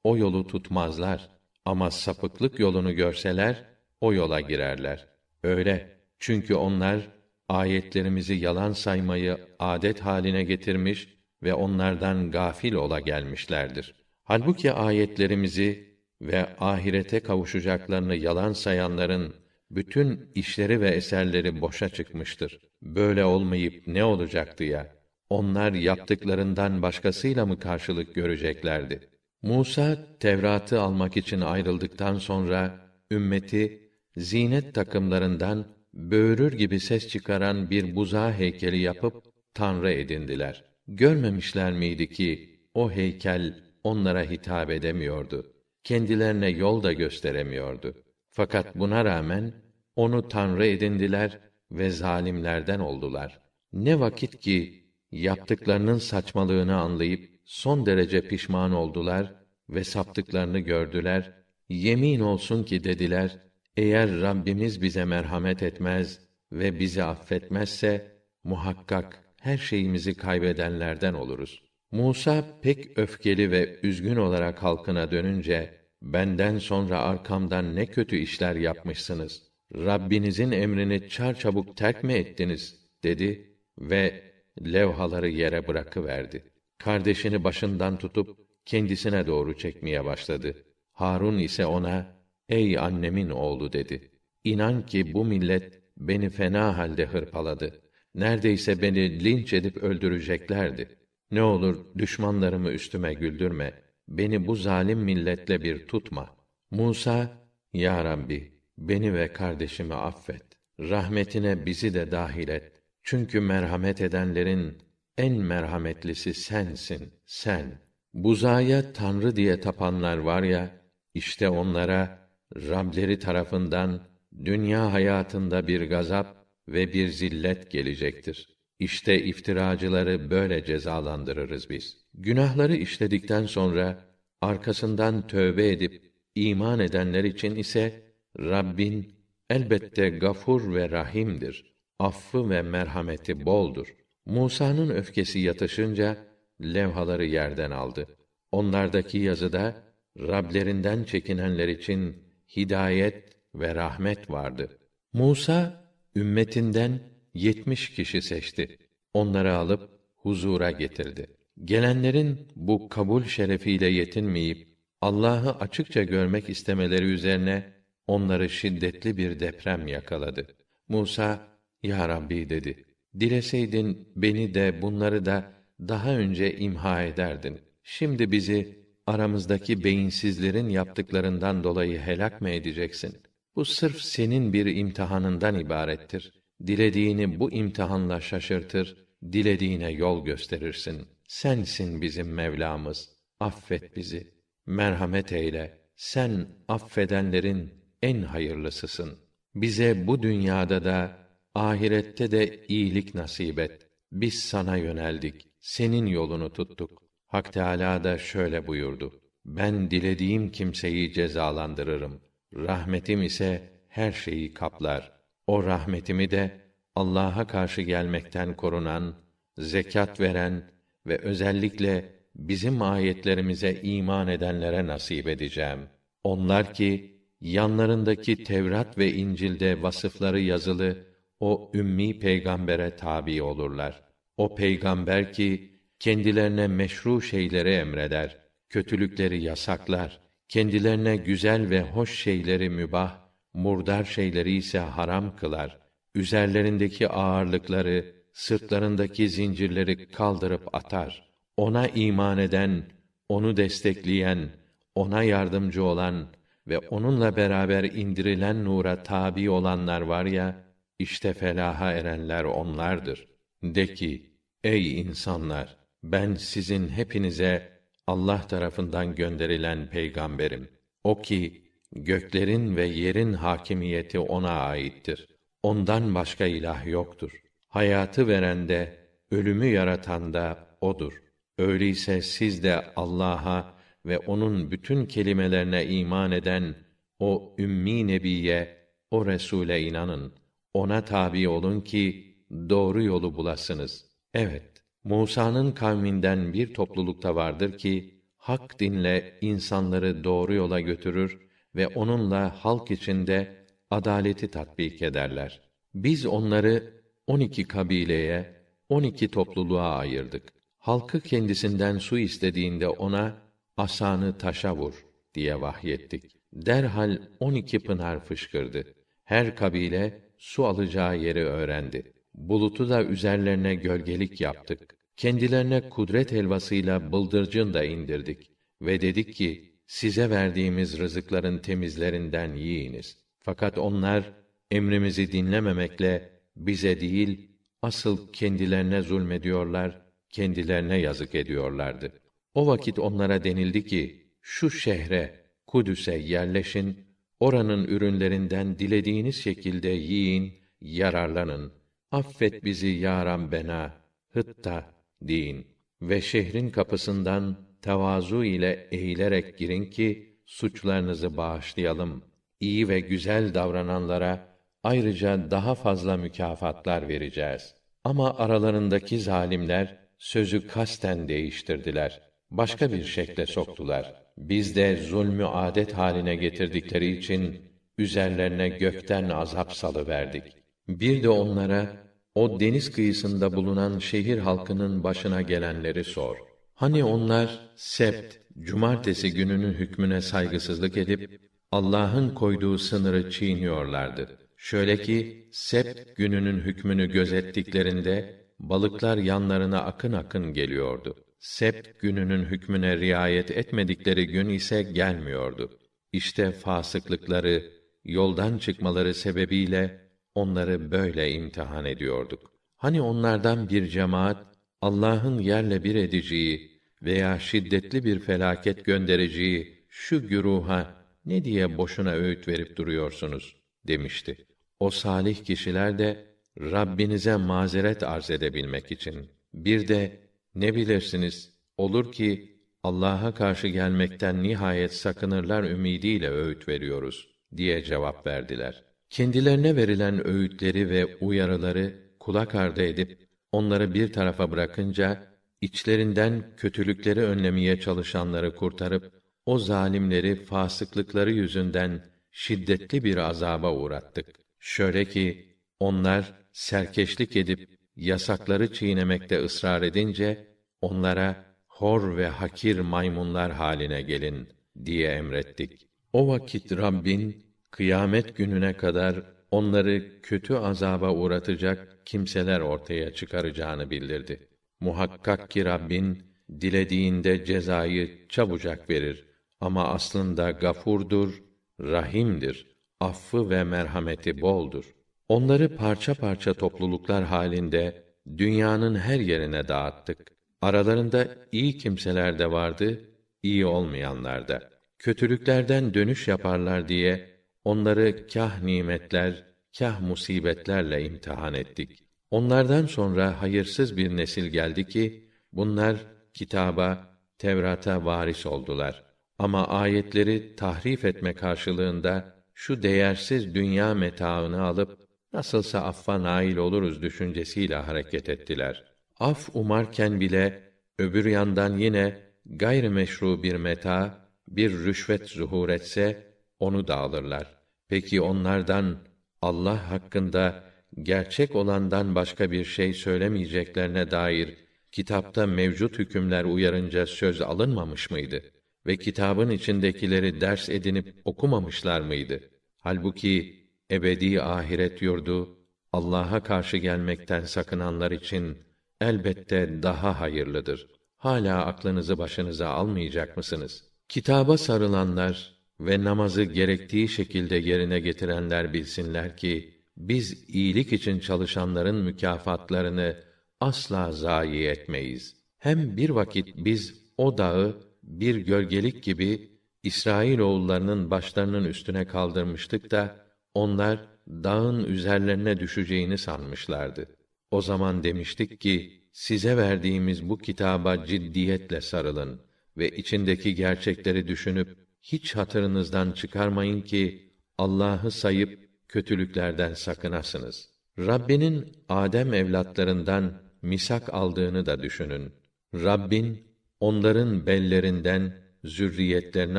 o 0.05 0.17
yolu 0.17 0.47
tutmazlar 0.47 1.29
ama 1.65 1.91
sapıklık 1.91 2.59
yolunu 2.59 2.93
görseler 2.93 3.65
o 4.01 4.13
yola 4.13 4.41
girerler. 4.41 5.07
Öyle 5.43 5.97
çünkü 6.19 6.55
onlar 6.55 7.09
ayetlerimizi 7.49 8.35
yalan 8.35 8.73
saymayı 8.73 9.39
adet 9.59 10.01
haline 10.01 10.45
getirmiş 10.45 11.09
ve 11.43 11.55
onlardan 11.55 12.31
gafil 12.31 12.73
ola 12.73 13.01
gelmişlerdir. 13.01 13.95
Halbuki 14.23 14.73
ayetlerimizi 14.73 15.97
ve 16.23 16.47
ahirete 16.61 17.21
kavuşacaklarını 17.21 18.17
yalan 18.17 18.53
sayanların 18.53 19.35
bütün 19.71 20.31
işleri 20.35 20.81
ve 20.81 20.89
eserleri 20.89 21.61
boşa 21.61 21.89
çıkmıştır. 21.89 22.61
Böyle 22.83 23.25
olmayıp 23.25 23.87
ne 23.87 24.05
olacaktı 24.05 24.65
ya? 24.65 24.96
Onlar 25.31 25.73
yaptıklarından 25.73 26.83
başkasıyla 26.83 27.47
mı 27.47 27.59
karşılık 27.59 28.15
göreceklerdi? 28.15 29.01
Musa 29.43 30.19
Tevrat'ı 30.21 30.81
almak 30.81 31.17
için 31.17 31.41
ayrıldıktan 31.41 32.19
sonra 32.19 32.81
ümmeti 33.11 33.91
zinet 34.17 34.75
takımlarından 34.75 35.67
böğürür 35.95 36.53
gibi 36.53 36.81
ses 36.81 37.09
çıkaran 37.09 37.71
bir 37.71 37.97
buzağı 37.97 38.33
heykeli 38.33 38.79
yapıp 38.79 39.15
tanrı 39.55 39.93
edindiler. 39.93 40.65
Görmemişler 40.89 41.73
miydi 41.73 42.09
ki 42.09 42.61
o 42.75 42.91
heykel 42.91 43.55
onlara 43.85 44.23
hitap 44.23 44.71
edemiyordu. 44.71 45.53
Kendilerine 45.85 46.49
yol 46.49 46.83
da 46.83 46.93
gösteremiyordu. 46.93 47.95
Fakat 48.31 48.79
buna 48.79 49.05
rağmen 49.05 49.53
onu 49.97 50.29
tanrı 50.29 50.67
edindiler 50.67 51.39
ve 51.71 51.91
zalimlerden 51.91 52.81
oldular. 52.81 53.41
Ne 53.73 54.01
vakit 54.01 54.41
ki 54.41 54.86
yaptıklarının 55.23 55.99
saçmalığını 55.99 56.77
anlayıp 56.77 57.31
son 57.45 57.87
derece 57.87 58.29
pişman 58.29 58.73
oldular 58.73 59.35
ve 59.69 59.85
saptıklarını 59.85 60.59
gördüler. 60.59 61.33
Yemin 61.69 62.21
olsun 62.21 62.65
ki 62.65 62.85
dediler, 62.85 63.39
eğer 63.77 64.21
Rabbimiz 64.21 64.83
bize 64.83 65.05
merhamet 65.05 65.63
etmez 65.63 66.21
ve 66.53 66.79
bizi 66.79 67.03
affetmezse 67.03 68.17
muhakkak 68.45 69.25
her 69.41 69.59
şeyimizi 69.59 70.15
kaybedenlerden 70.15 71.15
oluruz. 71.15 71.63
Musa 71.91 72.45
pek 72.63 72.99
öfkeli 72.99 73.51
ve 73.51 73.81
üzgün 73.83 74.17
olarak 74.17 74.63
halkına 74.63 75.11
dönünce 75.11 75.75
benden 76.03 76.59
sonra 76.59 76.99
arkamdan 76.99 77.77
ne 77.77 77.87
kötü 77.87 78.17
işler 78.17 78.57
yapmışsınız. 78.57 79.43
Rabbinizin 79.75 80.51
emrini 80.51 81.09
çarçabuk 81.09 81.77
terk 81.77 82.05
mi 82.05 82.13
ettiniz 82.13 82.87
dedi 83.03 83.57
ve 83.79 84.23
levhaları 84.65 85.29
yere 85.29 85.69
bırakıverdi. 85.69 86.45
Kardeşini 86.79 87.45
başından 87.45 87.99
tutup 87.99 88.39
kendisine 88.65 89.27
doğru 89.27 89.59
çekmeye 89.59 90.05
başladı. 90.05 90.55
Harun 90.93 91.39
ise 91.39 91.67
ona, 91.67 92.17
ey 92.49 92.79
annemin 92.79 93.31
oğlu 93.31 93.73
dedi. 93.73 94.11
İnan 94.45 94.87
ki 94.87 95.15
bu 95.15 95.25
millet 95.25 95.83
beni 95.97 96.31
fena 96.31 96.79
halde 96.79 97.07
hırpaladı. 97.07 97.83
Neredeyse 98.15 98.83
beni 98.83 99.25
linç 99.25 99.53
edip 99.53 99.77
öldüreceklerdi. 99.77 100.89
Ne 101.31 101.43
olur 101.43 101.85
düşmanlarımı 101.99 102.71
üstüme 102.71 103.15
güldürme. 103.15 103.75
Beni 104.09 104.47
bu 104.47 104.57
zalim 104.57 104.99
milletle 104.99 105.63
bir 105.63 105.87
tutma. 105.87 106.37
Musa, 106.71 107.49
Ya 107.73 108.05
Rabbi, 108.05 108.53
beni 108.79 109.15
ve 109.15 109.33
kardeşimi 109.33 109.95
affet. 109.95 110.43
Rahmetine 110.81 111.67
bizi 111.67 111.95
de 111.95 112.11
dahil 112.11 112.49
et. 112.49 112.73
Çünkü 113.09 113.41
merhamet 113.41 114.01
edenlerin 114.01 114.79
en 115.19 115.33
merhametlisi 115.33 116.35
sensin, 116.35 117.13
sen. 117.27 117.79
Buzaya 118.15 118.93
tanrı 118.93 119.37
diye 119.37 119.61
tapanlar 119.61 120.17
var 120.17 120.43
ya, 120.43 120.71
işte 121.15 121.49
onlara 121.49 122.29
Rableri 122.57 123.19
tarafından 123.19 124.09
dünya 124.45 124.93
hayatında 124.93 125.67
bir 125.67 125.89
gazap 125.89 126.47
ve 126.69 126.93
bir 126.93 127.09
zillet 127.09 127.71
gelecektir. 127.71 128.57
İşte 128.79 129.23
iftiracıları 129.23 130.31
böyle 130.31 130.65
cezalandırırız 130.65 131.71
biz. 131.71 131.97
Günahları 132.15 132.77
işledikten 132.77 133.47
sonra 133.47 134.05
arkasından 134.41 135.27
tövbe 135.27 135.69
edip 135.69 136.13
iman 136.35 136.81
edenler 136.81 137.25
için 137.25 137.57
ise 137.57 138.03
Rabbin 138.39 139.15
elbette 139.51 140.09
gafur 140.09 140.75
ve 140.75 140.91
rahimdir. 140.91 141.76
Affı 141.99 142.51
ve 142.51 142.63
merhameti 142.63 143.47
boldur. 143.47 143.95
Musa'nın 144.27 144.91
öfkesi 144.91 145.39
yatışınca 145.39 146.19
levhaları 146.63 147.25
yerden 147.25 147.71
aldı. 147.71 148.07
Onlardaki 148.53 149.19
yazıda 149.19 149.87
Rablerinden 150.19 151.05
çekinenler 151.05 151.69
için 151.69 152.17
hidayet 152.57 153.33
ve 153.55 153.75
rahmet 153.75 154.31
vardı. 154.31 154.79
Musa 155.13 155.85
ümmetinden 156.17 157.01
yetmiş 157.35 157.91
kişi 157.91 158.23
seçti. 158.23 158.79
Onları 159.15 159.55
alıp 159.55 159.91
huzura 160.17 160.71
getirdi. 160.71 161.27
Gelenlerin 161.65 162.49
bu 162.57 162.89
kabul 162.89 163.25
şerefiyle 163.25 163.87
yetinmeyip 163.87 164.69
Allah'ı 165.01 165.53
açıkça 165.53 166.03
görmek 166.03 166.49
istemeleri 166.49 167.05
üzerine 167.05 167.73
onları 168.07 168.49
şiddetli 168.49 169.17
bir 169.17 169.41
deprem 169.41 169.87
yakaladı. 169.87 170.47
Musa, 170.89 171.56
Ya 171.87 172.09
Rabbi 172.09 172.49
dedi. 172.49 172.85
Dileseydin 173.21 174.09
beni 174.17 174.55
de 174.55 174.83
bunları 174.83 175.27
da 175.27 175.53
daha 175.81 176.17
önce 176.17 176.57
imha 176.57 177.03
ederdin. 177.03 177.59
Şimdi 177.83 178.33
bizi 178.33 178.87
aramızdaki 179.07 179.85
beyinsizlerin 179.85 180.69
yaptıklarından 180.69 181.65
dolayı 181.65 181.99
helak 181.99 182.41
mı 182.41 182.51
edeceksin? 182.51 183.17
Bu 183.57 183.65
sırf 183.65 184.01
senin 184.01 184.53
bir 184.53 184.77
imtihanından 184.77 185.59
ibarettir. 185.59 186.33
Dilediğini 186.67 187.41
bu 187.41 187.53
imtihanla 187.53 188.21
şaşırtır, 188.21 188.97
dilediğine 189.33 189.91
yol 189.91 190.25
gösterirsin. 190.25 191.07
Sensin 191.29 192.03
bizim 192.03 192.35
Mevlamız. 192.35 193.09
Affet 193.41 193.97
bizi. 193.97 194.31
Merhamet 194.67 195.33
eyle. 195.33 195.79
Sen 195.97 196.47
affedenlerin 196.69 197.75
en 198.03 198.23
hayırlısısın. 198.23 199.19
Bize 199.55 200.07
bu 200.07 200.23
dünyada 200.23 200.85
da 200.85 201.26
ahirette 201.57 202.31
de 202.31 202.67
iyilik 202.69 203.15
nasip 203.15 203.59
et. 203.59 203.87
Biz 204.13 204.35
sana 204.35 204.77
yöneldik. 204.77 205.49
Senin 205.61 206.07
yolunu 206.07 206.53
tuttuk. 206.53 207.03
Hak 207.27 207.53
Teâlâ 207.53 208.05
da 208.05 208.19
şöyle 208.19 208.67
buyurdu. 208.67 209.21
Ben 209.45 209.91
dilediğim 209.91 210.51
kimseyi 210.53 211.13
cezalandırırım. 211.13 212.21
Rahmetim 212.55 213.23
ise 213.23 213.63
her 213.89 214.13
şeyi 214.13 214.55
kaplar. 214.55 215.13
O 215.47 215.65
rahmetimi 215.65 216.31
de 216.31 216.61
Allah'a 216.95 217.47
karşı 217.47 217.83
gelmekten 217.83 218.57
korunan, 218.57 219.15
zekat 219.59 220.21
veren 220.21 220.71
ve 221.07 221.19
özellikle 221.19 222.13
bizim 222.35 222.83
ayetlerimize 222.83 223.81
iman 223.83 224.29
edenlere 224.29 224.87
nasip 224.87 225.29
edeceğim. 225.29 225.81
Onlar 226.25 226.75
ki 226.75 227.21
yanlarındaki 227.41 228.45
Tevrat 228.45 228.99
ve 228.99 229.13
İncil'de 229.13 229.83
vasıfları 229.83 230.41
yazılı 230.41 231.06
o 231.41 231.71
ümmi 231.75 232.19
peygambere 232.19 232.97
tabi 232.97 233.43
olurlar. 233.43 234.03
O 234.37 234.55
peygamber 234.55 235.33
ki 235.33 235.81
kendilerine 235.99 236.67
meşru 236.67 237.23
şeyleri 237.23 237.71
emreder, 237.71 238.39
kötülükleri 238.69 239.43
yasaklar, 239.43 240.21
kendilerine 240.49 241.17
güzel 241.17 241.71
ve 241.71 241.83
hoş 241.83 242.19
şeyleri 242.19 242.71
mübah, 242.71 243.19
murdar 243.55 244.05
şeyleri 244.05 244.53
ise 244.53 244.79
haram 244.79 245.37
kılar. 245.37 245.79
Üzerlerindeki 246.15 247.09
ağırlıkları, 247.09 248.15
sırtlarındaki 248.33 249.29
zincirleri 249.29 250.09
kaldırıp 250.09 250.75
atar. 250.75 251.31
Ona 251.57 251.89
iman 251.89 252.39
eden, 252.39 252.83
onu 253.29 253.57
destekleyen, 253.57 254.49
ona 254.95 255.23
yardımcı 255.23 255.85
olan 255.85 256.27
ve 256.69 256.79
onunla 256.79 257.37
beraber 257.37 257.85
indirilen 257.85 258.65
nura 258.65 259.03
tabi 259.03 259.51
olanlar 259.51 260.01
var 260.01 260.25
ya, 260.25 260.66
işte 260.99 261.35
felaha 261.35 261.93
erenler 261.93 262.45
onlardır. 262.45 263.27
De 263.63 263.95
ki, 263.95 264.31
ey 264.65 265.01
insanlar! 265.01 265.77
Ben 266.03 266.35
sizin 266.35 266.89
hepinize 266.89 267.81
Allah 268.07 268.47
tarafından 268.47 269.15
gönderilen 269.15 269.91
peygamberim. 269.91 270.69
O 271.05 271.23
ki 271.23 271.63
göklerin 271.93 272.77
ve 272.77 272.87
yerin 272.87 273.33
hakimiyeti 273.33 274.19
ona 274.19 274.51
aittir. 274.51 275.27
Ondan 275.63 276.15
başka 276.15 276.47
ilah 276.47 276.87
yoktur. 276.87 277.43
Hayatı 277.69 278.29
veren 278.29 278.69
de, 278.69 278.97
ölümü 279.31 279.67
yaratan 279.67 280.35
da 280.35 280.67
odur. 280.81 281.23
Öyleyse 281.59 282.23
siz 282.23 282.63
de 282.63 282.85
Allah'a 282.97 283.77
ve 284.07 284.19
onun 284.19 284.71
bütün 284.71 285.07
kelimelerine 285.07 285.87
iman 285.87 286.33
eden 286.33 286.75
o 287.19 287.55
ümmi 287.59 288.07
nebiye, 288.07 288.77
o 289.11 289.27
resule 289.27 289.81
inanın. 289.81 290.35
Ona 290.77 291.05
tabi 291.05 291.49
olun 291.49 291.81
ki 291.81 292.37
doğru 292.51 293.03
yolu 293.03 293.35
bulasınız. 293.35 294.05
Evet, 294.35 294.83
Musa'nın 295.05 295.73
kavminden 295.73 296.53
bir 296.53 296.75
toplulukta 296.75 297.35
vardır 297.35 297.79
ki 297.79 298.21
hak 298.37 298.81
dinle 298.81 299.39
insanları 299.41 300.25
doğru 300.25 300.55
yola 300.55 300.81
götürür 300.81 301.39
ve 301.75 301.87
onunla 301.89 302.65
halk 302.65 302.91
içinde 302.91 303.67
adaleti 303.91 304.51
tatbik 304.51 305.03
ederler. 305.03 305.61
Biz 305.95 306.27
onları 306.27 307.03
on 307.27 307.41
iki 307.41 307.65
kabileye, 307.65 308.55
on 308.89 309.03
iki 309.03 309.29
topluluğa 309.29 309.97
ayırdık. 309.97 310.43
Halkı 310.79 311.21
kendisinden 311.21 311.99
su 311.99 312.19
istediğinde 312.19 312.89
ona 312.89 313.35
asanı 313.77 314.39
taşa 314.39 314.77
vur 314.77 315.07
diye 315.35 315.61
vahyettik. 315.61 316.37
Derhal 316.53 317.19
on 317.41 317.55
iki 317.55 317.79
pınar 317.79 318.25
fışkırdı. 318.25 318.85
Her 319.25 319.57
kabile 319.57 320.26
su 320.39 320.67
alacağı 320.67 321.19
yeri 321.19 321.45
öğrendi. 321.45 322.13
Bulutu 322.35 322.89
da 322.89 323.05
üzerlerine 323.05 323.75
gölgelik 323.75 324.41
yaptık. 324.41 324.97
Kendilerine 325.17 325.89
kudret 325.89 326.33
helvasıyla 326.33 327.13
bıldırcın 327.13 327.75
da 327.75 327.85
indirdik 327.85 328.51
ve 328.83 329.01
dedik 329.01 329.35
ki 329.35 329.73
size 329.87 330.31
verdiğimiz 330.31 330.99
rızıkların 330.99 331.59
temizlerinden 331.59 332.55
yiyiniz. 332.55 333.19
Fakat 333.39 333.79
onlar 333.79 334.33
emrimizi 334.71 335.33
dinlememekle 335.33 336.31
bize 336.57 337.01
değil 337.01 337.51
asıl 337.83 338.33
kendilerine 338.33 339.03
zulmediyorlar, 339.03 340.03
kendilerine 340.31 340.99
yazık 340.99 341.35
ediyorlardı. 341.35 342.13
O 342.55 342.67
vakit 342.67 342.99
onlara 342.99 343.45
denildi 343.45 343.85
ki 343.85 344.27
şu 344.41 344.71
şehre 344.71 345.47
Kudüs'e 345.67 346.15
yerleşin, 346.15 347.06
Oranın 347.41 347.85
ürünlerinden 347.85 348.79
dilediğiniz 348.79 349.37
şekilde 349.37 349.89
yiyin, 349.89 350.55
yararlanın. 350.81 351.73
Affet 352.11 352.65
bizi 352.65 352.89
ya 352.89 353.27
Rabbena, 353.27 353.95
hıtta 354.33 354.85
deyin. 355.23 355.67
Ve 356.03 356.21
şehrin 356.21 356.71
kapısından 356.71 357.57
tevazu 357.83 358.45
ile 358.45 358.89
eğilerek 358.91 359.59
girin 359.59 359.85
ki 359.85 360.39
suçlarınızı 360.47 361.37
bağışlayalım. 361.37 362.25
İyi 362.61 362.89
ve 362.89 363.01
güzel 363.01 363.55
davrananlara 363.55 364.59
ayrıca 364.83 365.51
daha 365.51 365.75
fazla 365.75 366.17
mükafatlar 366.17 367.09
vereceğiz. 367.09 367.75
Ama 368.05 368.37
aralarındaki 368.39 369.21
zalimler 369.21 369.99
sözü 370.19 370.67
kasten 370.67 371.29
değiştirdiler. 371.29 372.21
Başka 372.51 372.93
bir 372.93 373.05
şekle 373.05 373.47
soktular. 373.47 374.26
Biz 374.39 374.77
de 374.77 374.97
zulmü 374.97 375.45
adet 375.45 375.93
haline 375.93 376.37
getirdikleri 376.37 377.17
için 377.17 377.57
üzerlerine 377.99 378.69
gökten 378.69 379.29
azap 379.29 379.73
salıverdik. 379.73 380.43
Bir 380.89 381.23
de 381.23 381.29
onlara 381.29 382.07
o 382.35 382.61
deniz 382.61 382.93
kıyısında 382.93 383.53
bulunan 383.53 383.99
şehir 383.99 384.39
halkının 384.39 385.05
başına 385.05 385.43
gelenleri 385.43 386.05
sor. 386.05 386.37
Hani 386.75 387.05
onlar 387.05 387.71
sept, 387.77 388.37
cumartesi 388.61 389.35
gününün 389.35 389.73
hükmüne 389.73 390.21
saygısızlık 390.21 390.97
edip 390.97 391.41
Allah'ın 391.73 392.35
koyduğu 392.35 392.79
sınırı 392.79 393.31
çiğniyorlardı. 393.31 394.39
Şöyle 394.57 395.03
ki 395.03 395.49
sept 395.53 396.17
gününün 396.17 396.61
hükmünü 396.61 397.07
gözettiklerinde 397.07 398.47
balıklar 398.59 399.17
yanlarına 399.17 399.81
akın 399.83 400.13
akın 400.13 400.53
geliyordu. 400.53 401.26
Sept 401.47 402.01
gününün 402.01 402.45
hükmüne 402.45 402.99
riayet 402.99 403.51
etmedikleri 403.51 404.27
gün 404.27 404.49
ise 404.49 404.83
gelmiyordu. 404.83 405.79
İşte 406.13 406.53
fasıklıkları, 406.53 407.73
yoldan 408.05 408.59
çıkmaları 408.59 409.15
sebebiyle 409.15 410.11
onları 410.35 410.91
böyle 410.91 411.33
imtihan 411.33 411.85
ediyorduk. 411.85 412.53
Hani 412.77 413.01
onlardan 413.01 413.69
bir 413.69 413.89
cemaat 413.89 414.47
Allah'ın 414.81 415.39
yerle 415.39 415.85
bir 415.85 415.95
edeceği 415.95 416.81
veya 417.03 417.39
şiddetli 417.39 418.05
bir 418.05 418.21
felaket 418.21 418.85
göndereceği 418.85 419.87
şu 419.89 420.29
güruha 420.29 421.07
ne 421.25 421.45
diye 421.45 421.79
boşuna 421.79 422.13
öğüt 422.13 422.49
verip 422.49 422.77
duruyorsunuz 422.77 423.57
demişti. 423.89 424.47
O 424.81 424.91
salih 424.91 425.45
kişiler 425.45 425.99
de 425.99 426.27
Rabbinize 426.61 427.37
mazeret 427.37 428.03
arz 428.03 428.31
edebilmek 428.31 428.93
için 428.93 429.31
bir 429.55 429.89
de 429.89 430.26
ne 430.57 430.75
bilirsiniz 430.75 431.53
olur 431.77 432.13
ki 432.13 432.57
Allah'a 432.83 433.35
karşı 433.35 433.69
gelmekten 433.69 434.43
nihayet 434.43 434.95
sakınırlar 434.95 435.65
ümidiyle 435.65 436.31
öğüt 436.31 436.69
veriyoruz 436.69 437.29
diye 437.57 437.85
cevap 437.85 438.27
verdiler. 438.27 438.85
Kendilerine 439.11 439.77
verilen 439.77 440.27
öğütleri 440.27 440.91
ve 440.91 441.17
uyarıları 441.17 441.95
kulak 442.21 442.55
ardı 442.55 442.83
edip 442.83 443.19
onları 443.53 443.95
bir 443.95 444.13
tarafa 444.13 444.51
bırakınca 444.51 445.27
içlerinden 445.61 446.57
kötülükleri 446.57 447.21
önlemeye 447.21 447.81
çalışanları 447.81 448.55
kurtarıp 448.55 449.23
o 449.47 449.59
zalimleri 449.59 450.45
fasıklıkları 450.45 451.33
yüzünden 451.33 452.05
şiddetli 452.33 453.05
bir 453.05 453.17
azaba 453.17 453.75
uğrattık. 453.75 454.27
Şöyle 454.59 455.05
ki 455.05 455.57
onlar 455.81 456.35
serkeşlik 456.53 457.37
edip 457.37 457.76
yasakları 457.97 458.73
çiğnemekte 458.73 459.45
ısrar 459.45 459.83
edince 459.83 460.47
onlara 460.81 461.57
hor 461.67 462.17
ve 462.17 462.27
hakir 462.27 462.81
maymunlar 462.81 463.53
haline 463.53 464.03
gelin 464.03 464.49
diye 464.85 465.11
emrettik. 465.11 465.89
O 466.13 466.29
vakit 466.29 466.73
Rabbin 466.73 467.47
kıyamet 467.71 468.37
gününe 468.37 468.77
kadar 468.77 469.23
onları 469.51 470.23
kötü 470.23 470.55
azaba 470.55 471.13
uğratacak 471.13 472.07
kimseler 472.07 472.61
ortaya 472.61 473.15
çıkaracağını 473.15 473.91
bildirdi. 473.91 474.49
Muhakkak 474.81 475.51
ki 475.51 475.65
Rabbin 475.65 476.23
dilediğinde 476.61 477.45
cezayı 477.45 478.29
çabucak 478.29 478.91
verir 478.91 479.27
ama 479.61 479.89
aslında 479.89 480.51
gafurdur, 480.51 481.43
rahimdir. 481.81 482.77
Affı 483.01 483.51
ve 483.51 483.65
merhameti 483.65 484.41
boldur. 484.41 484.96
Onları 485.29 485.77
parça 485.77 486.15
parça 486.15 486.55
topluluklar 486.55 487.25
halinde 487.25 488.05
dünyanın 488.37 488.95
her 488.95 489.21
yerine 489.21 489.69
dağıttık. 489.69 490.33
Aralarında 490.61 491.29
iyi 491.53 491.79
kimseler 491.79 492.39
de 492.39 492.51
vardı, 492.51 493.01
iyi 493.43 493.67
olmayanlar 493.67 494.49
da. 494.49 494.71
Kötülüklerden 494.99 495.95
dönüş 495.95 496.29
yaparlar 496.29 496.89
diye 496.89 497.41
onları 497.65 498.27
kah 498.27 498.63
nimetler, 498.63 499.45
kah 499.79 500.01
musibetlerle 500.01 501.05
imtihan 501.05 501.55
ettik. 501.55 502.03
Onlardan 502.31 502.87
sonra 502.87 503.43
hayırsız 503.43 503.97
bir 503.97 504.17
nesil 504.17 504.47
geldi 504.47 504.87
ki 504.87 505.31
bunlar 505.53 505.97
kitaba, 506.35 507.19
Tevrat'a 507.39 508.05
varis 508.05 508.47
oldular. 508.47 509.05
Ama 509.39 509.69
ayetleri 509.69 510.57
tahrif 510.57 511.05
etme 511.05 511.35
karşılığında 511.35 512.43
şu 512.55 512.83
değersiz 512.83 513.55
dünya 513.55 513.95
metaını 513.95 514.63
alıp 514.63 515.06
nasılsa 515.37 515.81
affa 515.81 516.23
nail 516.23 516.57
oluruz 516.57 517.03
düşüncesiyle 517.03 517.77
hareket 517.77 518.29
ettiler. 518.29 518.85
Af 519.21 519.49
umarken 519.55 520.21
bile 520.21 520.63
öbür 520.99 521.27
yandan 521.27 521.77
yine 521.79 522.19
gayrimeşru 522.47 523.43
bir 523.43 523.57
meta, 523.57 524.29
bir 524.49 524.71
rüşvet 524.71 525.29
zuhur 525.29 525.69
etse 525.69 526.27
onu 526.61 526.89
da 526.89 526.97
alırlar. 526.97 527.47
Peki 527.89 528.21
onlardan 528.21 528.99
Allah 529.43 529.91
hakkında 529.91 530.65
gerçek 531.03 531.57
olandan 531.57 532.15
başka 532.15 532.51
bir 532.51 532.65
şey 532.65 532.93
söylemeyeceklerine 532.93 534.11
dair 534.11 534.57
kitapta 534.93 535.47
mevcut 535.47 535.99
hükümler 535.99 536.45
uyarınca 536.45 537.07
söz 537.07 537.41
alınmamış 537.41 538.11
mıydı? 538.11 538.43
Ve 538.87 538.97
kitabın 538.97 539.51
içindekileri 539.51 540.41
ders 540.41 540.69
edinip 540.69 541.15
okumamışlar 541.25 542.01
mıydı? 542.01 542.41
Halbuki 542.79 543.66
ebedi 543.91 544.43
ahiret 544.43 545.03
yurdu 545.03 545.59
Allah'a 545.93 546.43
karşı 546.43 546.77
gelmekten 546.77 547.43
sakınanlar 547.43 548.11
için 548.11 548.59
elbette 549.01 549.83
daha 549.83 550.21
hayırlıdır. 550.21 550.87
Hala 551.17 551.67
aklınızı 551.67 552.19
başınıza 552.19 552.69
almayacak 552.69 553.37
mısınız? 553.37 553.85
Kitaba 554.09 554.59
sarılanlar 554.59 555.57
ve 555.81 556.05
namazı 556.05 556.43
gerektiği 556.43 557.09
şekilde 557.09 557.57
yerine 557.57 558.01
getirenler 558.01 558.73
bilsinler 558.73 559.37
ki 559.37 559.75
biz 559.97 560.45
iyilik 560.49 560.93
için 560.93 561.19
çalışanların 561.19 561.97
mükafatlarını 561.97 563.17
asla 563.61 564.13
zayi 564.13 564.67
etmeyiz. 564.67 565.37
Hem 565.59 565.97
bir 565.97 566.11
vakit 566.11 566.49
biz 566.57 567.03
o 567.17 567.39
dağı 567.39 567.77
bir 568.03 568.37
gölgelik 568.37 569.03
gibi 569.03 569.51
İsrail 569.83 570.39
oğullarının 570.39 571.11
başlarının 571.11 571.65
üstüne 571.65 572.07
kaldırmıştık 572.07 572.91
da 572.91 573.26
onlar 573.57 573.99
dağın 574.29 574.85
üzerlerine 574.85 575.61
düşeceğini 575.61 576.19
sanmışlardı. 576.19 577.07
O 577.51 577.63
zaman 577.63 578.05
demiştik 578.05 578.61
ki 578.61 579.03
size 579.13 579.57
verdiğimiz 579.57 580.29
bu 580.29 580.39
kitaba 580.39 581.07
ciddiyetle 581.07 581.81
sarılın 581.81 582.41
ve 582.77 582.89
içindeki 582.89 583.55
gerçekleri 583.55 584.29
düşünüp 584.29 584.77
hiç 585.03 585.37
hatırınızdan 585.37 586.13
çıkarmayın 586.13 586.81
ki 586.81 587.33
Allah'ı 587.59 588.11
sayıp 588.11 588.69
kötülüklerden 588.89 589.75
sakınasınız. 589.75 590.69
Rabbinin 590.99 591.73
Adem 591.89 592.35
evlatlarından 592.35 593.43
misak 593.63 594.15
aldığını 594.15 594.67
da 594.67 594.83
düşünün. 594.83 595.33
Rabbin 595.75 596.47
onların 596.81 597.47
bellerinden 597.47 598.37
zürriyetlerini 598.65 599.59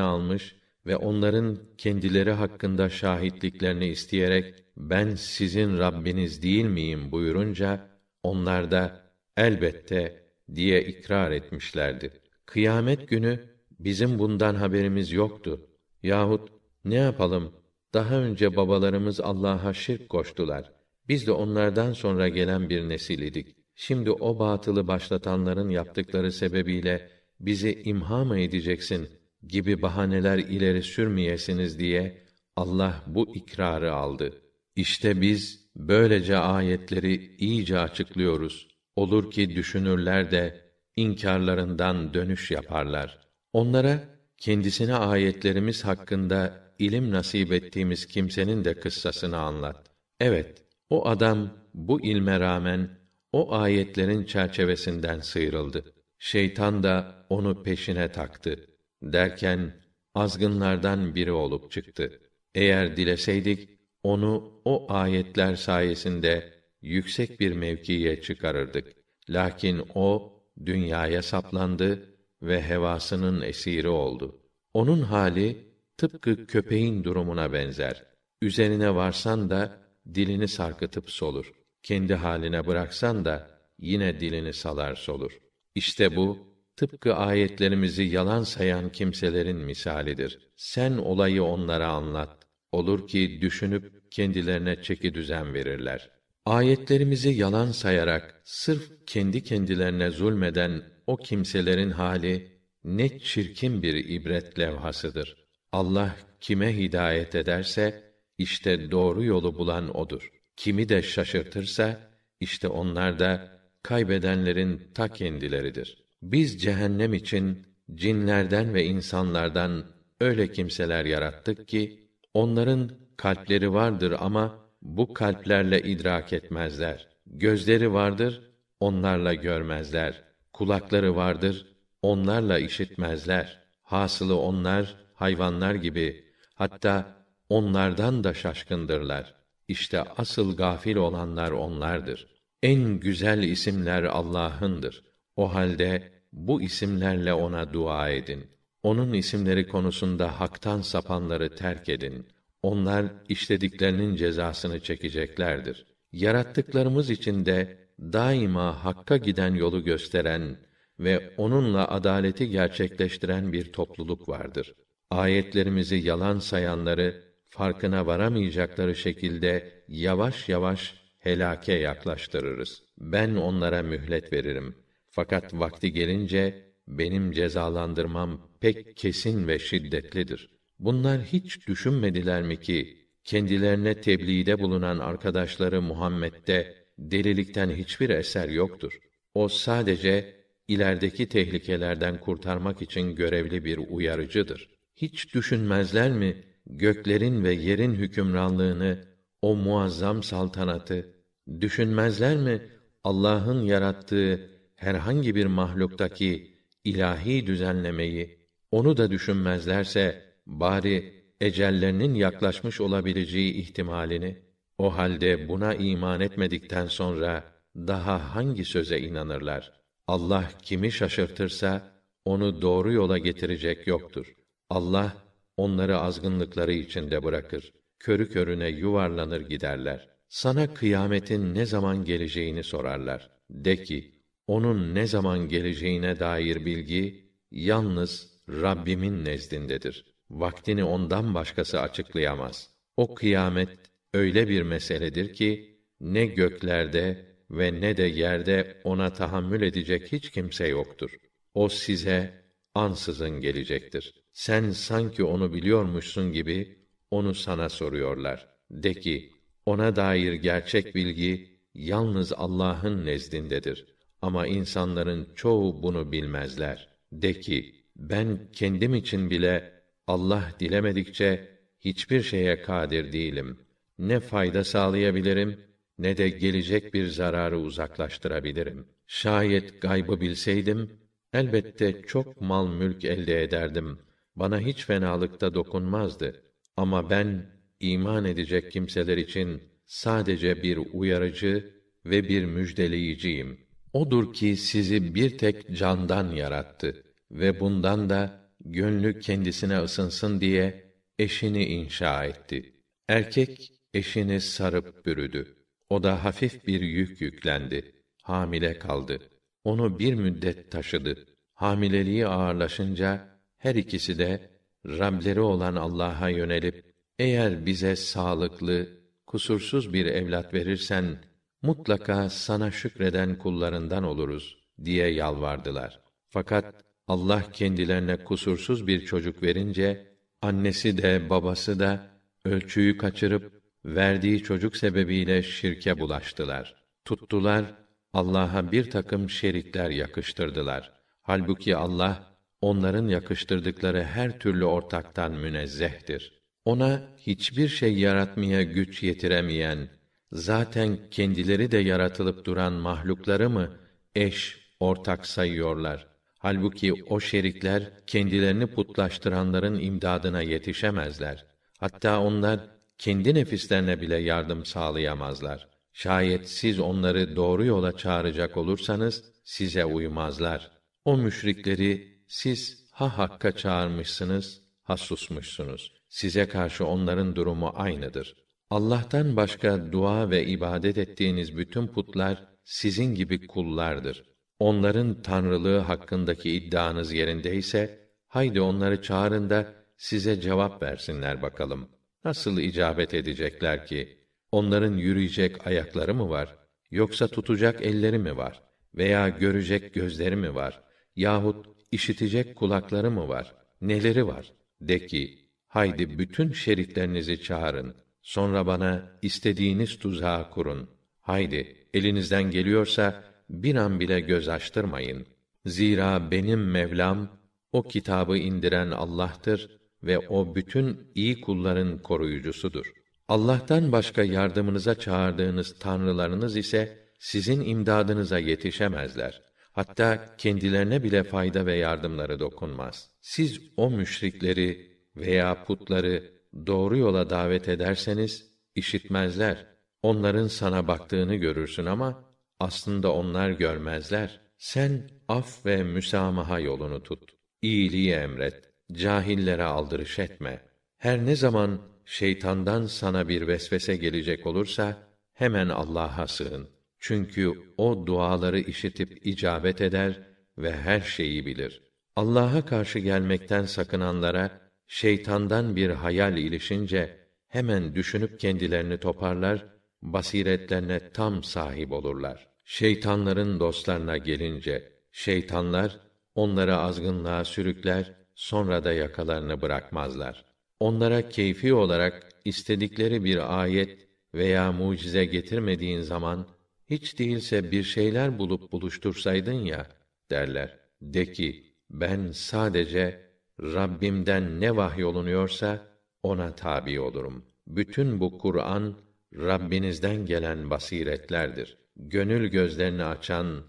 almış 0.00 0.57
ve 0.88 0.96
onların 0.96 1.58
kendileri 1.78 2.32
hakkında 2.32 2.88
şahitliklerini 2.88 3.86
isteyerek 3.86 4.54
ben 4.76 5.14
sizin 5.14 5.78
Rabbiniz 5.78 6.42
değil 6.42 6.64
miyim 6.64 7.12
buyurunca 7.12 7.88
onlar 8.22 8.70
da 8.70 9.12
elbette 9.36 10.22
diye 10.54 10.84
ikrar 10.84 11.30
etmişlerdi. 11.30 12.10
Kıyamet 12.46 13.08
günü 13.08 13.40
bizim 13.80 14.18
bundan 14.18 14.54
haberimiz 14.54 15.12
yoktu. 15.12 15.66
Yahut 16.02 16.48
ne 16.84 16.94
yapalım? 16.94 17.52
Daha 17.94 18.14
önce 18.14 18.56
babalarımız 18.56 19.20
Allah'a 19.20 19.74
şirk 19.74 20.08
koştular. 20.08 20.72
Biz 21.08 21.26
de 21.26 21.32
onlardan 21.32 21.92
sonra 21.92 22.28
gelen 22.28 22.70
bir 22.70 22.88
nesil 22.88 23.22
idik. 23.22 23.56
Şimdi 23.74 24.10
o 24.10 24.38
batılı 24.38 24.88
başlatanların 24.88 25.70
yaptıkları 25.70 26.32
sebebiyle 26.32 27.10
bizi 27.40 27.82
imha 27.82 28.24
mı 28.24 28.38
edeceksin 28.38 29.08
gibi 29.46 29.82
bahaneler 29.82 30.38
ileri 30.38 30.82
sürmeyesiniz 30.82 31.78
diye 31.78 32.28
Allah 32.56 33.02
bu 33.06 33.36
ikrarı 33.36 33.94
aldı. 33.94 34.42
İşte 34.76 35.20
biz 35.20 35.68
böylece 35.76 36.36
ayetleri 36.36 37.36
iyice 37.36 37.78
açıklıyoruz. 37.78 38.68
Olur 38.96 39.30
ki 39.30 39.56
düşünürler 39.56 40.30
de 40.30 40.60
inkarlarından 40.96 42.14
dönüş 42.14 42.50
yaparlar. 42.50 43.18
Onlara 43.52 44.00
kendisine 44.38 44.94
ayetlerimiz 44.94 45.84
hakkında 45.84 46.60
ilim 46.78 47.10
nasip 47.10 47.52
ettiğimiz 47.52 48.06
kimsenin 48.06 48.64
de 48.64 48.74
kıssasını 48.74 49.36
anlat. 49.36 49.90
Evet, 50.20 50.62
o 50.90 51.08
adam 51.08 51.50
bu 51.74 52.00
ilme 52.00 52.40
rağmen 52.40 52.90
o 53.32 53.54
ayetlerin 53.54 54.24
çerçevesinden 54.24 55.20
sıyrıldı. 55.20 55.84
Şeytan 56.18 56.82
da 56.82 57.26
onu 57.28 57.62
peşine 57.62 58.12
taktı. 58.12 58.67
Derken 59.02 59.74
azgınlardan 60.14 61.14
biri 61.14 61.32
olup 61.32 61.70
çıktı. 61.70 62.20
Eğer 62.54 62.96
dileseydik 62.96 63.70
onu 64.02 64.60
o 64.64 64.92
ayetler 64.92 65.54
sayesinde 65.54 66.52
yüksek 66.82 67.40
bir 67.40 67.52
mevkiye 67.52 68.22
çıkarırdık. 68.22 68.86
Lakin 69.28 69.82
o 69.94 70.32
dünyaya 70.66 71.22
saplandı 71.22 72.14
ve 72.42 72.62
hevasının 72.62 73.40
esiri 73.40 73.88
oldu. 73.88 74.40
Onun 74.74 75.00
hali 75.00 75.68
tıpkı 75.96 76.46
köpeğin 76.46 77.04
durumuna 77.04 77.52
benzer. 77.52 78.04
Üzerine 78.42 78.94
varsan 78.94 79.50
da 79.50 79.78
dilini 80.14 80.48
sarkıtıp 80.48 81.10
solur. 81.10 81.52
Kendi 81.82 82.14
haline 82.14 82.66
bıraksan 82.66 83.24
da 83.24 83.50
yine 83.78 84.20
dilini 84.20 84.52
salar 84.52 84.94
solur. 84.94 85.38
İşte 85.74 86.16
bu 86.16 86.38
tıpkı 86.78 87.14
ayetlerimizi 87.14 88.02
yalan 88.02 88.42
sayan 88.42 88.92
kimselerin 88.92 89.56
misalidir. 89.56 90.38
Sen 90.56 90.92
olayı 90.92 91.42
onlara 91.42 91.88
anlat. 91.88 92.46
Olur 92.72 93.08
ki 93.08 93.38
düşünüp 93.40 94.12
kendilerine 94.12 94.82
çeki 94.82 95.14
düzen 95.14 95.54
verirler. 95.54 96.10
Ayetlerimizi 96.46 97.28
yalan 97.28 97.70
sayarak 97.72 98.40
sırf 98.44 99.06
kendi 99.06 99.42
kendilerine 99.42 100.10
zulmeden 100.10 100.82
o 101.06 101.16
kimselerin 101.16 101.90
hali 101.90 102.58
ne 102.84 103.18
çirkin 103.18 103.82
bir 103.82 103.94
ibret 103.94 104.58
levhasıdır. 104.58 105.36
Allah 105.72 106.16
kime 106.40 106.76
hidayet 106.76 107.34
ederse 107.34 108.14
işte 108.38 108.90
doğru 108.90 109.24
yolu 109.24 109.58
bulan 109.58 109.96
odur. 109.96 110.30
Kimi 110.56 110.88
de 110.88 111.02
şaşırtırsa 111.02 112.10
işte 112.40 112.68
onlar 112.68 113.18
da 113.18 113.60
kaybedenlerin 113.82 114.90
ta 114.94 115.08
kendileridir. 115.08 116.07
Biz 116.22 116.62
cehennem 116.62 117.14
için 117.14 117.66
cinlerden 117.94 118.74
ve 118.74 118.84
insanlardan 118.84 119.84
öyle 120.20 120.52
kimseler 120.52 121.04
yarattık 121.04 121.68
ki 121.68 122.08
onların 122.34 122.90
kalpleri 123.16 123.72
vardır 123.72 124.14
ama 124.18 124.68
bu 124.82 125.14
kalplerle 125.14 125.82
idrak 125.82 126.32
etmezler. 126.32 127.08
Gözleri 127.26 127.92
vardır, 127.92 128.50
onlarla 128.80 129.34
görmezler. 129.34 130.24
Kulakları 130.52 131.16
vardır, 131.16 131.66
onlarla 132.02 132.58
işitmezler. 132.58 133.62
Hasılı 133.82 134.40
onlar 134.40 134.96
hayvanlar 135.14 135.74
gibi 135.74 136.24
hatta 136.54 137.16
onlardan 137.48 138.24
da 138.24 138.34
şaşkındırlar. 138.34 139.34
İşte 139.68 140.02
asıl 140.02 140.56
gafil 140.56 140.96
olanlar 140.96 141.50
onlardır. 141.50 142.26
En 142.62 143.00
güzel 143.00 143.42
isimler 143.42 144.02
Allah'ındır. 144.02 145.07
O 145.38 145.54
halde 145.54 146.02
bu 146.32 146.62
isimlerle 146.62 147.34
ona 147.34 147.72
dua 147.72 148.08
edin. 148.08 148.46
Onun 148.82 149.12
isimleri 149.12 149.68
konusunda 149.68 150.40
haktan 150.40 150.80
sapanları 150.80 151.54
terk 151.54 151.88
edin. 151.88 152.26
Onlar 152.62 153.06
işlediklerinin 153.28 154.16
cezasını 154.16 154.80
çekeceklerdir. 154.80 155.86
Yarattıklarımız 156.12 157.10
içinde 157.10 157.78
daima 158.00 158.84
hakka 158.84 159.16
giden 159.16 159.54
yolu 159.54 159.84
gösteren 159.84 160.56
ve 161.00 161.34
onunla 161.36 161.88
adaleti 161.88 162.50
gerçekleştiren 162.50 163.52
bir 163.52 163.72
topluluk 163.72 164.28
vardır. 164.28 164.74
Ayetlerimizi 165.10 165.96
yalan 165.96 166.38
sayanları 166.38 167.24
farkına 167.48 168.06
varamayacakları 168.06 168.94
şekilde 168.94 169.82
yavaş 169.88 170.48
yavaş 170.48 170.94
helake 171.18 171.72
yaklaştırırız. 171.72 172.82
Ben 172.98 173.34
onlara 173.34 173.82
mühlet 173.82 174.32
veririm. 174.32 174.74
Fakat 175.18 175.54
vakti 175.54 175.92
gelince 175.92 176.64
benim 176.88 177.32
cezalandırmam 177.32 178.40
pek 178.60 178.96
kesin 178.96 179.48
ve 179.48 179.58
şiddetlidir. 179.58 180.48
Bunlar 180.78 181.22
hiç 181.22 181.68
düşünmediler 181.68 182.42
mi 182.42 182.60
ki 182.60 182.96
kendilerine 183.24 184.00
tebliğde 184.00 184.58
bulunan 184.58 184.98
arkadaşları 184.98 185.82
Muhammed'de 185.82 186.74
delilikten 186.98 187.70
hiçbir 187.70 188.10
eser 188.10 188.48
yoktur. 188.48 188.98
O 189.34 189.48
sadece 189.48 190.34
ilerideki 190.68 191.28
tehlikelerden 191.28 192.20
kurtarmak 192.20 192.82
için 192.82 193.14
görevli 193.14 193.64
bir 193.64 193.80
uyarıcıdır. 193.90 194.68
Hiç 194.96 195.34
düşünmezler 195.34 196.12
mi 196.12 196.36
göklerin 196.66 197.44
ve 197.44 197.52
yerin 197.52 197.94
hükümranlığını, 197.94 199.04
o 199.42 199.56
muazzam 199.56 200.22
saltanatı 200.22 201.14
düşünmezler 201.60 202.36
mi 202.36 202.62
Allah'ın 203.04 203.62
yarattığı 203.62 204.57
herhangi 204.78 205.34
bir 205.34 205.46
mahluktaki 205.46 206.58
ilahi 206.84 207.46
düzenlemeyi 207.46 208.38
onu 208.70 208.96
da 208.96 209.10
düşünmezlerse 209.10 210.22
bari 210.46 211.14
ecellerinin 211.40 212.14
yaklaşmış 212.14 212.80
olabileceği 212.80 213.54
ihtimalini 213.54 214.36
o 214.78 214.96
halde 214.96 215.48
buna 215.48 215.74
iman 215.74 216.20
etmedikten 216.20 216.86
sonra 216.86 217.44
daha 217.76 218.34
hangi 218.34 218.64
söze 218.64 219.00
inanırlar? 219.00 219.72
Allah 220.06 220.50
kimi 220.62 220.92
şaşırtırsa 220.92 222.02
onu 222.24 222.62
doğru 222.62 222.92
yola 222.92 223.18
getirecek 223.18 223.86
yoktur. 223.86 224.34
Allah 224.70 225.16
onları 225.56 225.98
azgınlıkları 225.98 226.72
içinde 226.72 227.22
bırakır. 227.22 227.72
Körü 227.98 228.28
körüne 228.28 228.68
yuvarlanır 228.68 229.40
giderler. 229.40 230.08
Sana 230.28 230.74
kıyametin 230.74 231.54
ne 231.54 231.66
zaman 231.66 232.04
geleceğini 232.04 232.64
sorarlar. 232.64 233.30
De 233.50 233.82
ki, 233.82 234.17
onun 234.48 234.94
ne 234.94 235.06
zaman 235.06 235.48
geleceğine 235.48 236.18
dair 236.18 236.64
bilgi 236.64 237.32
yalnız 237.50 238.38
Rabbimin 238.48 239.24
nezdindedir. 239.24 240.04
Vaktini 240.30 240.84
ondan 240.84 241.34
başkası 241.34 241.80
açıklayamaz. 241.80 242.70
O 242.96 243.14
kıyamet 243.14 243.68
öyle 244.14 244.48
bir 244.48 244.62
meseledir 244.62 245.34
ki 245.34 245.78
ne 246.00 246.26
göklerde 246.26 247.28
ve 247.50 247.80
ne 247.80 247.96
de 247.96 248.02
yerde 248.02 248.80
ona 248.84 249.12
tahammül 249.12 249.62
edecek 249.62 250.12
hiç 250.12 250.30
kimse 250.30 250.68
yoktur. 250.68 251.10
O 251.54 251.68
size 251.68 252.44
ansızın 252.74 253.40
gelecektir. 253.40 254.14
Sen 254.32 254.70
sanki 254.70 255.24
onu 255.24 255.52
biliyormuşsun 255.52 256.32
gibi 256.32 256.78
onu 257.10 257.34
sana 257.34 257.68
soruyorlar. 257.68 258.48
De 258.70 258.94
ki, 258.94 259.32
ona 259.66 259.96
dair 259.96 260.32
gerçek 260.32 260.94
bilgi 260.94 261.60
yalnız 261.74 262.32
Allah'ın 262.32 263.06
nezdindedir. 263.06 263.97
Ama 264.22 264.46
insanların 264.46 265.28
çoğu 265.34 265.82
bunu 265.82 266.12
bilmezler. 266.12 266.88
De 267.12 267.40
ki, 267.40 267.74
ben 267.96 268.38
kendim 268.52 268.94
için 268.94 269.30
bile 269.30 269.72
Allah 270.06 270.52
dilemedikçe 270.60 271.48
hiçbir 271.80 272.22
şeye 272.22 272.62
kadir 272.62 273.12
değilim. 273.12 273.58
Ne 273.98 274.20
fayda 274.20 274.64
sağlayabilirim 274.64 275.60
ne 275.98 276.16
de 276.16 276.28
gelecek 276.28 276.94
bir 276.94 277.06
zararı 277.06 277.58
uzaklaştırabilirim. 277.58 278.86
Şayet 279.06 279.82
gaybı 279.82 280.20
bilseydim 280.20 281.00
elbette 281.32 282.02
çok 282.02 282.40
mal 282.40 282.68
mülk 282.68 283.04
elde 283.04 283.42
ederdim 283.42 283.98
bana 284.38 284.60
hiç 284.60 284.84
fenalıkta 284.84 285.54
dokunmazdı. 285.54 286.42
Ama 286.76 287.10
ben 287.10 287.46
iman 287.80 288.24
edecek 288.24 288.72
kimseler 288.72 289.16
için 289.16 289.62
sadece 289.86 290.62
bir 290.62 290.78
uyarıcı 290.92 291.74
ve 292.04 292.28
bir 292.28 292.44
müjdeleyiciyim. 292.44 293.67
Odur 293.92 294.32
ki 294.32 294.56
sizi 294.56 295.14
bir 295.14 295.38
tek 295.38 295.76
candan 295.76 296.30
yarattı 296.30 297.02
ve 297.30 297.60
bundan 297.60 298.10
da 298.10 298.50
gönlü 298.64 299.20
kendisine 299.20 299.78
ısınsın 299.78 300.40
diye 300.40 300.92
eşini 301.18 301.64
inşa 301.64 302.24
etti. 302.24 302.72
Erkek 303.08 303.72
eşini 303.94 304.40
sarıp 304.40 305.06
bürüdü. 305.06 305.56
O 305.90 306.02
da 306.02 306.24
hafif 306.24 306.66
bir 306.66 306.80
yük 306.80 307.20
yüklendi. 307.20 307.92
Hamile 308.22 308.78
kaldı. 308.78 309.18
Onu 309.64 309.98
bir 309.98 310.14
müddet 310.14 310.70
taşıdı. 310.72 311.26
Hamileliği 311.54 312.26
ağırlaşınca 312.26 313.28
her 313.58 313.74
ikisi 313.74 314.18
de 314.18 314.50
Rableri 314.86 315.40
olan 315.40 315.76
Allah'a 315.76 316.28
yönelip 316.28 316.94
eğer 317.18 317.66
bize 317.66 317.96
sağlıklı, 317.96 318.88
kusursuz 319.26 319.92
bir 319.92 320.06
evlat 320.06 320.54
verirsen 320.54 321.18
mutlaka 321.62 322.30
sana 322.30 322.70
şükreden 322.70 323.38
kullarından 323.38 324.04
oluruz 324.04 324.56
diye 324.84 325.08
yalvardılar. 325.08 326.00
Fakat 326.28 326.84
Allah 327.06 327.42
kendilerine 327.52 328.24
kusursuz 328.24 328.86
bir 328.86 329.04
çocuk 329.04 329.42
verince 329.42 330.16
annesi 330.42 330.98
de 330.98 331.30
babası 331.30 331.78
da 331.78 332.10
ölçüyü 332.44 332.98
kaçırıp 332.98 333.62
verdiği 333.84 334.42
çocuk 334.42 334.76
sebebiyle 334.76 335.42
şirke 335.42 335.98
bulaştılar. 335.98 336.74
Tuttular 337.04 337.64
Allah'a 338.12 338.72
bir 338.72 338.90
takım 338.90 339.30
şerikler 339.30 339.90
yakıştırdılar. 339.90 340.92
Halbuki 341.22 341.76
Allah 341.76 342.36
onların 342.60 343.08
yakıştırdıkları 343.08 344.02
her 344.02 344.38
türlü 344.38 344.64
ortaktan 344.64 345.32
münezzehtir. 345.32 346.42
Ona 346.64 347.02
hiçbir 347.16 347.68
şey 347.68 347.98
yaratmaya 347.98 348.62
güç 348.62 349.02
yetiremeyen, 349.02 349.88
zaten 350.32 350.98
kendileri 351.10 351.70
de 351.70 351.78
yaratılıp 351.78 352.44
duran 352.44 352.72
mahlukları 352.72 353.50
mı 353.50 353.70
eş, 354.14 354.68
ortak 354.80 355.26
sayıyorlar? 355.26 356.06
Halbuki 356.38 357.04
o 357.08 357.20
şerikler 357.20 358.06
kendilerini 358.06 358.66
putlaştıranların 358.66 359.78
imdadına 359.78 360.42
yetişemezler. 360.42 361.46
Hatta 361.78 362.20
onlar 362.20 362.60
kendi 362.98 363.34
nefislerine 363.34 364.00
bile 364.00 364.16
yardım 364.16 364.64
sağlayamazlar. 364.64 365.68
Şayet 365.92 366.50
siz 366.50 366.80
onları 366.80 367.36
doğru 367.36 367.64
yola 367.64 367.96
çağıracak 367.96 368.56
olursanız 368.56 369.24
size 369.44 369.84
uymazlar. 369.84 370.70
O 371.04 371.16
müşrikleri 371.16 372.18
siz 372.28 372.88
ha 372.90 373.18
hakka 373.18 373.52
çağırmışsınız, 373.52 374.62
ha 374.82 374.96
susmuşsunuz. 374.96 375.92
Size 376.08 376.48
karşı 376.48 376.86
onların 376.86 377.36
durumu 377.36 377.72
aynıdır. 377.74 378.36
Allah'tan 378.70 379.36
başka 379.36 379.92
dua 379.92 380.30
ve 380.30 380.46
ibadet 380.46 380.98
ettiğiniz 380.98 381.56
bütün 381.56 381.86
putlar 381.86 382.44
sizin 382.64 383.14
gibi 383.14 383.46
kullardır. 383.46 384.24
Onların 384.58 385.22
tanrılığı 385.22 385.78
hakkındaki 385.78 386.50
iddianız 386.50 387.12
yerindeyse 387.12 388.08
haydi 388.26 388.60
onları 388.60 389.02
çağırın 389.02 389.50
da 389.50 389.74
size 389.96 390.40
cevap 390.40 390.82
versinler 390.82 391.42
bakalım. 391.42 391.88
Nasıl 392.24 392.58
icabet 392.58 393.14
edecekler 393.14 393.86
ki? 393.86 394.18
Onların 394.52 394.96
yürüyecek 394.96 395.66
ayakları 395.66 396.14
mı 396.14 396.30
var? 396.30 396.56
Yoksa 396.90 397.28
tutacak 397.28 397.82
elleri 397.82 398.18
mi 398.18 398.36
var? 398.36 398.62
Veya 398.94 399.28
görecek 399.28 399.94
gözleri 399.94 400.36
mi 400.36 400.54
var? 400.54 400.82
Yahut 401.16 401.66
işitecek 401.92 402.56
kulakları 402.56 403.10
mı 403.10 403.28
var? 403.28 403.54
Neleri 403.80 404.26
var? 404.26 404.52
De 404.80 405.06
ki, 405.06 405.48
haydi 405.68 406.18
bütün 406.18 406.52
şeritlerinizi 406.52 407.42
çağırın. 407.42 408.07
Sonra 408.28 408.66
bana 408.66 409.18
istediğiniz 409.22 409.98
tuzağı 409.98 410.50
kurun. 410.50 410.90
Haydi, 411.20 411.86
elinizden 411.94 412.50
geliyorsa, 412.50 413.24
bir 413.50 413.74
an 413.74 414.00
bile 414.00 414.20
göz 414.20 414.48
açtırmayın. 414.48 415.26
Zira 415.66 416.30
benim 416.30 416.70
Mevlam, 416.70 417.28
o 417.72 417.82
kitabı 417.82 418.36
indiren 418.36 418.90
Allah'tır 418.90 419.78
ve 420.02 420.18
o 420.18 420.54
bütün 420.54 421.10
iyi 421.14 421.40
kulların 421.40 422.02
koruyucusudur. 422.02 422.92
Allah'tan 423.28 423.92
başka 423.92 424.22
yardımınıza 424.22 424.94
çağırdığınız 424.94 425.78
tanrılarınız 425.78 426.56
ise 426.56 426.98
sizin 427.18 427.60
imdadınıza 427.60 428.38
yetişemezler. 428.38 429.42
Hatta 429.72 430.36
kendilerine 430.38 431.02
bile 431.02 431.22
fayda 431.22 431.66
ve 431.66 431.74
yardımları 431.74 432.40
dokunmaz. 432.40 433.10
Siz 433.20 433.60
o 433.76 433.90
müşrikleri 433.90 434.98
veya 435.16 435.64
putları 435.64 436.37
doğru 436.66 436.98
yola 436.98 437.30
davet 437.30 437.68
ederseniz 437.68 438.52
işitmezler. 438.74 439.66
Onların 440.02 440.46
sana 440.46 440.88
baktığını 440.88 441.34
görürsün 441.34 441.86
ama 441.86 442.24
aslında 442.60 443.12
onlar 443.12 443.50
görmezler. 443.50 444.40
Sen 444.58 445.10
af 445.28 445.66
ve 445.66 445.82
müsamaha 445.82 446.60
yolunu 446.60 447.02
tut. 447.02 447.34
İyiliği 447.62 448.12
emret. 448.12 448.72
Cahillere 448.92 449.64
aldırış 449.64 450.18
etme. 450.18 450.62
Her 450.96 451.26
ne 451.26 451.36
zaman 451.36 451.80
şeytandan 452.04 452.86
sana 452.86 453.28
bir 453.28 453.46
vesvese 453.46 453.96
gelecek 453.96 454.46
olursa 454.46 454.96
hemen 455.32 455.68
Allah'a 455.68 456.26
sığın. 456.26 456.68
Çünkü 456.98 457.74
o 457.76 458.06
duaları 458.06 458.60
işitip 458.60 459.26
icabet 459.26 459.80
eder 459.80 460.22
ve 460.58 460.72
her 460.72 461.00
şeyi 461.00 461.46
bilir. 461.46 461.82
Allah'a 462.16 462.64
karşı 462.64 462.98
gelmekten 462.98 463.64
sakınanlara 463.64 464.67
şeytandan 464.88 465.76
bir 465.76 465.90
hayal 465.90 466.36
ilişince 466.36 467.16
hemen 467.48 467.94
düşünüp 467.94 468.40
kendilerini 468.40 468.98
toparlar, 468.98 469.66
basiretlerine 470.02 471.12
tam 471.12 471.44
sahip 471.44 471.92
olurlar. 471.92 472.48
Şeytanların 472.64 473.60
dostlarına 473.60 474.16
gelince 474.16 474.92
şeytanlar 475.12 476.00
onları 476.34 476.76
azgınlığa 476.76 477.44
sürükler, 477.44 478.14
sonra 478.34 478.84
da 478.84 478.92
yakalarını 478.92 479.62
bırakmazlar. 479.62 480.44
Onlara 480.80 481.28
keyfi 481.28 481.74
olarak 481.74 482.28
istedikleri 482.44 483.24
bir 483.24 483.60
ayet 483.60 484.08
veya 484.34 484.72
mucize 484.72 485.24
getirmediğin 485.24 486.00
zaman 486.00 486.48
hiç 486.90 487.18
değilse 487.18 487.70
bir 487.70 487.82
şeyler 487.82 488.38
bulup 488.38 488.72
buluştursaydın 488.72 489.52
ya 489.64 489.86
derler. 490.30 490.78
De 491.02 491.32
ki 491.32 491.74
ben 491.90 492.30
sadece 492.32 493.27
Rabbimden 493.62 494.60
ne 494.60 494.76
vahyolunuyorsa 494.76 495.86
ona 496.22 496.54
tabi 496.54 497.00
olurum. 497.00 497.44
Bütün 497.66 498.20
bu 498.20 498.38
Kur'an 498.38 498.94
Rabbinizden 499.34 500.26
gelen 500.26 500.70
basiretlerdir. 500.70 501.78
Gönül 501.96 502.48
gözlerini 502.48 503.04
açan, 503.04 503.64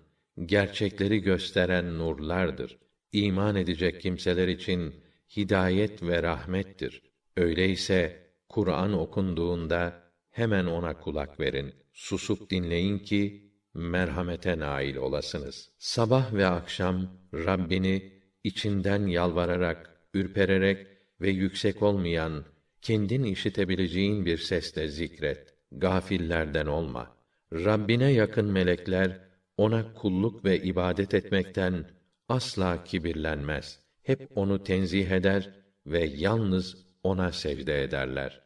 gerçekleri 0.46 1.22
gösteren 1.22 1.98
nurlardır. 1.98 2.78
İman 3.12 3.56
edecek 3.56 4.02
kimseler 4.02 4.48
için 4.48 4.94
hidayet 5.38 6.04
ve 6.04 6.24
rahmettir. 6.24 7.02
Öyleyse 7.38 8.28
Kur'an 8.50 8.94
okunduğunda 8.94 10.04
hemen 10.30 10.66
ona 10.66 11.00
kulak 11.00 11.40
verin. 11.40 11.74
Susup 11.94 12.50
dinleyin 12.50 13.00
ki 13.00 13.52
merhamete 13.74 14.60
nail 14.60 14.96
olasınız. 14.96 15.70
Sabah 15.78 16.34
ve 16.34 16.48
akşam 16.48 17.08
Rabbini 17.34 18.19
içinden 18.44 19.08
yalvararak, 19.08 19.90
ürpererek 20.14 20.88
ve 21.22 21.30
yüksek 21.30 21.82
olmayan, 21.82 22.46
kendin 22.82 23.24
işitebileceğin 23.24 24.26
bir 24.26 24.38
sesle 24.38 24.88
zikret. 24.88 25.54
Gafillerden 25.72 26.66
olma. 26.66 27.18
Rabbine 27.54 28.12
yakın 28.12 28.46
melekler 28.46 29.20
ona 29.58 29.94
kulluk 29.94 30.46
ve 30.46 30.62
ibadet 30.62 31.14
etmekten 31.14 31.86
asla 32.30 32.84
kibirlenmez. 32.84 33.80
Hep 34.04 34.30
onu 34.36 34.64
tenzih 34.64 35.12
eder 35.12 35.50
ve 35.86 36.06
yalnız 36.06 36.86
ona 37.04 37.32
secde 37.32 37.84
ederler. 37.84 38.38